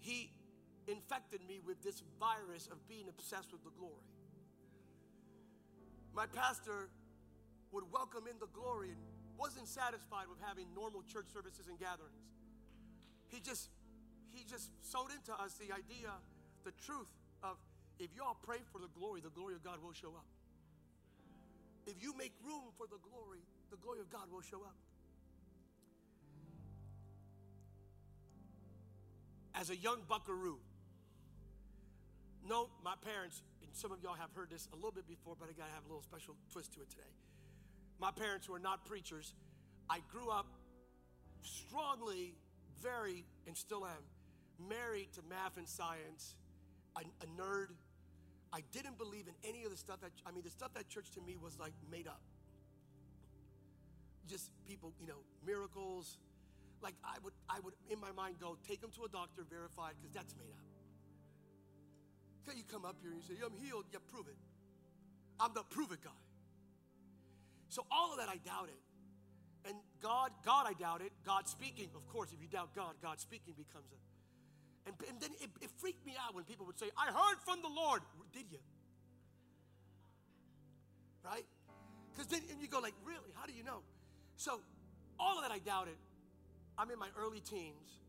he 0.00 0.30
infected 0.86 1.40
me 1.46 1.60
with 1.64 1.82
this 1.82 2.02
virus 2.18 2.68
of 2.70 2.76
being 2.88 3.08
obsessed 3.08 3.52
with 3.52 3.62
the 3.64 3.70
glory. 3.78 4.04
My 6.14 6.26
pastor 6.26 6.88
would 7.72 7.84
welcome 7.92 8.26
in 8.26 8.36
the 8.40 8.50
glory 8.52 8.90
and 8.90 8.98
wasn't 9.38 9.68
satisfied 9.68 10.26
with 10.28 10.38
having 10.44 10.66
normal 10.74 11.02
church 11.06 11.26
services 11.32 11.68
and 11.68 11.78
gatherings. 11.78 12.28
He 13.28 13.40
just 13.40 13.70
he 14.34 14.44
just 14.44 14.70
sowed 14.82 15.10
into 15.10 15.32
us 15.42 15.54
the 15.58 15.74
idea, 15.74 16.10
the 16.64 16.72
truth 16.86 17.10
of 17.42 17.56
if 17.98 18.10
y'all 18.16 18.36
pray 18.42 18.58
for 18.72 18.78
the 18.78 18.90
glory, 18.98 19.20
the 19.20 19.30
glory 19.30 19.54
of 19.54 19.62
God 19.62 19.78
will 19.82 19.92
show 19.92 20.10
up. 20.16 20.26
If 21.86 22.00
you 22.02 22.14
make 22.16 22.32
room 22.44 22.70
for 22.76 22.86
the 22.86 22.98
glory, 23.02 23.42
the 23.70 23.76
glory 23.76 24.00
of 24.00 24.10
God 24.10 24.30
will 24.30 24.42
show 24.42 24.62
up. 24.62 24.76
As 29.60 29.68
a 29.68 29.76
young 29.76 29.98
buckaroo, 30.08 30.56
no, 32.48 32.70
my 32.82 32.94
parents, 33.04 33.42
and 33.62 33.70
some 33.74 33.92
of 33.92 34.02
y'all 34.02 34.14
have 34.14 34.30
heard 34.34 34.48
this 34.48 34.66
a 34.72 34.74
little 34.74 34.90
bit 34.90 35.06
before, 35.06 35.36
but 35.38 35.50
I 35.50 35.52
gotta 35.52 35.70
have 35.74 35.84
a 35.84 35.88
little 35.88 36.02
special 36.02 36.34
twist 36.50 36.72
to 36.72 36.80
it 36.80 36.88
today. 36.88 37.12
My 38.00 38.10
parents 38.10 38.48
were 38.48 38.58
not 38.58 38.86
preachers. 38.86 39.34
I 39.90 39.98
grew 40.10 40.30
up 40.30 40.46
strongly, 41.42 42.32
very, 42.80 43.26
and 43.46 43.54
still 43.54 43.84
am, 43.84 44.02
married 44.66 45.12
to 45.12 45.20
math 45.28 45.58
and 45.58 45.68
science, 45.68 46.36
a, 46.96 47.00
a 47.00 47.26
nerd. 47.38 47.66
I 48.54 48.62
didn't 48.72 48.96
believe 48.96 49.26
in 49.28 49.34
any 49.46 49.64
of 49.64 49.70
the 49.70 49.76
stuff 49.76 50.00
that, 50.00 50.12
I 50.24 50.30
mean, 50.30 50.42
the 50.42 50.50
stuff 50.50 50.72
that 50.72 50.88
church 50.88 51.10
to 51.16 51.20
me 51.20 51.36
was 51.36 51.58
like 51.58 51.74
made 51.90 52.06
up. 52.06 52.22
Just 54.26 54.50
people, 54.66 54.94
you 54.98 55.06
know, 55.06 55.20
miracles. 55.44 56.16
Like 56.82 56.94
I 57.04 57.16
would, 57.22 57.34
I 57.48 57.60
would 57.60 57.74
in 57.90 58.00
my 58.00 58.12
mind 58.12 58.36
go, 58.40 58.56
take 58.66 58.80
them 58.80 58.90
to 58.96 59.04
a 59.04 59.08
doctor, 59.08 59.44
verified, 59.48 59.94
because 60.00 60.14
that's 60.14 60.34
made 60.36 60.52
up. 60.52 60.64
So 62.46 62.52
you 62.56 62.64
come 62.64 62.84
up 62.84 62.96
here 63.00 63.12
and 63.12 63.20
you 63.20 63.26
say, 63.26 63.40
I'm 63.44 63.56
healed. 63.56 63.84
Yeah, 63.92 64.00
prove 64.08 64.26
it. 64.26 64.36
I'm 65.38 65.52
the 65.54 65.62
prove 65.68 65.92
it 65.92 66.02
guy. 66.02 66.20
So 67.68 67.84
all 67.90 68.12
of 68.12 68.18
that 68.18 68.28
I 68.28 68.36
doubted. 68.44 68.80
And 69.68 69.76
God, 70.00 70.32
God 70.44 70.66
I 70.66 70.72
doubted. 70.72 71.10
God 71.24 71.48
speaking, 71.48 71.88
of 71.94 72.06
course, 72.08 72.32
if 72.32 72.40
you 72.40 72.48
doubt 72.48 72.74
God, 72.74 72.94
God 73.02 73.20
speaking 73.20 73.54
becomes 73.56 73.92
a. 73.92 74.00
And, 74.88 74.96
and 75.08 75.20
then 75.20 75.30
it, 75.40 75.50
it 75.60 75.70
freaked 75.76 76.04
me 76.06 76.16
out 76.16 76.34
when 76.34 76.44
people 76.44 76.64
would 76.66 76.78
say, 76.78 76.88
I 76.96 77.12
heard 77.12 77.38
from 77.44 77.60
the 77.62 77.68
Lord. 77.68 78.00
Did 78.32 78.46
you? 78.50 78.58
Right? 81.22 81.44
Because 82.10 82.26
then 82.26 82.40
and 82.50 82.60
you 82.60 82.68
go 82.68 82.80
like, 82.80 82.94
really? 83.04 83.30
How 83.34 83.46
do 83.46 83.52
you 83.52 83.62
know? 83.62 83.80
So 84.36 84.60
all 85.18 85.36
of 85.36 85.44
that 85.44 85.52
I 85.52 85.58
doubted. 85.58 85.94
I'm 86.80 86.90
in 86.90 86.98
my 86.98 87.12
early 87.20 87.40
teens. 87.40 88.00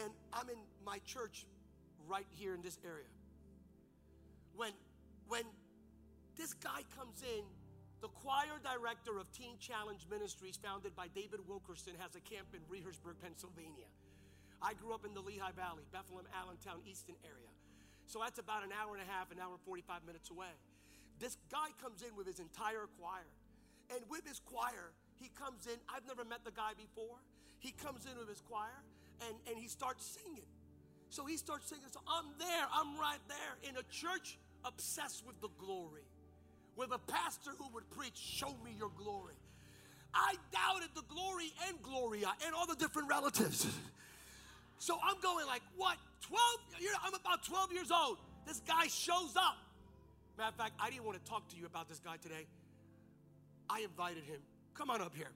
And 0.00 0.10
I'm 0.32 0.48
in 0.48 0.56
my 0.80 0.96
church 1.04 1.44
right 2.08 2.24
here 2.30 2.54
in 2.54 2.62
this 2.62 2.78
area. 2.84 3.12
When 4.56 4.72
when 5.28 5.44
this 6.36 6.54
guy 6.54 6.80
comes 6.96 7.20
in 7.20 7.44
the 8.00 8.08
choir 8.08 8.56
director 8.64 9.20
of 9.20 9.30
Teen 9.30 9.60
Challenge 9.60 10.00
Ministries, 10.10 10.56
founded 10.56 10.96
by 10.96 11.06
David 11.14 11.40
Wilkerson, 11.46 11.92
has 12.00 12.16
a 12.16 12.24
camp 12.24 12.48
in 12.56 12.64
Rehrersburg, 12.66 13.20
Pennsylvania. 13.20 13.86
I 14.60 14.74
grew 14.74 14.92
up 14.92 15.04
in 15.04 15.12
the 15.14 15.20
Lehigh 15.20 15.54
Valley, 15.54 15.84
Bethlehem, 15.92 16.26
Allentown, 16.34 16.80
Easton 16.88 17.14
area. 17.22 17.52
So 18.06 18.18
that's 18.18 18.38
about 18.40 18.64
an 18.64 18.72
hour 18.72 18.96
and 18.96 19.02
a 19.04 19.06
half, 19.06 19.30
an 19.30 19.38
hour 19.38 19.52
and 19.54 19.62
45 19.62 20.02
minutes 20.02 20.30
away. 20.30 20.50
This 21.20 21.36
guy 21.50 21.70
comes 21.78 22.02
in 22.02 22.16
with 22.16 22.26
his 22.26 22.40
entire 22.40 22.88
choir. 22.98 23.28
And 23.94 24.00
with 24.08 24.26
his 24.26 24.40
choir, 24.40 24.90
he 25.22 25.30
comes 25.38 25.66
in. 25.66 25.78
I've 25.88 26.06
never 26.06 26.24
met 26.24 26.44
the 26.44 26.50
guy 26.50 26.72
before. 26.76 27.18
He 27.58 27.72
comes 27.72 28.06
in 28.06 28.18
with 28.18 28.28
his 28.28 28.42
choir 28.42 28.82
and, 29.26 29.34
and 29.46 29.56
he 29.56 29.68
starts 29.68 30.04
singing. 30.04 30.48
So 31.10 31.24
he 31.24 31.36
starts 31.36 31.68
singing. 31.68 31.86
So 31.92 32.00
I'm 32.08 32.26
there, 32.38 32.66
I'm 32.72 32.98
right 32.98 33.22
there 33.28 33.70
in 33.70 33.76
a 33.76 33.84
church 33.90 34.38
obsessed 34.64 35.26
with 35.26 35.40
the 35.40 35.50
glory 35.58 36.06
with 36.76 36.90
a 36.92 36.98
pastor 36.98 37.50
who 37.58 37.68
would 37.74 37.88
preach, 37.90 38.16
Show 38.16 38.54
me 38.64 38.72
your 38.76 38.90
glory. 38.96 39.34
I 40.14 40.34
doubted 40.52 40.90
the 40.94 41.02
glory 41.08 41.52
and 41.68 41.80
Gloria 41.82 42.32
and 42.44 42.54
all 42.54 42.66
the 42.66 42.76
different 42.76 43.08
relatives. 43.08 43.66
So 44.78 44.98
I'm 45.02 45.18
going 45.22 45.46
like, 45.46 45.62
what? 45.76 45.96
12? 46.22 46.42
I'm 47.04 47.14
about 47.14 47.44
12 47.44 47.72
years 47.72 47.90
old. 47.90 48.18
This 48.46 48.60
guy 48.66 48.88
shows 48.88 49.36
up. 49.36 49.56
Matter 50.36 50.48
of 50.48 50.54
fact, 50.56 50.72
I 50.80 50.90
didn't 50.90 51.04
want 51.04 51.22
to 51.24 51.30
talk 51.30 51.48
to 51.50 51.56
you 51.56 51.66
about 51.66 51.88
this 51.88 51.98
guy 51.98 52.16
today. 52.16 52.46
I 53.70 53.80
invited 53.80 54.24
him. 54.24 54.40
Come 54.74 54.90
on 54.90 55.00
up 55.00 55.14
here. 55.14 55.28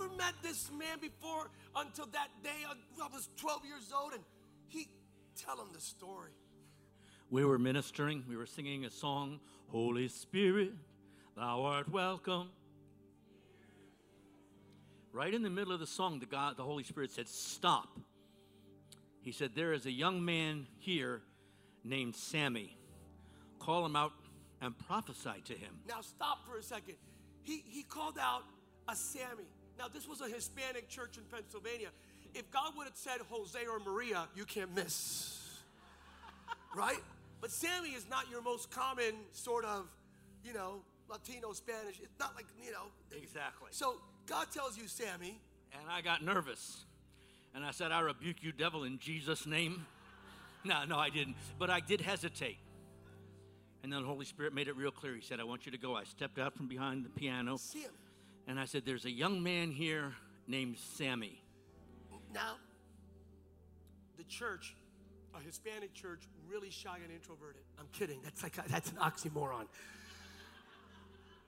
never 0.00 0.08
met 0.16 0.34
this 0.42 0.70
man 0.78 0.98
before 1.00 1.50
until 1.76 2.06
that 2.06 2.28
day. 2.42 2.50
I 2.68 3.08
was 3.12 3.28
12 3.36 3.64
years 3.64 3.92
old, 3.98 4.12
and 4.12 4.22
he 4.68 4.88
tell 5.36 5.60
him 5.60 5.68
the 5.72 5.80
story. 5.80 6.32
We 7.30 7.44
were 7.44 7.58
ministering. 7.58 8.24
We 8.28 8.36
were 8.36 8.46
singing 8.46 8.84
a 8.84 8.90
song, 8.90 9.40
Holy 9.68 10.08
Spirit, 10.08 10.72
Thou 11.36 11.62
art 11.62 11.88
welcome. 11.88 12.50
Right 15.12 15.32
in 15.32 15.42
the 15.42 15.50
middle 15.50 15.72
of 15.72 15.80
the 15.80 15.86
song, 15.86 16.20
the 16.20 16.26
God, 16.26 16.56
the 16.56 16.62
Holy 16.62 16.84
Spirit 16.84 17.10
said, 17.10 17.28
"Stop." 17.28 17.98
He 19.20 19.32
said, 19.32 19.54
"There 19.54 19.72
is 19.72 19.86
a 19.86 19.92
young 19.92 20.24
man 20.24 20.66
here 20.78 21.22
named 21.84 22.16
Sammy. 22.16 22.76
Call 23.58 23.84
him 23.84 23.96
out 23.96 24.12
and 24.60 24.76
prophesy 24.78 25.42
to 25.44 25.54
him." 25.54 25.80
Now 25.86 26.00
stop 26.00 26.46
for 26.46 26.56
a 26.56 26.62
second. 26.62 26.96
He 27.42 27.62
he 27.66 27.82
called 27.82 28.18
out 28.18 28.44
a 28.88 28.96
Sammy. 28.96 29.48
Now, 29.80 29.88
this 29.88 30.06
was 30.06 30.20
a 30.20 30.28
Hispanic 30.28 30.90
church 30.90 31.16
in 31.16 31.24
Pennsylvania. 31.24 31.88
If 32.34 32.50
God 32.50 32.72
would 32.76 32.84
have 32.84 32.96
said 32.96 33.18
Jose 33.30 33.58
or 33.66 33.80
Maria, 33.80 34.28
you 34.36 34.44
can't 34.44 34.74
miss. 34.74 35.58
right? 36.76 37.00
But 37.40 37.50
Sammy 37.50 37.90
is 37.90 38.06
not 38.10 38.30
your 38.30 38.42
most 38.42 38.70
common 38.70 39.14
sort 39.32 39.64
of, 39.64 39.86
you 40.44 40.52
know, 40.52 40.82
Latino 41.08 41.54
Spanish. 41.54 41.98
It's 41.98 42.18
not 42.20 42.34
like, 42.36 42.44
you 42.62 42.72
know. 42.72 42.88
Exactly. 43.16 43.68
So 43.70 44.02
God 44.26 44.48
tells 44.52 44.76
you, 44.76 44.86
Sammy. 44.86 45.40
And 45.72 45.90
I 45.90 46.02
got 46.02 46.22
nervous. 46.22 46.84
And 47.54 47.64
I 47.64 47.72
said, 47.72 47.92
I 47.92 48.00
rebuke 48.00 48.42
you, 48.42 48.52
devil, 48.52 48.84
in 48.84 48.98
Jesus' 48.98 49.46
name. 49.46 49.86
No, 50.62 50.84
no, 50.84 50.98
I 50.98 51.08
didn't. 51.08 51.36
But 51.58 51.70
I 51.70 51.80
did 51.80 52.02
hesitate. 52.02 52.58
And 53.82 53.90
then 53.90 54.02
the 54.02 54.06
Holy 54.06 54.26
Spirit 54.26 54.52
made 54.52 54.68
it 54.68 54.76
real 54.76 54.90
clear. 54.90 55.14
He 55.14 55.22
said, 55.22 55.40
I 55.40 55.44
want 55.44 55.64
you 55.64 55.72
to 55.72 55.78
go. 55.78 55.96
I 55.96 56.04
stepped 56.04 56.38
out 56.38 56.54
from 56.54 56.68
behind 56.68 57.02
the 57.02 57.08
piano. 57.08 57.58
And 58.46 58.60
I 58.60 58.66
said, 58.66 58.82
There's 58.84 59.06
a 59.06 59.10
young 59.10 59.42
man 59.42 59.70
here 59.70 60.12
named 60.46 60.76
Sammy. 60.76 61.40
Now, 62.34 62.56
the 64.18 64.24
church, 64.24 64.76
a 65.34 65.42
Hispanic 65.42 65.94
church, 65.94 66.24
really 66.46 66.68
shy 66.68 66.98
and 67.02 67.10
introverted. 67.10 67.62
I'm 67.78 67.88
kidding. 67.92 68.20
That's 68.22 68.42
like 68.42 68.58
a, 68.58 68.64
that's 68.68 68.90
an 68.90 68.98
oxymoron. 68.98 69.66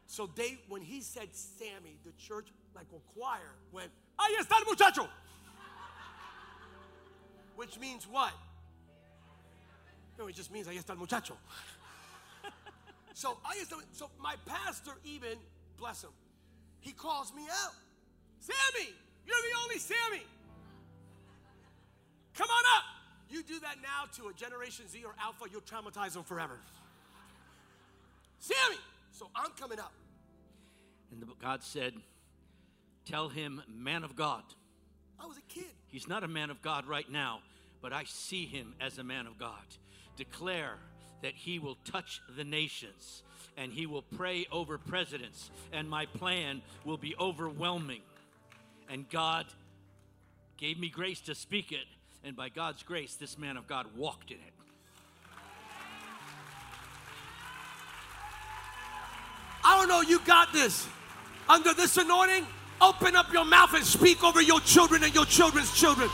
So 0.07 0.29
they, 0.35 0.59
when 0.69 0.83
he 0.83 1.01
said 1.01 1.29
Sammy, 1.33 1.99
the 2.05 2.13
church, 2.13 2.49
like 2.75 2.87
a 2.95 3.19
choir, 3.19 3.57
went, 3.73 3.91
Ahí 4.19 4.37
está 4.41 4.59
el 4.59 4.65
muchacho. 4.67 5.09
Which 7.63 7.79
means 7.79 8.09
what? 8.11 8.33
No, 10.19 10.27
it 10.27 10.35
just 10.35 10.51
means 10.51 10.67
ahí 10.67 10.79
está 10.79 10.91
el 10.91 10.97
muchacho. 10.97 11.35
so 13.15 13.39
I 13.49 13.55
used 13.55 13.71
to, 13.71 13.77
so 13.93 14.11
my 14.21 14.35
pastor 14.47 14.91
even, 15.05 15.39
bless 15.79 16.03
him, 16.03 16.11
he 16.81 16.91
calls 16.91 17.33
me 17.33 17.43
out. 17.43 17.75
Sammy, 18.41 18.91
you're 19.25 19.37
the 19.37 19.59
only 19.63 19.79
Sammy. 19.79 20.27
Come 22.35 22.49
on 22.51 22.65
up. 22.77 22.85
You 23.31 23.45
do 23.45 23.61
that 23.61 23.77
now 23.81 24.11
to 24.17 24.31
a 24.31 24.33
Generation 24.35 24.89
Z 24.89 25.01
or 25.05 25.15
Alpha, 25.23 25.45
you'll 25.49 25.61
traumatize 25.61 26.15
them 26.15 26.25
forever. 26.25 26.59
Sammy. 28.41 28.81
So 29.13 29.31
I'm 29.37 29.53
coming 29.53 29.79
up. 29.79 29.93
And 31.13 31.25
God 31.41 31.63
said, 31.63 31.95
Tell 33.05 33.29
him, 33.29 33.63
man 33.69 34.03
of 34.03 34.17
God. 34.17 34.43
I 35.21 35.27
was 35.27 35.37
a 35.37 35.43
kid. 35.43 35.71
He's 35.87 36.09
not 36.09 36.25
a 36.25 36.29
man 36.29 36.51
of 36.51 36.61
God 36.61 36.87
right 36.87 37.09
now, 37.09 37.39
but 37.83 37.93
I 37.93 38.05
see 38.05 38.47
him 38.47 38.75
as 38.81 38.99
a 38.99 39.05
man 39.05 39.27
of 39.27 39.39
God. 39.39 39.53
Declare 40.17 40.79
that 41.23 41.35
he 41.35 41.59
will 41.59 41.77
touch 41.85 42.23
the 42.37 42.45
nations 42.45 43.23
and 43.57 43.73
he 43.73 43.87
will 43.87 44.03
pray 44.03 44.47
over 44.51 44.79
presidents, 44.79 45.51
and 45.73 45.91
my 45.91 46.07
plan 46.07 46.63
will 46.87 46.97
be 46.97 47.15
overwhelming. 47.21 48.01
And 48.89 49.09
God 49.11 49.45
gave 50.57 50.79
me 50.79 50.89
grace 50.89 51.21
to 51.23 51.35
speak 51.35 51.71
it, 51.71 51.85
and 52.25 52.35
by 52.35 52.49
God's 52.49 52.83
grace, 52.83 53.15
this 53.17 53.37
man 53.37 53.59
of 53.59 53.67
God 53.67 53.87
walked 53.95 54.31
in 54.31 54.39
it. 54.39 54.53
I 59.65 59.79
don't 59.79 59.89
know, 59.89 60.01
you 60.01 60.19
got 60.21 60.53
this. 60.53 60.87
Under 61.49 61.75
this 61.75 61.97
anointing, 61.97 62.47
open 62.81 63.15
up 63.15 63.33
your 63.33 63.45
mouth 63.45 63.75
and 63.75 63.85
speak 63.85 64.25
over 64.25 64.41
your 64.41 64.61
children 64.61 65.05
and 65.05 65.15
your 65.15 65.27
children's 65.27 65.73
children. 65.79 66.09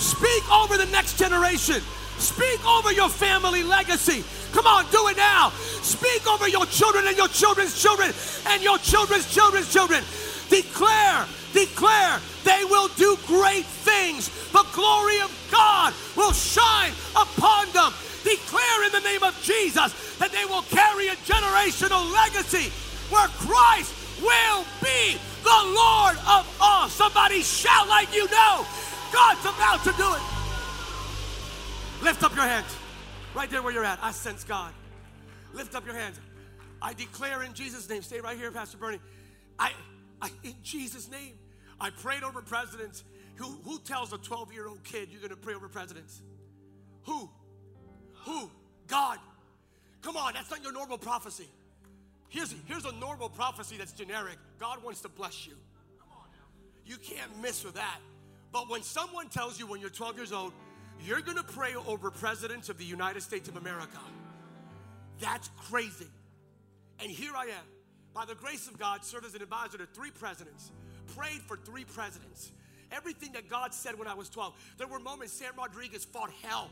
Speak 0.00 0.50
over 0.50 0.78
the 0.78 0.86
next 0.86 1.18
generation. 1.18 1.82
Speak 2.16 2.66
over 2.66 2.90
your 2.92 3.10
family 3.10 3.62
legacy. 3.62 4.24
Come 4.52 4.66
on, 4.66 4.84
do 4.90 5.08
it 5.08 5.16
now. 5.16 5.50
Speak 5.82 6.26
over 6.26 6.48
your 6.48 6.64
children 6.66 7.06
and 7.06 7.16
your 7.16 7.28
children's 7.28 7.80
children 7.80 8.12
and 8.48 8.62
your 8.62 8.78
children's 8.78 9.32
children's 9.32 9.70
children. 9.70 10.02
Declare, 10.48 11.26
declare 11.52 12.18
they 12.44 12.64
will 12.64 12.88
do 12.96 13.16
great 13.26 13.64
things. 13.64 14.28
The 14.52 14.64
glory 14.72 15.20
of 15.20 15.30
God 15.52 15.92
will 16.16 16.32
shine 16.32 16.92
upon 17.14 17.70
them. 17.72 17.92
Declare 18.24 18.84
in 18.86 18.92
the 18.92 19.00
name 19.00 19.22
of 19.22 19.36
Jesus 19.42 19.92
that 20.18 20.32
they 20.32 20.44
will 20.46 20.62
carry 20.62 21.08
a 21.08 21.16
generational 21.28 22.10
legacy 22.12 22.72
where 23.12 23.28
Christ 23.36 23.92
will 24.20 24.64
be 24.82 25.16
the 25.44 25.60
Lord 25.76 26.16
of 26.28 26.44
all. 26.60 26.88
Somebody 26.88 27.42
shout 27.42 27.88
like 27.88 28.14
you 28.14 28.24
know 28.30 28.66
God's 29.12 29.40
about 29.40 29.84
to 29.84 29.92
do 29.92 30.14
it. 30.14 30.22
Lift 32.04 32.22
up 32.22 32.34
your 32.34 32.44
hands. 32.44 32.76
Right 33.34 33.50
there 33.50 33.62
where 33.62 33.72
you're 33.72 33.84
at. 33.84 33.98
I 34.02 34.12
sense 34.12 34.44
God. 34.44 34.72
Lift 35.52 35.74
up 35.74 35.84
your 35.84 35.94
hands. 35.94 36.18
I 36.82 36.94
declare 36.94 37.42
in 37.42 37.54
Jesus' 37.54 37.88
name. 37.88 38.02
Stay 38.02 38.20
right 38.20 38.36
here, 38.36 38.50
Pastor 38.50 38.78
Bernie. 38.78 39.00
I, 39.58 39.72
I 40.22 40.30
in 40.42 40.54
Jesus' 40.62 41.10
name, 41.10 41.34
I 41.80 41.90
prayed 41.90 42.22
over 42.22 42.40
presidents. 42.42 43.04
Who, 43.36 43.58
who 43.64 43.78
tells 43.80 44.12
a 44.12 44.18
12 44.18 44.52
year 44.52 44.68
old 44.68 44.82
kid 44.84 45.08
you're 45.10 45.20
going 45.20 45.30
to 45.30 45.36
pray 45.36 45.54
over 45.54 45.68
presidents? 45.68 46.20
Who? 47.04 47.30
Who? 48.24 48.50
God. 48.86 49.18
Come 50.02 50.16
on, 50.16 50.34
that's 50.34 50.50
not 50.50 50.62
your 50.62 50.72
normal 50.72 50.98
prophecy. 50.98 51.48
Here's, 52.28 52.54
here's 52.66 52.84
a 52.84 52.92
normal 52.92 53.28
prophecy 53.28 53.76
that's 53.76 53.92
generic 53.92 54.36
God 54.58 54.82
wants 54.82 55.00
to 55.02 55.08
bless 55.08 55.46
you. 55.46 55.54
You 56.86 56.96
can't 56.96 57.40
miss 57.40 57.64
with 57.64 57.74
that. 57.74 57.98
But 58.52 58.68
when 58.68 58.82
someone 58.82 59.28
tells 59.28 59.58
you 59.58 59.66
when 59.66 59.80
you're 59.80 59.90
12 59.90 60.16
years 60.16 60.32
old, 60.32 60.52
you're 61.04 61.20
gonna 61.20 61.42
pray 61.42 61.74
over 61.74 62.10
presidents 62.10 62.68
of 62.68 62.78
the 62.78 62.84
United 62.84 63.22
States 63.22 63.48
of 63.48 63.56
America, 63.56 63.98
that's 65.20 65.50
crazy. 65.56 66.08
And 66.98 67.10
here 67.10 67.32
I 67.34 67.44
am, 67.44 67.64
by 68.14 68.24
the 68.24 68.34
grace 68.34 68.66
of 68.68 68.78
God, 68.78 69.04
served 69.04 69.26
as 69.26 69.34
an 69.34 69.42
advisor 69.42 69.78
to 69.78 69.86
three 69.86 70.10
presidents, 70.10 70.72
prayed 71.16 71.40
for 71.42 71.56
three 71.56 71.84
presidents. 71.84 72.52
Everything 72.92 73.32
that 73.32 73.48
God 73.48 73.72
said 73.72 73.98
when 73.98 74.08
I 74.08 74.14
was 74.14 74.28
12. 74.28 74.52
There 74.76 74.88
were 74.88 74.98
moments 74.98 75.32
Sam 75.32 75.52
Rodriguez 75.56 76.04
fought 76.04 76.30
hell. 76.42 76.70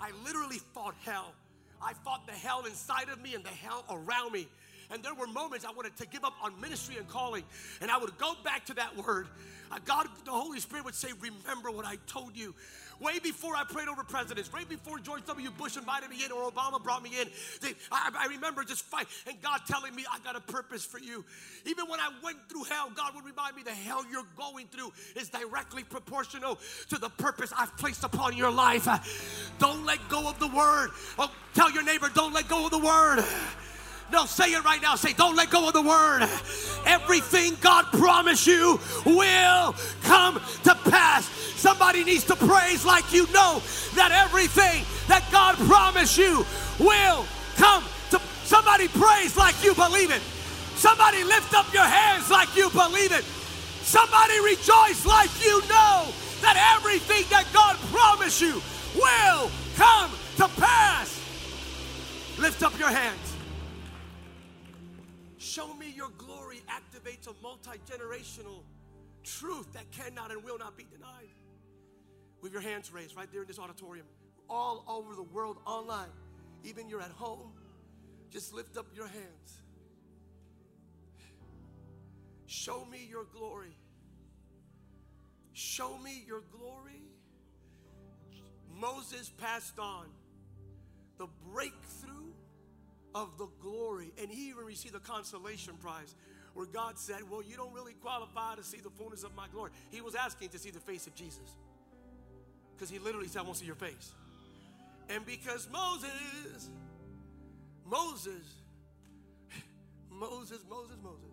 I 0.00 0.10
literally 0.24 0.58
fought 0.58 0.94
hell. 1.04 1.34
I 1.80 1.92
fought 2.04 2.26
the 2.26 2.32
hell 2.32 2.64
inside 2.64 3.08
of 3.08 3.20
me 3.20 3.34
and 3.34 3.44
the 3.44 3.50
hell 3.50 3.84
around 3.90 4.32
me. 4.32 4.48
And 4.90 5.02
there 5.02 5.14
were 5.14 5.26
moments 5.26 5.64
I 5.64 5.72
wanted 5.72 5.96
to 5.96 6.06
give 6.06 6.24
up 6.24 6.34
on 6.42 6.58
ministry 6.60 6.96
and 6.96 7.06
calling, 7.08 7.44
and 7.80 7.90
I 7.90 7.98
would 7.98 8.16
go 8.18 8.34
back 8.42 8.66
to 8.66 8.74
that 8.74 8.96
word. 8.96 9.26
God, 9.84 10.06
the 10.24 10.30
Holy 10.30 10.60
Spirit 10.60 10.84
would 10.86 10.94
say, 10.94 11.08
Remember 11.20 11.70
what 11.70 11.84
I 11.84 11.96
told 12.06 12.36
you. 12.36 12.54
Way 13.00 13.20
before 13.20 13.54
I 13.54 13.62
prayed 13.62 13.86
over 13.86 14.02
presidents, 14.02 14.52
way 14.52 14.64
before 14.68 14.98
George 14.98 15.24
W. 15.26 15.50
Bush 15.52 15.76
invited 15.76 16.10
me 16.10 16.24
in 16.24 16.32
or 16.32 16.50
Obama 16.50 16.82
brought 16.82 17.00
me 17.00 17.10
in, 17.20 17.28
they, 17.62 17.74
I, 17.92 18.10
I, 18.18 18.26
remember 18.26 18.64
just 18.64 18.84
fight 18.84 19.06
and 19.28 19.40
God 19.40 19.60
telling 19.68 19.94
me, 19.94 20.04
I 20.10 20.18
got 20.20 20.34
a 20.34 20.40
purpose 20.40 20.84
for 20.84 20.98
you. 20.98 21.24
Even 21.64 21.86
when 21.88 22.00
I 22.00 22.10
went 22.24 22.38
through 22.48 22.64
hell, 22.64 22.90
God 22.96 23.14
would 23.14 23.24
remind 23.24 23.54
me 23.54 23.62
the 23.62 23.70
hell 23.70 24.04
you're 24.10 24.26
going 24.36 24.66
through 24.66 24.92
is 25.14 25.28
directly 25.28 25.84
proportional 25.84 26.58
to 26.90 26.98
the 26.98 27.08
purpose 27.08 27.52
I've 27.56 27.76
placed 27.76 28.02
upon 28.02 28.36
your 28.36 28.50
life. 28.50 28.88
Don't 29.60 29.86
let 29.86 30.00
go 30.08 30.28
of 30.28 30.40
the 30.40 30.48
word. 30.48 30.90
Oh, 31.20 31.30
tell 31.54 31.70
your 31.70 31.84
neighbor, 31.84 32.10
don't 32.12 32.32
let 32.32 32.48
go 32.48 32.64
of 32.64 32.72
the 32.72 32.78
word. 32.78 33.24
No, 34.10 34.24
say 34.24 34.52
it 34.52 34.64
right 34.64 34.80
now. 34.80 34.94
Say, 34.94 35.12
don't 35.12 35.36
let 35.36 35.50
go 35.50 35.68
of 35.68 35.74
the 35.74 35.82
word. 35.82 36.22
Everything 36.86 37.56
God 37.60 37.84
promised 37.92 38.46
you 38.46 38.80
will 39.04 39.74
come 40.02 40.40
to 40.64 40.74
pass. 40.90 41.26
Somebody 41.56 42.04
needs 42.04 42.24
to 42.24 42.36
praise 42.36 42.86
like 42.86 43.12
you 43.12 43.26
know 43.32 43.60
that 43.94 44.12
everything 44.12 44.84
that 45.08 45.28
God 45.30 45.56
promised 45.56 46.16
you 46.16 46.46
will 46.78 47.26
come 47.56 47.84
to 48.10 48.20
somebody 48.44 48.88
praise 48.88 49.36
like 49.36 49.62
you 49.62 49.74
believe 49.74 50.10
it. 50.10 50.22
Somebody 50.76 51.24
lift 51.24 51.52
up 51.54 51.72
your 51.74 51.84
hands 51.84 52.30
like 52.30 52.56
you 52.56 52.70
believe 52.70 53.12
it. 53.12 53.24
Somebody 53.82 54.40
rejoice 54.40 55.04
like 55.04 55.30
you 55.44 55.60
know 55.68 56.08
that 56.40 56.76
everything 56.76 57.24
that 57.30 57.44
God 57.52 57.76
promised 57.92 58.40
you 58.40 58.62
will 58.94 59.50
come 59.76 60.10
to 60.36 60.48
pass. 60.60 61.18
Lift 62.38 62.62
up 62.62 62.78
your 62.78 62.90
hands. 62.90 63.27
Show 65.48 65.72
me 65.72 65.90
your 65.96 66.10
glory 66.18 66.60
activates 66.68 67.26
a 67.26 67.32
multi 67.42 67.78
generational 67.90 68.64
truth 69.24 69.72
that 69.72 69.90
cannot 69.92 70.30
and 70.30 70.44
will 70.44 70.58
not 70.58 70.76
be 70.76 70.84
denied. 70.92 71.32
With 72.42 72.52
your 72.52 72.60
hands 72.60 72.92
raised 72.92 73.16
right 73.16 73.32
there 73.32 73.40
in 73.40 73.48
this 73.48 73.58
auditorium, 73.58 74.04
all 74.50 74.84
over 74.86 75.14
the 75.14 75.22
world, 75.22 75.56
online, 75.64 76.10
even 76.64 76.86
you're 76.86 77.00
at 77.00 77.12
home, 77.12 77.50
just 78.30 78.52
lift 78.52 78.76
up 78.76 78.88
your 78.94 79.06
hands. 79.06 79.62
Show 82.44 82.84
me 82.84 83.08
your 83.08 83.24
glory. 83.24 83.74
Show 85.54 85.96
me 85.96 86.24
your 86.26 86.42
glory. 86.52 87.00
Moses 88.78 89.32
passed 89.38 89.78
on 89.78 90.04
the 91.16 91.26
breakthrough 91.50 92.17
of 93.22 93.36
the 93.36 93.48
glory. 93.60 94.12
And 94.20 94.30
he 94.30 94.50
even 94.50 94.64
received 94.64 94.94
a 94.94 95.00
consolation 95.00 95.74
prize 95.80 96.14
where 96.54 96.66
God 96.66 96.98
said, 96.98 97.18
Well, 97.30 97.42
you 97.42 97.56
don't 97.56 97.72
really 97.72 97.94
qualify 97.94 98.54
to 98.54 98.64
see 98.64 98.78
the 98.78 98.90
fullness 98.90 99.24
of 99.24 99.34
my 99.34 99.46
glory. 99.52 99.70
He 99.90 100.00
was 100.00 100.14
asking 100.14 100.50
to 100.50 100.58
see 100.58 100.70
the 100.70 100.80
face 100.80 101.06
of 101.06 101.14
Jesus 101.14 101.56
because 102.74 102.90
he 102.90 102.98
literally 102.98 103.28
said, 103.28 103.40
I 103.40 103.42
want 103.42 103.54
to 103.54 103.60
see 103.60 103.66
your 103.66 103.74
face. 103.74 104.12
And 105.10 105.24
because 105.26 105.68
Moses, 105.70 106.68
Moses, 107.84 108.44
Moses, 110.10 110.60
Moses, 110.68 110.96
Moses, 111.02 111.24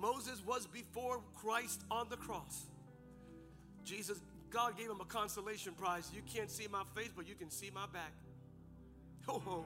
Moses 0.00 0.42
was 0.46 0.66
before 0.66 1.20
Christ 1.34 1.82
on 1.90 2.08
the 2.08 2.16
cross. 2.16 2.64
Jesus, 3.84 4.20
God 4.50 4.76
gave 4.76 4.90
him 4.90 5.00
a 5.00 5.04
consolation 5.04 5.72
prize. 5.74 6.10
You 6.14 6.22
can't 6.22 6.50
see 6.50 6.66
my 6.70 6.82
face, 6.94 7.10
but 7.14 7.28
you 7.28 7.34
can 7.34 7.50
see 7.50 7.70
my 7.74 7.86
back. 7.92 8.12
Oh, 9.28 9.64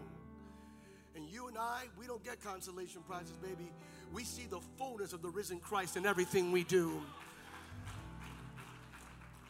and 1.21 1.31
you 1.31 1.49
and 1.49 1.59
I, 1.59 1.85
we 1.99 2.07
don't 2.07 2.25
get 2.25 2.43
consolation 2.43 3.03
prizes, 3.07 3.37
baby. 3.43 3.71
We 4.13 4.25
see 4.25 4.47
the 4.49 4.61
fullness 4.79 5.13
of 5.13 5.23
the 5.23 5.29
risen 5.29 5.61
Christ 5.61 5.97
in 5.97 6.07
everything 6.07 6.51
we 6.51 6.65
do. 6.65 7.03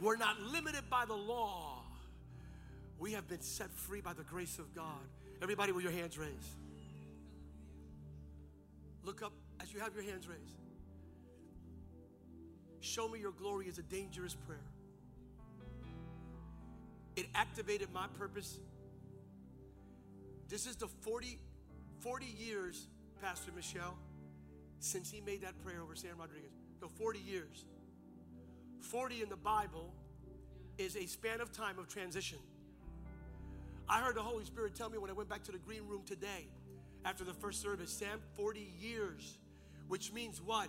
We're 0.00 0.16
not 0.16 0.40
limited 0.40 0.82
by 0.90 1.04
the 1.04 1.14
law. 1.14 1.82
We 2.98 3.12
have 3.12 3.28
been 3.28 3.40
set 3.40 3.70
free 3.70 4.00
by 4.00 4.14
the 4.14 4.24
grace 4.24 4.58
of 4.58 4.74
God. 4.74 4.84
Everybody 5.42 5.72
with 5.72 5.84
your 5.84 5.92
hands 5.92 6.18
raised. 6.18 6.56
Look 9.04 9.22
up 9.22 9.32
as 9.60 9.72
you 9.72 9.80
have 9.80 9.94
your 9.94 10.04
hands 10.04 10.26
raised. 10.28 10.58
Show 12.80 13.08
me 13.08 13.20
your 13.20 13.32
glory 13.32 13.66
is 13.66 13.78
a 13.78 13.82
dangerous 13.82 14.34
prayer. 14.34 14.58
It 17.16 17.26
activated 17.34 17.92
my 17.92 18.06
purpose. 18.18 18.58
This 20.48 20.66
is 20.66 20.76
the 20.76 20.88
40 20.88 21.38
40 22.00 22.26
years, 22.38 22.86
Pastor 23.20 23.52
Michelle, 23.54 23.96
since 24.78 25.10
he 25.10 25.20
made 25.20 25.42
that 25.42 25.62
prayer 25.62 25.82
over 25.82 25.94
Sam 25.94 26.12
Rodriguez. 26.18 26.50
So 26.80 26.88
40 26.88 27.18
years. 27.18 27.64
40 28.80 29.22
in 29.22 29.28
the 29.28 29.36
Bible 29.36 29.92
is 30.78 30.96
a 30.96 31.06
span 31.06 31.40
of 31.40 31.52
time 31.52 31.78
of 31.78 31.88
transition. 31.88 32.38
I 33.88 34.00
heard 34.00 34.14
the 34.14 34.22
Holy 34.22 34.44
Spirit 34.44 34.74
tell 34.74 34.88
me 34.88 34.96
when 34.96 35.10
I 35.10 35.12
went 35.12 35.28
back 35.28 35.42
to 35.44 35.52
the 35.52 35.58
green 35.58 35.86
room 35.86 36.02
today 36.06 36.46
after 37.04 37.24
the 37.24 37.34
first 37.34 37.60
service, 37.60 37.90
Sam, 37.90 38.20
40 38.36 38.72
years, 38.80 39.38
which 39.88 40.12
means 40.12 40.40
what? 40.40 40.68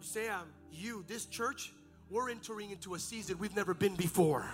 Sam, 0.00 0.46
you, 0.70 1.04
this 1.08 1.26
church, 1.26 1.72
we're 2.10 2.30
entering 2.30 2.70
into 2.70 2.94
a 2.94 2.98
season 2.98 3.38
we've 3.38 3.54
never 3.54 3.74
been 3.74 3.96
before. 3.96 4.48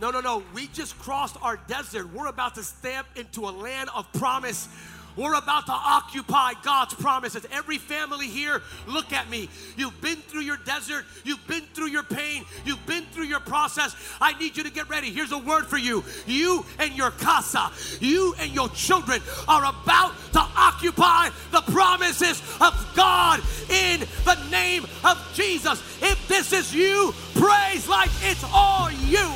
No, 0.00 0.10
no, 0.10 0.20
no. 0.20 0.42
We 0.54 0.68
just 0.68 0.98
crossed 0.98 1.36
our 1.42 1.56
desert. 1.68 2.12
We're 2.12 2.28
about 2.28 2.54
to 2.54 2.62
step 2.62 3.06
into 3.16 3.48
a 3.48 3.50
land 3.50 3.90
of 3.94 4.10
promise. 4.12 4.68
We're 5.16 5.34
about 5.34 5.66
to 5.66 5.72
occupy 5.72 6.52
God's 6.62 6.94
promises. 6.94 7.44
Every 7.50 7.78
family 7.78 8.28
here, 8.28 8.62
look 8.86 9.12
at 9.12 9.28
me. 9.28 9.48
You've 9.76 10.00
been 10.00 10.18
through 10.18 10.42
your 10.42 10.58
desert. 10.58 11.04
You've 11.24 11.44
been 11.48 11.62
through 11.74 11.88
your 11.88 12.04
pain. 12.04 12.44
You've 12.64 12.86
been 12.86 13.02
through 13.06 13.24
your 13.24 13.40
process. 13.40 13.96
I 14.20 14.38
need 14.38 14.56
you 14.56 14.62
to 14.62 14.70
get 14.70 14.88
ready. 14.88 15.10
Here's 15.10 15.32
a 15.32 15.38
word 15.38 15.66
for 15.66 15.76
you. 15.76 16.04
You 16.24 16.64
and 16.78 16.94
your 16.94 17.10
casa, 17.10 17.72
you 17.98 18.36
and 18.38 18.52
your 18.52 18.68
children 18.68 19.20
are 19.48 19.64
about 19.64 20.14
to 20.34 20.40
occupy 20.56 21.30
the 21.50 21.62
promises 21.62 22.40
of 22.60 22.92
God 22.94 23.40
in 23.68 24.04
the 24.24 24.38
name 24.52 24.86
of 25.04 25.32
Jesus. 25.34 25.82
If 26.00 26.28
this 26.28 26.52
is 26.52 26.72
you, 26.72 27.12
praise 27.34 27.88
like 27.88 28.10
it's 28.22 28.44
all 28.54 28.88
you. 28.92 29.34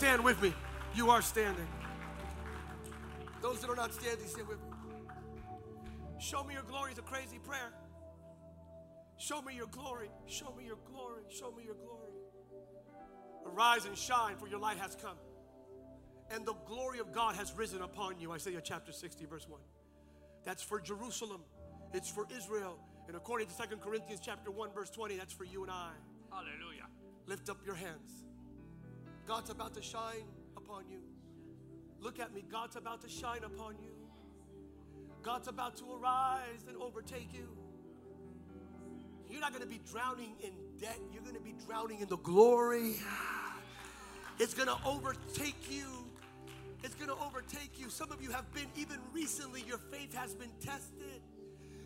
Stand 0.00 0.24
with 0.24 0.40
me. 0.40 0.54
You 0.94 1.10
are 1.10 1.20
standing. 1.20 1.68
Those 3.42 3.60
that 3.60 3.68
are 3.68 3.76
not 3.76 3.92
standing, 3.92 4.26
stand 4.26 4.48
with 4.48 4.56
me. 4.56 4.64
Show 6.18 6.42
me 6.42 6.54
your 6.54 6.62
glory 6.62 6.92
is 6.92 6.98
a 6.98 7.02
crazy 7.02 7.38
prayer. 7.38 7.70
Show 9.18 9.42
me 9.42 9.54
your 9.54 9.66
glory. 9.66 10.08
Show 10.26 10.54
me 10.56 10.64
your 10.64 10.78
glory. 10.90 11.24
Show 11.28 11.52
me 11.52 11.64
your 11.66 11.74
glory. 11.74 12.12
Arise 13.44 13.84
and 13.84 13.94
shine, 13.94 14.36
for 14.38 14.48
your 14.48 14.58
light 14.58 14.78
has 14.78 14.96
come. 14.96 15.18
And 16.30 16.46
the 16.46 16.54
glory 16.66 16.98
of 17.00 17.12
God 17.12 17.36
has 17.36 17.52
risen 17.52 17.82
upon 17.82 18.18
you. 18.18 18.32
Isaiah 18.32 18.62
chapter 18.64 18.92
60, 18.92 19.26
verse 19.26 19.46
1. 19.46 19.60
That's 20.46 20.62
for 20.62 20.80
Jerusalem. 20.80 21.42
It's 21.92 22.08
for 22.08 22.26
Israel. 22.34 22.78
And 23.06 23.18
according 23.18 23.48
to 23.48 23.54
2 23.54 23.76
Corinthians 23.76 24.22
chapter 24.24 24.50
1, 24.50 24.72
verse 24.72 24.88
20, 24.88 25.18
that's 25.18 25.34
for 25.34 25.44
you 25.44 25.60
and 25.60 25.70
I. 25.70 25.90
Hallelujah. 26.30 26.86
Lift 27.26 27.50
up 27.50 27.58
your 27.66 27.74
hands. 27.74 28.29
God's 29.30 29.50
about 29.50 29.74
to 29.74 29.80
shine 29.80 30.26
upon 30.56 30.82
you. 30.90 30.98
Look 32.00 32.18
at 32.18 32.34
me. 32.34 32.42
God's 32.50 32.74
about 32.74 33.00
to 33.02 33.08
shine 33.08 33.44
upon 33.44 33.76
you. 33.80 33.94
God's 35.22 35.46
about 35.46 35.76
to 35.76 35.84
arise 35.84 36.64
and 36.66 36.76
overtake 36.76 37.32
you. 37.32 37.48
You're 39.28 39.40
not 39.40 39.52
going 39.52 39.62
to 39.62 39.68
be 39.68 39.80
drowning 39.88 40.34
in 40.42 40.50
debt. 40.80 40.98
You're 41.12 41.22
going 41.22 41.36
to 41.36 41.40
be 41.40 41.54
drowning 41.64 42.00
in 42.00 42.08
the 42.08 42.16
glory. 42.16 42.96
It's 44.40 44.52
going 44.52 44.66
to 44.66 44.76
overtake 44.84 45.70
you. 45.70 45.86
It's 46.82 46.96
going 46.96 47.16
to 47.16 47.24
overtake 47.24 47.78
you. 47.78 47.88
Some 47.88 48.10
of 48.10 48.20
you 48.20 48.32
have 48.32 48.52
been, 48.52 48.66
even 48.74 48.98
recently, 49.12 49.62
your 49.64 49.78
faith 49.78 50.12
has 50.12 50.34
been 50.34 50.50
tested. 50.60 51.22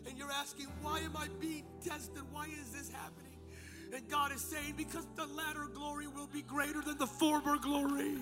And 0.07 0.17
you're 0.17 0.31
asking, 0.31 0.65
why 0.81 1.01
am 1.01 1.15
I 1.15 1.27
being 1.39 1.65
tested? 1.87 2.23
Why 2.31 2.45
is 2.47 2.71
this 2.71 2.89
happening? 2.89 3.24
And 3.95 4.09
God 4.09 4.33
is 4.33 4.41
saying, 4.41 4.73
because 4.75 5.07
the 5.15 5.25
latter 5.37 5.69
glory 5.73 6.07
will 6.07 6.27
be 6.27 6.41
greater 6.41 6.81
than 6.81 6.97
the 6.97 7.07
former 7.07 7.55
glory. 7.57 8.17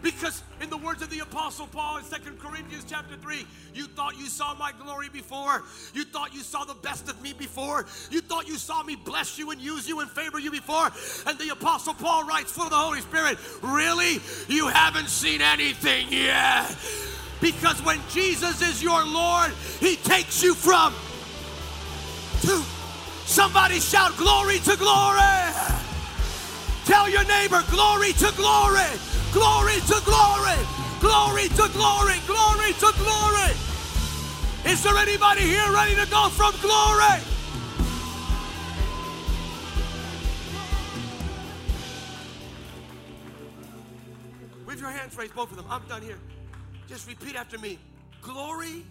Because 0.00 0.42
in 0.62 0.70
the 0.70 0.78
words 0.78 1.02
of 1.02 1.10
the 1.10 1.18
apostle 1.18 1.66
Paul 1.66 1.98
in 1.98 2.04
Second 2.04 2.38
Corinthians 2.38 2.84
chapter 2.88 3.14
3, 3.16 3.44
you 3.74 3.84
thought 3.88 4.16
you 4.16 4.24
saw 4.24 4.54
my 4.54 4.72
glory 4.82 5.10
before. 5.10 5.64
You 5.92 6.04
thought 6.04 6.32
you 6.32 6.40
saw 6.40 6.64
the 6.64 6.74
best 6.74 7.10
of 7.10 7.20
me 7.20 7.34
before. 7.34 7.84
You 8.10 8.22
thought 8.22 8.48
you 8.48 8.56
saw 8.56 8.82
me 8.82 8.96
bless 8.96 9.38
you 9.38 9.50
and 9.50 9.60
use 9.60 9.86
you 9.86 10.00
and 10.00 10.10
favor 10.10 10.38
you 10.38 10.50
before. 10.50 10.90
And 11.26 11.38
the 11.38 11.50
apostle 11.50 11.92
Paul 11.92 12.24
writes 12.24 12.56
of 12.58 12.70
the 12.70 12.76
Holy 12.76 13.02
Spirit, 13.02 13.36
really? 13.60 14.18
You 14.48 14.68
haven't 14.68 15.08
seen 15.08 15.42
anything 15.42 16.10
yet. 16.10 16.74
Because 17.42 17.82
when 17.82 18.00
Jesus 18.08 18.62
is 18.62 18.82
your 18.82 19.04
Lord, 19.04 19.52
he 19.80 19.96
takes 19.96 20.42
you 20.42 20.54
from 20.54 20.94
somebody 23.34 23.80
shout 23.80 24.16
glory 24.16 24.60
to 24.60 24.76
glory. 24.76 25.18
Tell 26.84 27.10
your 27.10 27.24
neighbor 27.24 27.64
glory 27.68 28.12
to 28.12 28.32
glory. 28.36 28.86
Glory 29.32 29.74
to 29.90 29.98
glory. 30.04 30.60
Glory 31.00 31.48
to 31.48 31.68
glory. 31.74 32.14
Glory 32.28 32.72
to 32.78 32.92
glory. 32.96 33.50
Is 34.70 34.84
there 34.84 34.96
anybody 34.96 35.40
here 35.40 35.68
ready 35.72 35.96
to 35.96 36.06
go 36.12 36.28
from 36.28 36.54
glory? 36.62 37.18
With 44.64 44.78
your 44.78 44.90
hands 44.90 45.18
raised, 45.18 45.34
both 45.34 45.50
of 45.50 45.56
them. 45.56 45.66
I'm 45.68 45.82
done 45.88 46.02
here. 46.02 46.20
Just 46.88 47.08
repeat 47.08 47.34
after 47.34 47.58
me. 47.58 47.80
Glory 48.22 48.84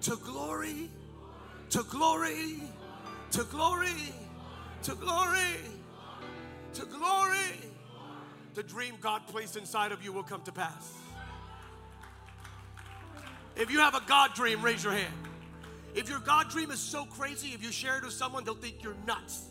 to 0.00 0.16
glory 0.16 0.88
to 1.68 1.82
glory 1.82 2.62
to 3.32 3.44
glory 3.44 3.88
to 4.82 4.94
glory 4.94 5.56
to 6.74 6.86
glory 6.86 7.70
the 8.54 8.62
dream 8.62 8.94
God 9.00 9.26
placed 9.26 9.56
inside 9.56 9.92
of 9.92 10.02
you 10.02 10.12
will 10.12 10.22
come 10.22 10.40
to 10.42 10.52
pass. 10.52 10.94
If 13.54 13.70
you 13.70 13.78
have 13.80 13.94
a 13.94 14.02
God 14.06 14.34
dream, 14.34 14.62
raise 14.62 14.82
your 14.82 14.94
hand. 14.94 15.12
If 15.94 16.08
your 16.08 16.20
God 16.20 16.48
dream 16.48 16.70
is 16.70 16.80
so 16.80 17.04
crazy, 17.04 17.48
if 17.48 17.62
you 17.62 17.70
share 17.70 17.98
it 17.98 18.04
with 18.04 18.12
someone, 18.12 18.44
they'll 18.44 18.54
think 18.54 18.82
you're 18.82 18.96
nuts 19.06 19.44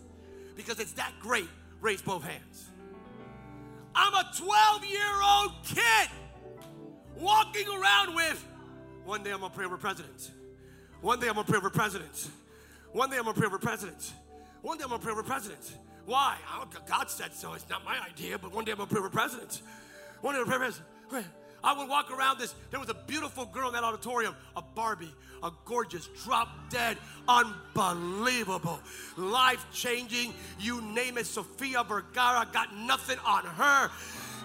because 0.55 0.79
it's 0.79 0.93
that 0.93 1.11
great. 1.19 1.49
Raise 1.81 2.01
both 2.01 2.23
hands. 2.23 2.65
I'm 3.93 4.13
a 4.13 4.31
12 4.35 4.85
year 4.85 5.21
old 5.23 5.51
kid 5.63 6.09
walking 7.19 7.67
around 7.67 8.15
with 8.15 8.45
one 9.05 9.23
day 9.23 9.31
I'm 9.31 9.39
gonna 9.39 9.53
pray 9.53 9.67
for 9.67 9.77
president. 9.77 10.31
One 11.01 11.19
day 11.19 11.27
I'm 11.27 11.35
gonna 11.35 11.47
pray 11.47 11.59
for 11.59 11.69
president. 11.69 12.29
One 12.95 13.09
day 13.09 13.17
I'm 13.17 13.23
gonna 13.23 13.37
pray 13.37 13.49
for 13.49 13.59
president. 13.59 14.13
One 14.61 14.77
day 14.77 14.85
I'm 14.85 14.89
gonna 14.89 15.03
pray 15.03 15.13
for 15.13 15.21
president. 15.21 15.59
Why? 16.05 16.37
God 16.87 17.09
said 17.09 17.33
so. 17.33 17.51
It's 17.51 17.69
not 17.69 17.83
my 17.83 17.99
idea, 17.99 18.39
but 18.39 18.53
one 18.53 18.63
day 18.63 18.71
I'm 18.71 18.77
to 18.77 18.85
pray 18.85 19.01
for 19.01 19.09
president. 19.09 19.61
One 20.21 20.33
day 20.33 20.39
I'm 20.39 20.45
to 20.45 20.49
pray 20.49 20.69
for 20.69 20.81
president. 21.09 21.33
I 21.61 21.77
would 21.77 21.89
walk 21.89 22.09
around 22.09 22.39
this. 22.39 22.55
There 22.71 22.79
was 22.79 22.87
a 22.87 22.93
beautiful 22.93 23.47
girl 23.47 23.67
in 23.67 23.73
that 23.73 23.83
auditorium, 23.83 24.33
a 24.55 24.61
Barbie, 24.61 25.13
a 25.43 25.51
gorgeous, 25.65 26.07
drop 26.23 26.47
dead, 26.69 26.97
unbelievable, 27.27 28.79
life 29.17 29.65
changing. 29.73 30.33
You 30.57 30.79
name 30.79 31.17
it, 31.17 31.25
Sofia 31.25 31.83
Vergara, 31.83 32.47
got 32.53 32.73
nothing 32.77 33.19
on 33.25 33.43
her. 33.43 33.91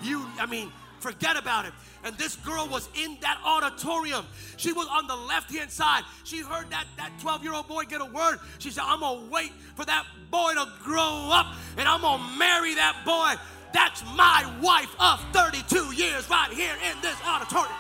You, 0.03 0.27
I 0.41 0.47
mean, 0.47 0.73
forget 1.01 1.37
about 1.37 1.67
it. 1.67 1.73
And 2.05 2.17
this 2.17 2.37
girl 2.37 2.69
was 2.69 2.89
in 2.95 3.19
that 3.21 3.41
auditorium. 3.45 4.25
She 4.57 4.73
was 4.73 4.87
on 4.91 5.07
the 5.07 5.17
left 5.17 5.51
hand 5.55 5.71
side. 5.71 6.05
She 6.25 6.39
heard 6.39 6.71
that 6.71 6.87
that 6.97 7.13
12 7.21 7.43
year 7.43 7.55
old 7.55 7.69
boy 7.69 7.85
get 7.85 8.01
a 8.01 8.07
word. 8.07 8.39
She 8.59 8.71
said, 8.71 8.85
I'm 8.87 9.01
going 9.01 9.27
to 9.27 9.31
wait 9.31 9.53
for 9.75 9.85
that 9.85 10.07
boy 10.31 10.55
to 10.55 10.67
grow 10.83 11.31
up 11.33 11.55
and 11.77 11.89
I'm 11.89 12.01
going 12.01 12.21
to 12.21 12.39
marry 12.39 12.75
that 12.75 13.03
boy. 13.05 13.35
That's 13.73 14.03
my 14.17 14.51
wife 14.61 14.95
of 14.99 15.21
32 15.33 15.95
years 15.95 16.29
right 16.29 16.51
here 16.53 16.75
in 16.91 17.01
this 17.03 17.17
auditorium. 17.25 17.77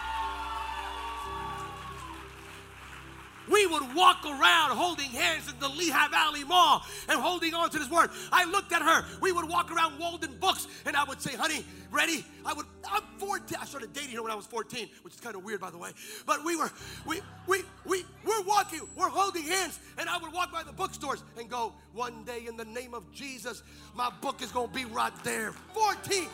We 3.50 3.66
would 3.66 3.94
walk 3.94 4.24
around 4.24 4.76
holding 4.76 5.10
hands 5.10 5.50
in 5.50 5.58
the 5.58 5.68
Lehigh 5.68 6.08
Valley 6.08 6.44
Mall 6.44 6.84
and 7.08 7.20
holding 7.20 7.54
on 7.54 7.70
to 7.70 7.78
this 7.78 7.90
word. 7.90 8.10
I 8.32 8.44
looked 8.44 8.72
at 8.72 8.82
her. 8.82 9.04
We 9.20 9.32
would 9.32 9.48
walk 9.48 9.70
around 9.72 9.98
Walden 9.98 10.36
Books 10.40 10.66
and 10.86 10.96
I 10.96 11.04
would 11.04 11.20
say, 11.20 11.36
honey, 11.36 11.64
ready? 11.90 12.24
I 12.44 12.52
would, 12.52 12.66
I'm 12.90 13.02
14. 13.18 13.58
I 13.60 13.64
started 13.64 13.92
dating 13.92 14.16
her 14.16 14.22
when 14.22 14.32
I 14.32 14.34
was 14.34 14.46
14, 14.46 14.88
which 15.02 15.14
is 15.14 15.20
kind 15.20 15.34
of 15.34 15.44
weird, 15.44 15.60
by 15.60 15.70
the 15.70 15.78
way. 15.78 15.90
But 16.26 16.44
we 16.44 16.56
were, 16.56 16.70
we, 17.06 17.20
we, 17.46 17.62
we, 17.84 18.04
we're 18.24 18.42
walking, 18.42 18.80
we're 18.96 19.08
holding 19.08 19.42
hands, 19.42 19.78
and 19.98 20.08
I 20.08 20.18
would 20.18 20.32
walk 20.32 20.52
by 20.52 20.62
the 20.62 20.72
bookstores 20.72 21.22
and 21.38 21.48
go, 21.48 21.72
one 21.92 22.24
day 22.24 22.44
in 22.46 22.56
the 22.56 22.64
name 22.64 22.94
of 22.94 23.10
Jesus, 23.12 23.62
my 23.94 24.10
book 24.20 24.42
is 24.42 24.52
going 24.52 24.68
to 24.68 24.74
be 24.74 24.84
right 24.84 25.12
there. 25.24 25.52
14. 25.74 26.28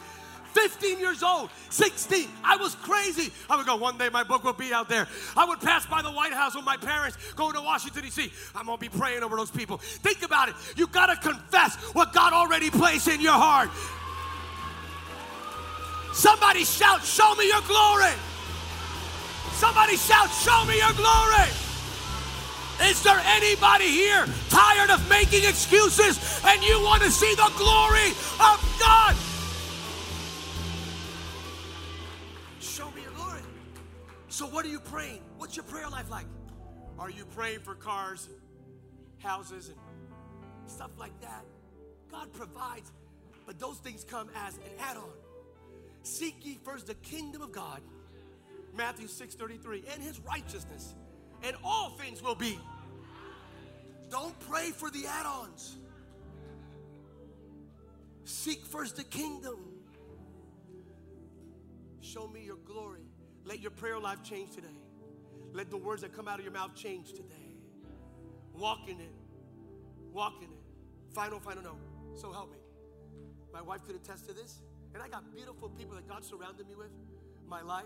15 0.57 0.99
years 0.99 1.23
old, 1.23 1.51
16. 1.69 2.29
I 2.42 2.57
was 2.57 2.75
crazy. 2.77 3.31
I 3.51 3.57
would 3.57 3.66
go, 3.66 3.77
one 3.77 3.99
day 3.99 4.09
my 4.09 4.25
book 4.25 4.42
will 4.42 4.55
be 4.55 4.73
out 4.73 4.88
there. 4.88 5.07
I 5.37 5.45
would 5.45 5.61
pass 5.61 5.85
by 5.85 6.01
the 6.01 6.11
White 6.11 6.33
House 6.33 6.57
with 6.57 6.64
my 6.64 6.79
parents 6.79 7.19
going 7.35 7.53
to 7.53 7.61
Washington, 7.61 8.05
D.C. 8.05 8.33
I'm 8.55 8.64
going 8.64 8.79
to 8.79 8.81
be 8.81 8.88
praying 8.88 9.23
over 9.23 9.37
those 9.37 9.51
people. 9.51 9.77
Think 9.77 10.23
about 10.23 10.49
it. 10.49 10.55
You 10.75 10.87
got 10.87 11.07
to 11.07 11.16
confess 11.16 11.77
what 11.92 12.14
God 12.14 12.33
already 12.33 12.71
placed 12.71 13.07
in 13.07 13.21
your 13.21 13.35
heart. 13.35 13.69
Somebody 16.14 16.64
shout, 16.64 17.05
Show 17.05 17.35
me 17.35 17.49
your 17.49 17.61
glory. 17.69 18.16
Somebody 19.53 19.97
shout, 19.99 20.31
Show 20.31 20.64
me 20.64 20.79
your 20.79 20.92
glory. 20.95 21.53
Is 22.88 23.03
there 23.03 23.21
anybody 23.27 23.88
here 23.88 24.25
tired 24.49 24.88
of 24.88 25.07
making 25.11 25.45
excuses 25.45 26.40
and 26.47 26.62
you 26.62 26.81
want 26.83 27.03
to 27.03 27.11
see 27.11 27.35
the 27.35 27.53
glory 27.59 28.09
of 28.40 28.57
God? 28.81 29.36
So, 34.37 34.44
what 34.44 34.66
are 34.66 34.68
you 34.68 34.81
praying? 34.81 35.22
What's 35.38 35.57
your 35.57 35.64
prayer 35.64 35.88
life 35.88 36.11
like? 36.11 36.27
Are 36.99 37.09
you 37.09 37.25
praying 37.25 37.61
for 37.61 37.75
cars, 37.75 38.29
houses, 39.16 39.70
and 39.70 39.79
stuff 40.70 40.90
like 40.99 41.18
that? 41.22 41.42
God 42.11 42.31
provides, 42.35 42.92
but 43.46 43.59
those 43.59 43.79
things 43.79 44.05
come 44.05 44.29
as 44.46 44.57
an 44.57 44.62
add 44.79 44.99
on. 44.99 45.09
Seek 46.03 46.44
ye 46.44 46.59
first 46.62 46.87
the 46.87 46.96
kingdom 46.96 47.40
of 47.40 47.51
God, 47.51 47.81
Matthew 48.75 49.09
6 49.09 49.37
33, 49.37 49.85
and 49.94 50.03
his 50.03 50.20
righteousness, 50.20 50.94
and 51.42 51.57
all 51.64 51.92
things 51.99 52.22
will 52.22 52.35
be. 52.35 52.59
Don't 54.11 54.38
pray 54.40 54.70
for 54.70 54.90
the 54.90 55.07
add 55.07 55.25
ons. 55.25 55.77
Seek 58.24 58.66
first 58.66 58.97
the 58.97 59.05
kingdom. 59.05 59.57
Show 62.03 62.28
me 62.28 62.45
your 62.45 62.59
glory. 62.66 63.05
Let 63.47 63.61
your 63.61 63.70
prayer 63.70 63.99
life 63.99 64.22
change 64.24 64.51
today. 64.55 64.76
Let 65.53 65.70
the 65.70 65.76
words 65.76 66.03
that 66.03 66.12
come 66.12 66.26
out 66.26 66.38
of 66.38 66.44
your 66.44 66.53
mouth 66.53 66.74
change 66.74 67.12
today. 67.12 67.55
Walk 68.53 68.88
in 68.88 69.01
it. 69.01 69.14
Walk 70.12 70.34
in 70.42 70.51
it. 70.51 71.14
Final, 71.14 71.38
final 71.38 71.62
note. 71.62 71.80
So 72.16 72.32
help 72.32 72.51
me. 72.51 72.59
My 73.53 73.62
wife 73.62 73.84
could 73.86 73.94
attest 73.94 74.26
to 74.26 74.34
this. 74.34 74.62
And 74.92 75.03
I 75.03 75.09
got 75.09 75.32
beautiful 75.32 75.68
people 75.68 75.94
that 75.94 76.09
God 76.09 76.24
surrounded 76.24 76.66
me 76.66 76.74
with 76.74 76.90
my 77.49 77.62
life, 77.62 77.84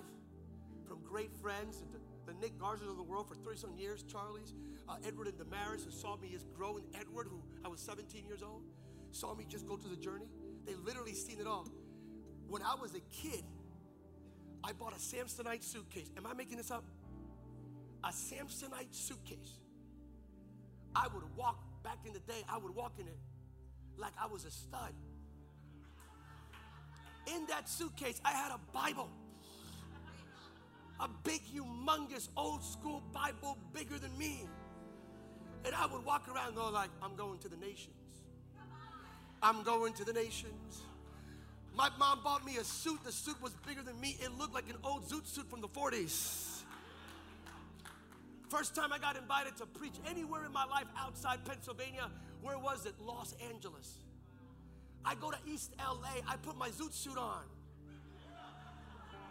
from 0.88 1.00
great 1.02 1.30
friends, 1.42 1.82
the, 1.92 2.32
the 2.32 2.38
Nick 2.40 2.58
Garzas 2.58 2.88
of 2.88 2.96
the 2.96 3.02
world 3.02 3.28
for 3.28 3.34
30 3.34 3.58
some 3.58 3.74
years, 3.76 4.02
Charlie's, 4.02 4.54
uh, 4.88 4.96
Edward 5.06 5.26
and 5.26 5.36
Damaris, 5.36 5.84
who 5.84 5.90
saw 5.90 6.16
me 6.16 6.32
as 6.34 6.44
growing. 6.56 6.84
Edward, 6.98 7.26
who 7.28 7.42
I 7.64 7.68
was 7.68 7.80
17 7.80 8.24
years 8.26 8.42
old, 8.42 8.62
saw 9.10 9.34
me 9.34 9.44
just 9.48 9.66
go 9.66 9.76
through 9.76 9.94
the 9.94 10.02
journey. 10.02 10.26
They 10.64 10.74
literally 10.74 11.14
seen 11.14 11.38
it 11.40 11.46
all. 11.46 11.68
When 12.48 12.62
I 12.62 12.74
was 12.80 12.94
a 12.94 13.00
kid, 13.12 13.44
I 14.62 14.72
bought 14.72 14.92
a 14.92 15.00
Samsonite 15.00 15.62
suitcase. 15.62 16.10
Am 16.16 16.26
I 16.26 16.34
making 16.34 16.56
this 16.56 16.70
up? 16.70 16.84
A 18.04 18.08
Samsonite 18.08 18.92
suitcase. 18.92 19.58
I 20.94 21.06
would 21.14 21.24
walk 21.36 21.58
back 21.82 21.98
in 22.06 22.12
the 22.12 22.20
day, 22.20 22.44
I 22.48 22.58
would 22.58 22.74
walk 22.74 22.92
in 22.98 23.06
it 23.06 23.18
like 23.96 24.12
I 24.20 24.26
was 24.26 24.44
a 24.44 24.50
stud. 24.50 24.92
In 27.34 27.46
that 27.46 27.68
suitcase, 27.68 28.20
I 28.24 28.32
had 28.32 28.50
a 28.52 28.58
Bible. 28.72 29.08
A 30.98 31.08
big, 31.22 31.40
humongous, 31.54 32.28
old 32.36 32.62
school 32.62 33.02
Bible 33.12 33.56
bigger 33.72 33.98
than 33.98 34.16
me. 34.18 34.46
And 35.64 35.74
I 35.74 35.86
would 35.86 36.04
walk 36.04 36.28
around 36.34 36.54
going 36.56 36.74
like, 36.74 36.90
I'm 37.02 37.14
going 37.16 37.38
to 37.40 37.48
the 37.48 37.56
nations. 37.56 37.94
I'm 39.42 39.62
going 39.62 39.92
to 39.94 40.04
the 40.04 40.12
nations. 40.12 40.82
My 41.76 41.88
mom 41.98 42.20
bought 42.22 42.44
me 42.44 42.56
a 42.58 42.64
suit. 42.64 43.02
The 43.04 43.12
suit 43.12 43.40
was 43.42 43.52
bigger 43.66 43.82
than 43.82 43.98
me. 44.00 44.16
It 44.20 44.36
looked 44.38 44.54
like 44.54 44.68
an 44.68 44.76
old 44.84 45.08
zoot 45.08 45.26
suit 45.26 45.48
from 45.48 45.60
the 45.60 45.68
40s. 45.68 46.62
First 48.48 48.74
time 48.74 48.92
I 48.92 48.98
got 48.98 49.16
invited 49.16 49.56
to 49.58 49.66
preach 49.66 49.94
anywhere 50.08 50.44
in 50.44 50.52
my 50.52 50.64
life 50.64 50.86
outside 50.98 51.44
Pennsylvania, 51.44 52.10
where 52.42 52.58
was 52.58 52.84
it? 52.84 52.94
Los 53.00 53.34
Angeles. 53.48 53.98
I 55.04 55.14
go 55.14 55.30
to 55.30 55.38
East 55.46 55.72
LA, 55.78 56.20
I 56.28 56.36
put 56.42 56.58
my 56.58 56.68
zoot 56.70 56.92
suit 56.92 57.16
on. 57.16 57.44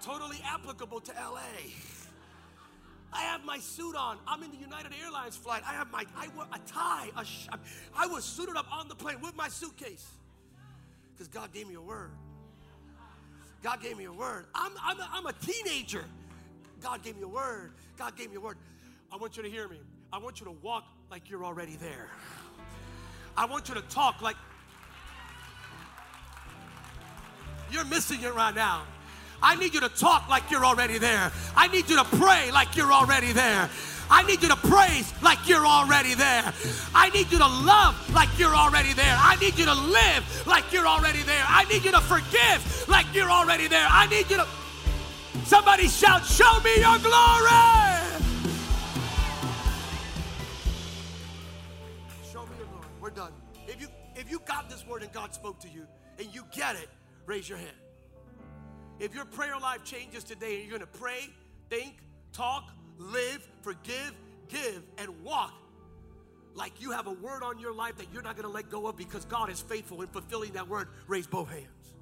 Totally 0.02 0.38
applicable 0.46 1.02
to 1.02 1.12
LA. 1.12 1.42
I 3.12 3.22
have 3.24 3.44
my 3.44 3.60
suit 3.60 3.96
on. 3.96 4.18
I'm 4.28 4.44
in 4.44 4.52
the 4.52 4.58
United 4.58 4.94
Airlines 5.04 5.36
flight. 5.36 5.64
I 5.68 5.74
have 5.74 5.92
my 5.92 6.06
I 6.16 6.30
wear 6.38 6.48
a 6.54 6.60
tie. 6.60 7.10
A 7.18 7.26
sh- 7.26 7.48
I 7.96 8.08
was 8.08 8.24
suited 8.24 8.56
up 8.56 8.72
on 8.72 8.88
the 8.88 8.96
plane 8.96 9.20
with 9.22 9.36
my 9.36 9.50
suitcase 9.50 10.08
because 11.12 11.28
God 11.28 11.52
gave 11.52 11.68
me 11.68 11.74
a 11.74 11.82
word. 11.82 12.12
God 13.62 13.82
gave 13.82 13.98
me 13.98 14.06
a 14.06 14.12
word. 14.12 14.46
I'm, 14.56 14.72
I'm, 14.84 15.00
a, 15.00 15.10
I'm 15.12 15.26
a 15.26 15.34
teenager. 15.34 16.06
God 16.82 17.04
gave 17.04 17.18
me 17.18 17.24
a 17.24 17.28
word. 17.28 17.74
God 17.98 18.16
gave 18.16 18.30
me 18.30 18.38
a 18.38 18.40
word. 18.40 18.58
I 19.12 19.18
want 19.18 19.36
you 19.38 19.44
to 19.44 19.50
hear 19.50 19.68
me. 19.68 19.80
I 20.14 20.18
want 20.18 20.40
you 20.40 20.46
to 20.46 20.52
walk 20.52 20.86
like 21.12 21.30
you're 21.30 21.44
already 21.44 21.76
there. 21.76 22.08
I 23.36 23.46
want 23.46 23.70
you 23.70 23.76
to 23.76 23.82
talk 23.82 24.22
like 24.22 24.36
you're 27.72 27.86
missing 27.86 28.22
it 28.24 28.34
right 28.34 28.56
now. 28.56 28.84
I 29.42 29.56
need 29.56 29.74
you 29.74 29.80
to 29.82 29.90
talk 29.90 30.28
like 30.30 30.50
you're 30.52 30.66
already 30.66 30.98
there. 30.98 31.32
I 31.56 31.68
need 31.68 31.90
you 31.90 31.98
to 31.98 32.04
pray 32.04 32.52
like 32.52 32.76
you're 32.76 32.92
already 32.92 33.32
there. 33.32 33.70
I 34.10 34.24
need 34.24 34.42
you 34.42 34.50
to 34.50 34.56
praise 34.56 35.14
like 35.22 35.48
you're 35.48 35.66
already 35.66 36.16
there. 36.16 36.54
I 36.96 37.10
need 37.10 37.32
you 37.32 37.38
to 37.38 37.48
love 37.48 37.96
like 38.14 38.30
you're 38.40 38.56
already 38.56 38.94
there. 38.94 39.16
I 39.20 39.36
need 39.40 39.58
you 39.58 39.66
to 39.66 39.74
live 39.74 40.48
like 40.48 40.72
you're 40.74 40.88
already 40.88 41.22
there. 41.24 41.44
I 41.48 41.66
need 41.66 41.86
you 41.86 41.92
to 41.92 42.02
forgive 42.02 42.88
like 42.88 43.06
you're 43.14 43.30
already 43.30 43.68
there. 43.68 43.88
I 43.90 44.08
need 44.08 44.30
you 44.30 44.38
to. 44.38 44.48
Somebody 45.46 45.88
shout, 45.88 46.26
Show 46.26 46.60
me 46.62 46.76
your 46.78 46.98
glory! 47.00 47.50
Show 52.32 52.46
me 52.46 52.56
your 52.58 52.68
glory. 52.68 52.88
We're 53.02 53.10
done. 53.12 53.32
If 53.68 53.80
you 53.80 53.88
if 54.16 54.30
you 54.30 54.40
got 54.46 54.70
this 54.70 54.86
word 54.86 55.04
and 55.04 55.12
God 55.14 55.34
spoke 55.34 55.60
to 55.62 55.70
you 55.70 55.88
and 56.18 56.28
you 56.34 56.44
get 56.52 56.76
it, 56.76 56.90
raise 57.26 57.48
your 57.48 57.58
hand. 57.58 57.78
If 59.00 59.16
your 59.16 59.26
prayer 59.26 59.58
life 59.58 59.84
changes 59.84 60.24
today 60.24 60.56
and 60.56 60.70
you're 60.70 60.78
going 60.78 60.92
to 60.92 61.00
pray, 61.00 61.30
think, 61.70 61.96
talk, 62.34 62.70
live, 63.00 63.48
forgive, 63.62 64.14
give, 64.48 64.84
and 65.00 65.24
walk 65.24 65.54
like 66.54 66.82
you 66.82 66.92
have 66.92 67.08
a 67.08 67.14
word 67.14 67.42
on 67.42 67.58
your 67.58 67.74
life 67.74 67.98
that 67.98 68.08
you're 68.14 68.22
not 68.22 68.36
going 68.36 68.46
to 68.46 68.52
let 68.52 68.70
go 68.70 68.88
of 68.88 68.98
because 68.98 69.26
God 69.26 69.50
is 69.50 69.62
faithful 69.62 70.02
in 70.02 70.08
fulfilling 70.08 70.52
that 70.54 70.68
word, 70.68 70.90
raise 71.08 71.26
both 71.26 71.50
hands. 71.50 71.94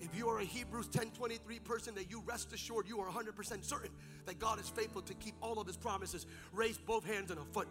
If 0.00 0.16
you 0.16 0.28
are 0.28 0.38
a 0.38 0.44
Hebrews 0.44 0.88
10:23 0.88 1.62
person 1.64 1.94
that 1.96 2.10
you 2.10 2.22
rest 2.24 2.52
assured 2.52 2.88
you 2.88 3.00
are 3.00 3.10
100% 3.10 3.64
certain 3.64 3.90
that 4.26 4.38
God 4.38 4.60
is 4.60 4.68
faithful 4.68 5.02
to 5.02 5.14
keep 5.14 5.34
all 5.42 5.60
of 5.60 5.66
his 5.66 5.76
promises, 5.76 6.26
raise 6.52 6.78
both 6.78 7.04
hands 7.04 7.30
and 7.30 7.38
a 7.38 7.44
foot. 7.44 7.68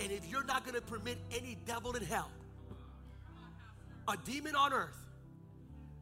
And 0.00 0.10
if 0.10 0.28
you're 0.28 0.44
not 0.44 0.64
going 0.64 0.74
to 0.74 0.82
permit 0.82 1.18
any 1.30 1.56
devil 1.64 1.94
in 1.94 2.02
hell, 2.02 2.30
a 4.08 4.16
demon 4.24 4.56
on 4.56 4.72
earth, 4.72 4.98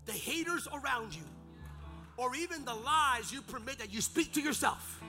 the 0.06 0.12
haters 0.12 0.66
around 0.72 1.14
you, 1.14 1.22
or 2.20 2.36
even 2.36 2.62
the 2.66 2.74
lies 2.74 3.32
you 3.32 3.40
permit 3.40 3.78
that 3.78 3.92
you 3.94 4.02
speak 4.02 4.30
to 4.34 4.42
yourself 4.42 5.02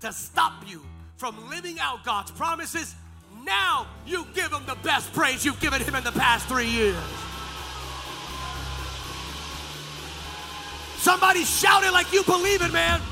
to 0.00 0.10
stop 0.10 0.66
you 0.66 0.80
from 1.18 1.50
living 1.50 1.78
out 1.78 2.02
God's 2.02 2.30
promises, 2.30 2.94
now 3.44 3.86
you 4.06 4.26
give 4.34 4.50
him 4.50 4.64
the 4.66 4.76
best 4.76 5.12
praise 5.12 5.44
you've 5.44 5.60
given 5.60 5.82
him 5.82 5.94
in 5.94 6.02
the 6.02 6.12
past 6.12 6.48
three 6.48 6.68
years. 6.68 6.96
Somebody 10.96 11.44
shout 11.44 11.84
it 11.84 11.92
like 11.92 12.10
you 12.14 12.24
believe 12.24 12.62
it, 12.62 12.72
man. 12.72 13.02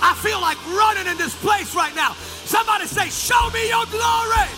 I 0.00 0.14
feel 0.22 0.40
like 0.40 0.56
running 0.68 1.10
in 1.10 1.18
this 1.18 1.34
place 1.42 1.74
right 1.74 1.94
now. 1.96 2.14
Somebody 2.46 2.86
say, 2.86 3.10
Show 3.10 3.50
me 3.50 3.68
your 3.68 3.84
glory. 3.86 4.48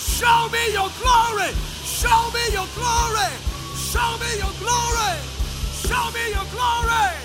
Show 0.00 0.48
me 0.48 0.72
your 0.72 0.88
glory. 0.98 1.52
Show 1.84 2.30
me 2.32 2.44
your 2.56 2.66
glory. 2.72 3.30
Show 3.76 4.16
me 4.16 4.30
your 4.40 4.54
glory. 4.58 5.14
Show 5.84 6.10
me 6.10 6.30
your 6.32 6.48
glory. 6.50 7.23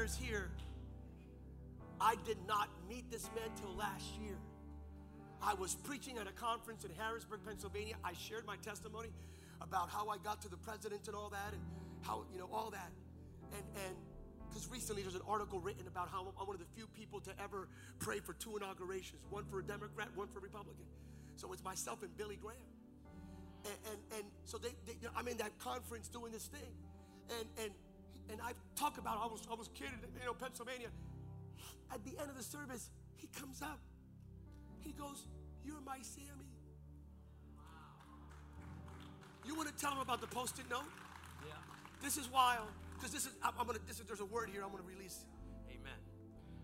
Appears 0.00 0.16
here. 0.16 0.50
I 2.00 2.14
did 2.24 2.38
not 2.48 2.70
meet 2.88 3.10
this 3.10 3.28
man 3.36 3.50
till 3.60 3.74
last 3.76 4.06
year. 4.18 4.36
I 5.42 5.52
was 5.52 5.74
preaching 5.74 6.16
at 6.16 6.26
a 6.26 6.32
conference 6.32 6.84
in 6.84 6.90
Harrisburg, 6.96 7.40
Pennsylvania. 7.44 7.96
I 8.02 8.14
shared 8.14 8.46
my 8.46 8.56
testimony 8.56 9.10
about 9.60 9.90
how 9.90 10.08
I 10.08 10.16
got 10.16 10.40
to 10.42 10.48
the 10.48 10.56
president 10.56 11.06
and 11.06 11.14
all 11.14 11.28
that, 11.28 11.52
and 11.52 11.60
how, 12.00 12.24
you 12.32 12.38
know, 12.38 12.48
all 12.50 12.70
that. 12.70 12.90
And, 13.52 13.62
and, 13.86 13.96
because 14.48 14.68
recently 14.68 15.02
there's 15.02 15.14
an 15.14 15.20
article 15.28 15.60
written 15.60 15.86
about 15.86 16.08
how 16.08 16.26
I'm 16.40 16.46
one 16.46 16.56
of 16.56 16.60
the 16.60 16.66
few 16.74 16.88
people 16.88 17.20
to 17.20 17.30
ever 17.40 17.68
pray 18.00 18.18
for 18.18 18.32
two 18.32 18.56
inaugurations 18.56 19.22
one 19.30 19.44
for 19.44 19.60
a 19.60 19.62
Democrat, 19.62 20.08
one 20.16 20.26
for 20.26 20.38
a 20.38 20.42
Republican. 20.42 20.86
So 21.36 21.52
it's 21.52 21.62
myself 21.62 22.02
and 22.02 22.16
Billy 22.16 22.36
Graham. 22.40 22.58
And, 23.64 23.74
and, 23.92 24.18
and 24.18 24.24
so 24.44 24.58
they, 24.58 24.70
they 24.86 24.94
you 25.00 25.06
know, 25.06 25.10
I'm 25.14 25.28
in 25.28 25.36
that 25.36 25.56
conference 25.58 26.08
doing 26.08 26.32
this 26.32 26.46
thing. 26.46 26.72
And, 27.38 27.46
and, 27.62 27.70
and 28.30 28.40
I 28.40 28.52
talk 28.76 28.98
about, 28.98 29.18
I 29.22 29.26
was, 29.26 29.42
I 29.50 29.54
was 29.54 29.68
kid 29.74 29.88
in 29.88 29.98
you 30.20 30.26
know, 30.26 30.34
Pennsylvania. 30.34 30.88
At 31.92 32.04
the 32.04 32.18
end 32.20 32.30
of 32.30 32.36
the 32.36 32.42
service, 32.42 32.90
he 33.16 33.26
comes 33.28 33.62
up. 33.62 33.78
He 34.80 34.92
goes, 34.92 35.26
You're 35.64 35.80
my 35.84 35.98
Sammy. 36.02 36.46
You 39.46 39.54
want 39.54 39.68
to 39.68 39.74
tell 39.74 39.92
him 39.92 39.98
about 39.98 40.20
the 40.20 40.26
post-it 40.26 40.66
note? 40.70 40.84
Yeah. 41.46 41.54
This 42.02 42.16
is 42.16 42.30
wild. 42.30 42.68
Because 42.94 43.12
this 43.12 43.24
is, 43.26 43.32
I'm, 43.42 43.52
I'm 43.58 43.66
gonna, 43.66 43.78
this 43.86 43.98
is, 43.98 44.06
there's 44.06 44.20
a 44.20 44.24
word 44.26 44.50
here 44.52 44.62
I'm 44.62 44.70
gonna 44.70 44.82
release. 44.86 45.24
Amen. 45.70 45.92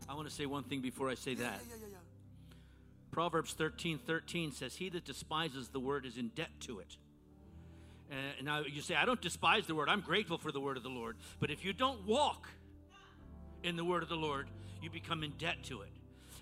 I 0.08 0.14
want 0.14 0.28
to 0.28 0.34
say 0.34 0.46
one 0.46 0.64
thing 0.64 0.80
before 0.80 1.08
I 1.08 1.14
say 1.14 1.32
Yeah, 1.32 1.44
that. 1.44 1.60
yeah, 1.66 1.74
yeah, 1.74 1.76
yeah, 1.80 1.86
yeah. 1.92 1.98
Proverbs 3.10 3.54
13 3.54 3.98
13 3.98 4.52
says, 4.52 4.76
He 4.76 4.88
that 4.90 5.04
despises 5.04 5.68
the 5.68 5.80
word 5.80 6.04
is 6.06 6.18
in 6.18 6.28
debt 6.28 6.50
to 6.60 6.78
it. 6.80 6.96
And 8.10 8.46
now 8.46 8.60
you 8.60 8.82
say, 8.82 8.94
I 8.94 9.04
don't 9.04 9.20
despise 9.20 9.66
the 9.66 9.74
word. 9.74 9.88
I'm 9.88 10.00
grateful 10.00 10.38
for 10.38 10.52
the 10.52 10.60
word 10.60 10.76
of 10.76 10.82
the 10.82 10.88
Lord. 10.88 11.16
But 11.40 11.50
if 11.50 11.64
you 11.64 11.72
don't 11.72 12.06
walk 12.06 12.48
in 13.62 13.76
the 13.76 13.84
word 13.84 14.02
of 14.02 14.08
the 14.08 14.16
Lord, 14.16 14.48
you 14.80 14.90
become 14.90 15.22
in 15.22 15.32
debt 15.38 15.64
to 15.64 15.82
it. 15.82 15.90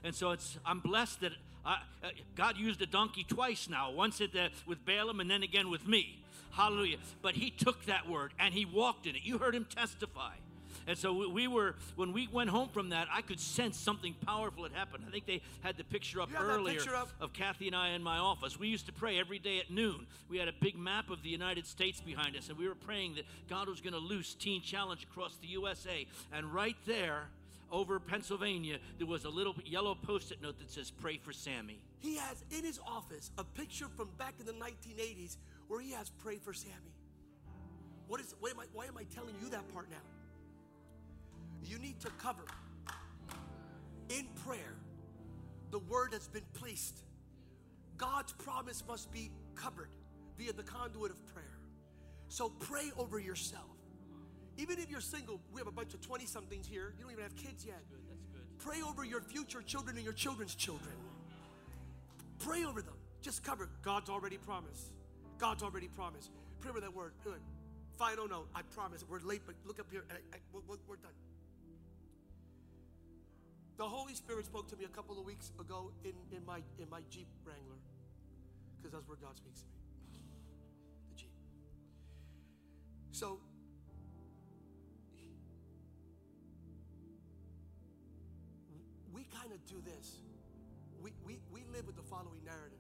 And 0.03 0.15
so 0.15 0.33
it's, 0.33 0.59
I'm 0.67 0.81
blessed 0.81 1.21
that 1.21 1.33
I, 1.65 1.79
uh, 2.03 2.09
God 2.35 2.59
used 2.59 2.83
a 2.83 2.87
donkey 2.87 3.25
twice 3.25 3.69
now, 3.71 3.91
once 3.91 4.21
at 4.21 4.33
the, 4.33 4.51
with 4.67 4.85
Balaam 4.85 5.21
and 5.21 5.31
then 5.31 5.43
again 5.43 5.71
with 5.71 5.89
me. 5.89 6.23
Hallelujah. 6.51 6.99
But 7.23 7.35
he 7.35 7.51
took 7.51 7.87
that 7.87 8.09
word 8.09 8.35
and 8.39 8.53
he 8.53 8.67
walked 8.67 9.07
in 9.07 9.17
it. 9.17 9.23
You 9.25 9.39
heard 9.39 9.55
him 9.55 9.65
testify. 9.65 10.35
And 10.87 10.99
so 10.99 11.13
we- 11.15 11.27
we 11.27 11.49
were, 11.49 11.77
when 11.97 12.13
we 12.13 12.27
went 12.29 12.51
home 12.51 12.69
from 12.69 12.91
that, 12.91 13.09
I 13.11 13.23
could 13.23 13.41
sense 13.41 13.79
something 13.79 14.15
powerful 14.15 14.65
had 14.65 14.73
happened. 14.73 15.05
I 15.07 15.11
think 15.11 15.25
they 15.27 15.41
had 15.63 15.77
the 15.77 15.85
picture 15.85 16.21
up 16.21 16.29
You 16.31 16.37
have 16.37 16.47
that 16.47 16.53
earlier 16.53 16.79
picture 16.79 16.95
up? 16.95 17.09
of 17.21 17.33
Kathy 17.33 17.67
and 17.67 17.75
I 17.77 17.89
in 17.91 18.03
my 18.03 18.19
office. 18.19 18.59
We 18.59 18.69
used 18.69 18.87
to 18.87 18.93
pray 18.93 19.19
every 19.19 19.39
day 19.39 19.59
at 19.61 19.71
noon. 19.71 20.07
We 20.29 20.39
had 20.39 20.49
a 20.49 20.53
big 20.53 20.77
map 20.77 21.09
of 21.11 21.23
the 21.23 21.31
United 21.31 21.67
States 21.67 22.01
behind 22.01 22.37
us, 22.37 22.49
and 22.49 22.59
we 22.59 22.69
were 22.69 22.75
praying 22.75 23.15
that 23.15 23.25
God 23.49 23.69
was 23.69 23.81
going 23.81 23.95
to 23.95 23.99
loose 23.99 24.35
Teen 24.35 24.61
Challenge 24.63 25.03
across 25.05 25.37
the 25.37 25.47
USA. 25.49 26.07
And 26.33 26.53
right 26.53 26.77
there, 26.85 27.29
over 27.71 27.99
Pennsylvania, 27.99 28.79
there 28.99 29.07
was 29.07 29.25
a 29.25 29.31
little 29.31 29.57
yellow 29.65 29.95
post 29.95 30.31
it 30.33 30.43
note 30.43 30.59
that 30.59 30.71
says, 30.71 30.91
Pray 30.91 31.17
for 31.17 31.33
Sammy. 31.33 31.81
He 31.99 32.17
has 32.17 32.45
in 32.51 32.63
his 32.63 32.79
office 32.87 33.31
a 33.39 33.45
picture 33.45 33.89
from 33.97 34.11
back 34.19 34.35
in 34.39 34.45
the 34.47 34.53
1980s 34.53 35.39
where 35.69 35.81
he 35.81 35.93
has 35.93 36.11
pray 36.11 36.37
for 36.37 36.53
Sammy. 36.53 36.93
What 38.07 38.21
is 38.21 38.35
why 38.39 38.51
am 38.51 38.61
I, 38.61 38.65
why 38.75 38.85
am 38.87 38.99
I 38.99 39.05
telling 39.05 39.35
you 39.43 39.49
that 39.49 39.67
part 39.73 39.89
now? 39.91 39.97
You 41.65 41.79
need 41.79 42.01
to 42.01 42.11
cover 42.19 42.45
in 44.11 44.27
prayer 44.47 44.75
the 45.71 45.79
word 45.81 46.11
that's 46.13 46.29
been 46.29 46.45
placed. 46.55 47.03
God's 47.97 48.33
promise 48.33 48.83
must 48.87 49.11
be 49.13 49.31
covered 49.55 49.89
via 50.39 50.53
the 50.53 50.63
conduit 50.63 51.11
of 51.11 51.27
prayer. 51.33 51.59
So 52.29 52.49
pray 52.49 52.91
over 52.99 53.19
yourself. 53.19 53.65
Even 54.57 54.79
if 54.79 54.91
you're 54.91 55.01
single, 55.01 55.41
we 55.53 55.61
have 55.61 55.67
a 55.67 55.73
bunch 55.73 55.95
of 55.95 56.01
20 56.01 56.27
somethings 56.27 56.67
here. 56.67 56.95
You 56.97 57.05
don't 57.05 57.13
even 57.13 57.25
have 57.25 57.37
kids 57.37 57.65
yet. 57.65 57.79
Good, 57.91 58.01
that's 58.09 58.25
good. 58.33 58.43
Pray 58.59 58.83
over 58.83 59.05
your 59.05 59.21
future 59.21 59.63
children 59.63 59.97
and 59.97 60.05
your 60.05 60.13
children's 60.13 60.55
children. 60.55 60.95
Pray 62.39 62.65
over 62.65 62.83
them. 62.83 62.95
Just 63.21 63.43
cover. 63.43 63.69
God's 63.83 64.11
already 64.11 64.37
promised. 64.37 64.93
God's 65.39 65.63
already 65.63 65.89
promised. 65.89 66.31
remember 66.61 66.81
that 66.81 66.95
word. 66.95 67.13
Good. 67.25 67.41
Final 67.99 68.29
note. 68.29 68.49
I 68.55 68.63
promise. 68.63 69.05
We're 69.09 69.21
late, 69.21 69.43
but 69.47 69.55
look 69.65 69.81
up 69.81 69.87
here. 69.91 70.05
I, 70.11 70.37
I, 70.37 70.39
we're, 70.53 70.77
we're 70.87 70.97
done. 70.97 71.13
The 73.77 73.85
Holy 73.85 74.15
Spirit 74.15 74.47
spoke 74.47 74.69
to 74.69 74.77
me 74.77 74.85
a 74.85 74.89
couple 74.89 75.19
of 75.19 75.27
weeks 75.27 75.51
ago 75.59 75.91
in, 76.05 76.13
in 76.37 76.45
my 76.47 76.63
in 76.79 76.89
my 76.89 77.01
Jeep 77.11 77.27
Wrangler, 77.45 77.77
because 78.77 78.93
that's 78.93 79.09
where 79.09 79.17
God 79.17 79.37
speaks 79.37 79.61
to 79.61 79.67
me. 79.67 79.75
The 81.11 81.21
Jeep. 81.21 81.33
So 83.11 83.41
we 89.13 89.25
kind 89.25 89.53
of 89.53 89.65
do 89.67 89.83
this. 89.85 90.19
We, 91.03 91.13
we, 91.27 91.39
we 91.53 91.65
live 91.73 91.87
with 91.87 91.97
the 91.97 92.03
following 92.03 92.45
narrative. 92.45 92.79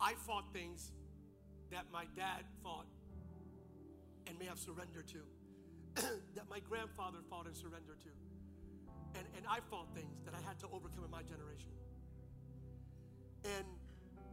I 0.00 0.14
fought 0.14 0.44
things 0.52 0.92
that 1.70 1.84
my 1.92 2.04
dad 2.16 2.44
fought 2.62 2.86
and 4.26 4.38
may 4.38 4.46
have 4.46 4.58
surrendered 4.58 5.06
to, 5.08 5.18
that 6.36 6.48
my 6.48 6.60
grandfather 6.60 7.18
fought 7.28 7.46
and 7.46 7.56
surrendered 7.56 8.00
to. 8.00 8.12
And, 9.18 9.26
and 9.36 9.44
I 9.48 9.60
fought 9.68 9.88
things 9.94 10.24
that 10.24 10.34
I 10.34 10.40
had 10.46 10.58
to 10.60 10.66
overcome 10.72 11.04
in 11.04 11.10
my 11.10 11.22
generation. 11.22 11.72
And, 13.44 13.66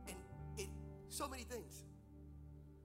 and 0.08 0.18
it, 0.58 0.70
so 1.10 1.28
many 1.28 1.44
things. 1.44 1.84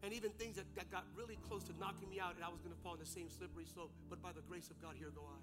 And 0.02 0.12
even 0.12 0.30
things 0.32 0.56
that, 0.56 0.66
that 0.76 0.90
got 0.90 1.04
really 1.14 1.38
close 1.48 1.64
to 1.64 1.72
knocking 1.78 2.10
me 2.10 2.20
out, 2.20 2.34
and 2.34 2.44
I 2.44 2.48
was 2.48 2.60
going 2.60 2.74
to 2.74 2.80
fall 2.82 2.94
in 2.94 3.00
the 3.00 3.06
same 3.06 3.30
slippery 3.30 3.64
slope. 3.64 3.92
But 4.10 4.20
by 4.20 4.32
the 4.32 4.42
grace 4.42 4.68
of 4.70 4.80
God, 4.82 4.96
here 4.98 5.10
go 5.10 5.22
I. 5.22 5.40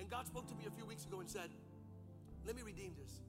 And 0.00 0.10
God 0.10 0.26
spoke 0.26 0.48
to 0.48 0.54
me 0.54 0.64
a 0.66 0.70
few 0.70 0.86
weeks 0.86 1.04
ago 1.04 1.20
and 1.20 1.28
said, 1.28 1.50
Let 2.46 2.56
me 2.56 2.62
redeem 2.62 2.94
this. 2.98 3.20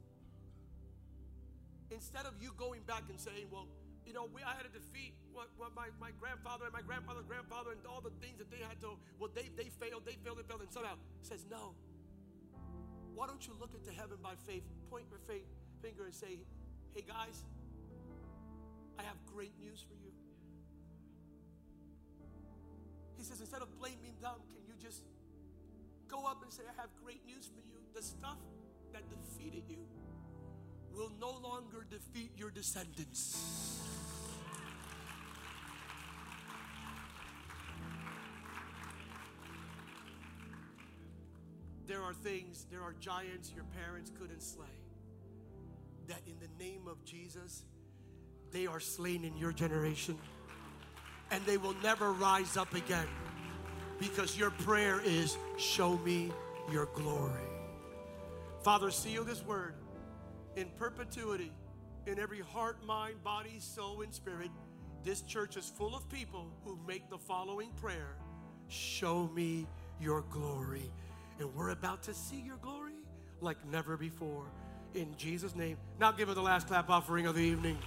Instead 1.92 2.26
of 2.26 2.34
you 2.42 2.54
going 2.58 2.82
back 2.88 3.04
and 3.10 3.20
saying, 3.20 3.48
Well, 3.52 3.68
you 4.06 4.14
know, 4.14 4.28
we, 4.30 4.44
I 4.44 4.54
had 4.56 4.68
to 4.68 4.74
defeat 4.74 5.16
what, 5.32 5.50
what 5.58 5.72
my, 5.76 5.90
my 6.00 6.12
grandfather 6.20 6.66
and 6.66 6.74
my 6.74 6.84
grandfather's 6.84 7.26
grandfather 7.26 7.72
and 7.72 7.82
all 7.88 8.02
the 8.02 8.14
things 8.20 8.38
that 8.38 8.52
they 8.52 8.60
had 8.60 8.80
to, 8.84 9.00
well, 9.20 9.32
they, 9.34 9.50
they 9.56 9.72
failed, 9.80 10.04
they 10.06 10.20
failed, 10.22 10.40
they 10.40 10.48
failed. 10.48 10.62
And 10.62 10.72
somehow 10.72 11.00
says, 11.22 11.46
No. 11.50 11.76
Why 13.14 13.28
don't 13.28 13.46
you 13.46 13.54
look 13.62 13.78
into 13.78 13.94
heaven 13.94 14.18
by 14.26 14.34
faith, 14.50 14.66
point 14.90 15.06
your 15.10 15.22
faith, 15.30 15.46
finger 15.82 16.06
and 16.06 16.16
say, 16.16 16.42
Hey 16.96 17.06
guys, 17.06 17.46
I 18.98 19.04
have 19.04 19.18
great 19.26 19.54
news 19.60 19.86
for 19.86 19.94
you. 19.94 20.12
He 23.18 23.24
says, 23.24 23.40
instead 23.40 23.62
of 23.62 23.72
blaming 23.80 24.20
them, 24.22 24.36
can 24.52 24.64
you 24.68 24.76
just 24.82 25.04
go 26.08 26.26
up 26.26 26.44
and 26.44 26.52
say, 26.52 26.64
I 26.68 26.76
have 26.82 26.90
great 27.04 27.26
news 27.26 27.48
for 27.48 27.62
you. 27.62 27.80
The 27.96 28.02
stuff 28.02 28.38
that 28.92 29.04
defeated 29.10 29.64
you 29.68 29.80
will 30.96 31.12
no 31.20 31.32
longer 31.42 31.86
defeat 31.90 32.32
your 32.38 32.50
descendants. 32.50 33.80
There 41.88 42.02
are 42.02 42.14
things, 42.14 42.66
there 42.72 42.82
are 42.82 42.94
giants 43.00 43.52
your 43.54 43.66
parents 43.66 44.12
couldn't 44.18 44.42
slay. 44.42 44.66
That 46.08 46.22
in 46.26 46.36
the 46.40 46.64
name 46.64 46.88
of 46.88 47.04
Jesus, 47.06 47.64
they 48.52 48.68
are 48.68 48.80
slain 48.80 49.26
in 49.26 49.36
your 49.38 49.52
generation. 49.52 50.18
And 51.32 51.44
they 51.46 51.58
will 51.58 51.76
never 51.82 52.12
rise 52.14 52.58
up 52.58 52.74
again 52.74 53.08
because 54.00 54.38
your 54.38 54.52
prayer 54.52 55.02
is, 55.04 55.38
Show 55.58 55.98
me 55.98 56.32
your 56.72 56.86
glory. 56.94 57.42
Father, 58.64 58.92
seal 58.92 59.24
this 59.24 59.44
word 59.44 59.76
in 60.56 60.68
perpetuity 60.78 61.52
in 62.06 62.20
every 62.20 62.42
heart, 62.42 62.84
mind, 62.86 63.24
body, 63.24 63.60
soul, 63.60 64.02
and 64.02 64.14
spirit. 64.14 64.52
This 65.04 65.22
church 65.22 65.58
is 65.58 65.70
full 65.70 65.96
of 65.96 66.08
people 66.10 66.52
who 66.64 66.78
make 66.88 67.10
the 67.10 67.18
following 67.18 67.70
prayer 67.82 68.16
Show 68.70 69.30
me 69.36 69.68
your 70.00 70.22
glory. 70.30 70.90
And 71.40 71.54
we're 71.54 71.70
about 71.70 72.04
to 72.04 72.14
see 72.14 72.40
your 72.40 72.58
glory 72.58 72.94
like 73.42 73.58
never 73.68 73.98
before. 73.98 74.46
In 74.96 75.16
Jesus' 75.18 75.56
name. 75.56 75.78
Now 76.00 76.12
give 76.12 76.30
her 76.30 76.34
the 76.34 76.42
last 76.42 76.68
clap 76.68 76.90
offering 76.90 77.26
of 77.28 77.36
the 77.36 77.42
evening. 77.42 77.78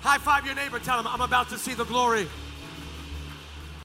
High 0.00 0.18
five 0.18 0.46
your 0.46 0.54
neighbor. 0.54 0.78
Tell 0.78 0.98
him, 0.98 1.06
I'm 1.06 1.20
about 1.20 1.48
to 1.50 1.58
see 1.58 1.74
the 1.74 1.84
glory. 1.84 2.26